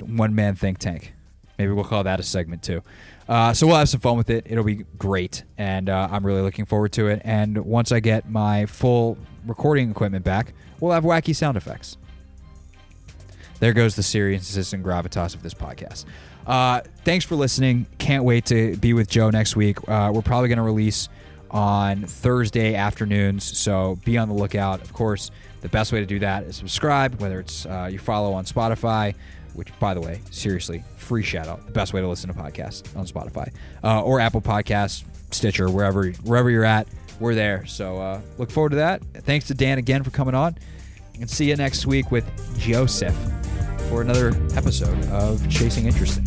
One 0.00 0.34
man 0.34 0.56
think 0.56 0.78
tank. 0.78 1.14
Maybe 1.58 1.72
we'll 1.72 1.84
call 1.84 2.04
that 2.04 2.20
a 2.20 2.22
segment 2.22 2.62
too. 2.62 2.82
Uh, 3.28 3.52
so 3.52 3.66
we'll 3.66 3.76
have 3.76 3.88
some 3.88 4.00
fun 4.00 4.16
with 4.16 4.30
it. 4.30 4.46
It'll 4.48 4.64
be 4.64 4.84
great, 4.96 5.44
and 5.56 5.88
uh, 5.88 6.08
I'm 6.10 6.26
really 6.26 6.42
looking 6.42 6.64
forward 6.64 6.92
to 6.92 7.08
it. 7.08 7.20
And 7.24 7.58
once 7.58 7.92
I 7.92 8.00
get 8.00 8.28
my 8.28 8.66
full 8.66 9.18
recording 9.46 9.90
equipment 9.90 10.24
back, 10.24 10.52
we'll 10.80 10.92
have 10.92 11.04
wacky 11.04 11.34
sound 11.34 11.56
effects 11.56 11.96
there 13.60 13.72
goes 13.72 13.96
the 13.96 14.02
seriousness 14.02 14.72
and 14.72 14.84
gravitas 14.84 15.34
of 15.34 15.42
this 15.42 15.54
podcast. 15.54 16.04
Uh, 16.46 16.80
thanks 17.04 17.24
for 17.24 17.34
listening. 17.34 17.86
Can't 17.98 18.24
wait 18.24 18.46
to 18.46 18.76
be 18.76 18.92
with 18.94 19.08
Joe 19.08 19.30
next 19.30 19.56
week. 19.56 19.78
Uh, 19.88 20.10
we're 20.14 20.22
probably 20.22 20.48
going 20.48 20.56
to 20.56 20.62
release 20.62 21.08
on 21.50 22.04
Thursday 22.04 22.74
afternoons, 22.74 23.44
so 23.58 23.98
be 24.04 24.16
on 24.18 24.28
the 24.28 24.34
lookout. 24.34 24.80
Of 24.80 24.92
course, 24.92 25.30
the 25.60 25.68
best 25.68 25.92
way 25.92 26.00
to 26.00 26.06
do 26.06 26.18
that 26.20 26.44
is 26.44 26.56
subscribe, 26.56 27.20
whether 27.20 27.40
it's 27.40 27.66
uh, 27.66 27.88
you 27.90 27.98
follow 27.98 28.32
on 28.32 28.44
Spotify, 28.44 29.14
which, 29.54 29.76
by 29.78 29.94
the 29.94 30.00
way, 30.00 30.20
seriously, 30.30 30.84
free 30.96 31.22
shout 31.22 31.48
out. 31.48 31.64
The 31.66 31.72
best 31.72 31.92
way 31.92 32.00
to 32.00 32.08
listen 32.08 32.32
to 32.32 32.38
podcasts 32.38 32.96
on 32.96 33.06
Spotify 33.06 33.52
uh, 33.82 34.02
or 34.02 34.20
Apple 34.20 34.40
Podcasts, 34.40 35.04
Stitcher, 35.30 35.68
wherever 35.68 36.10
wherever 36.10 36.50
you're 36.50 36.64
at, 36.64 36.88
we're 37.20 37.34
there. 37.34 37.66
So 37.66 37.98
uh, 37.98 38.20
look 38.38 38.50
forward 38.50 38.70
to 38.70 38.76
that. 38.76 39.02
Thanks 39.14 39.48
to 39.48 39.54
Dan 39.54 39.78
again 39.78 40.02
for 40.02 40.10
coming 40.10 40.34
on, 40.34 40.56
and 41.20 41.28
see 41.28 41.48
you 41.48 41.56
next 41.56 41.86
week 41.86 42.10
with 42.10 42.24
Joseph 42.58 43.16
for 43.88 44.02
another 44.02 44.28
episode 44.54 45.04
of 45.06 45.48
Chasing 45.48 45.86
Interesting. 45.86 46.24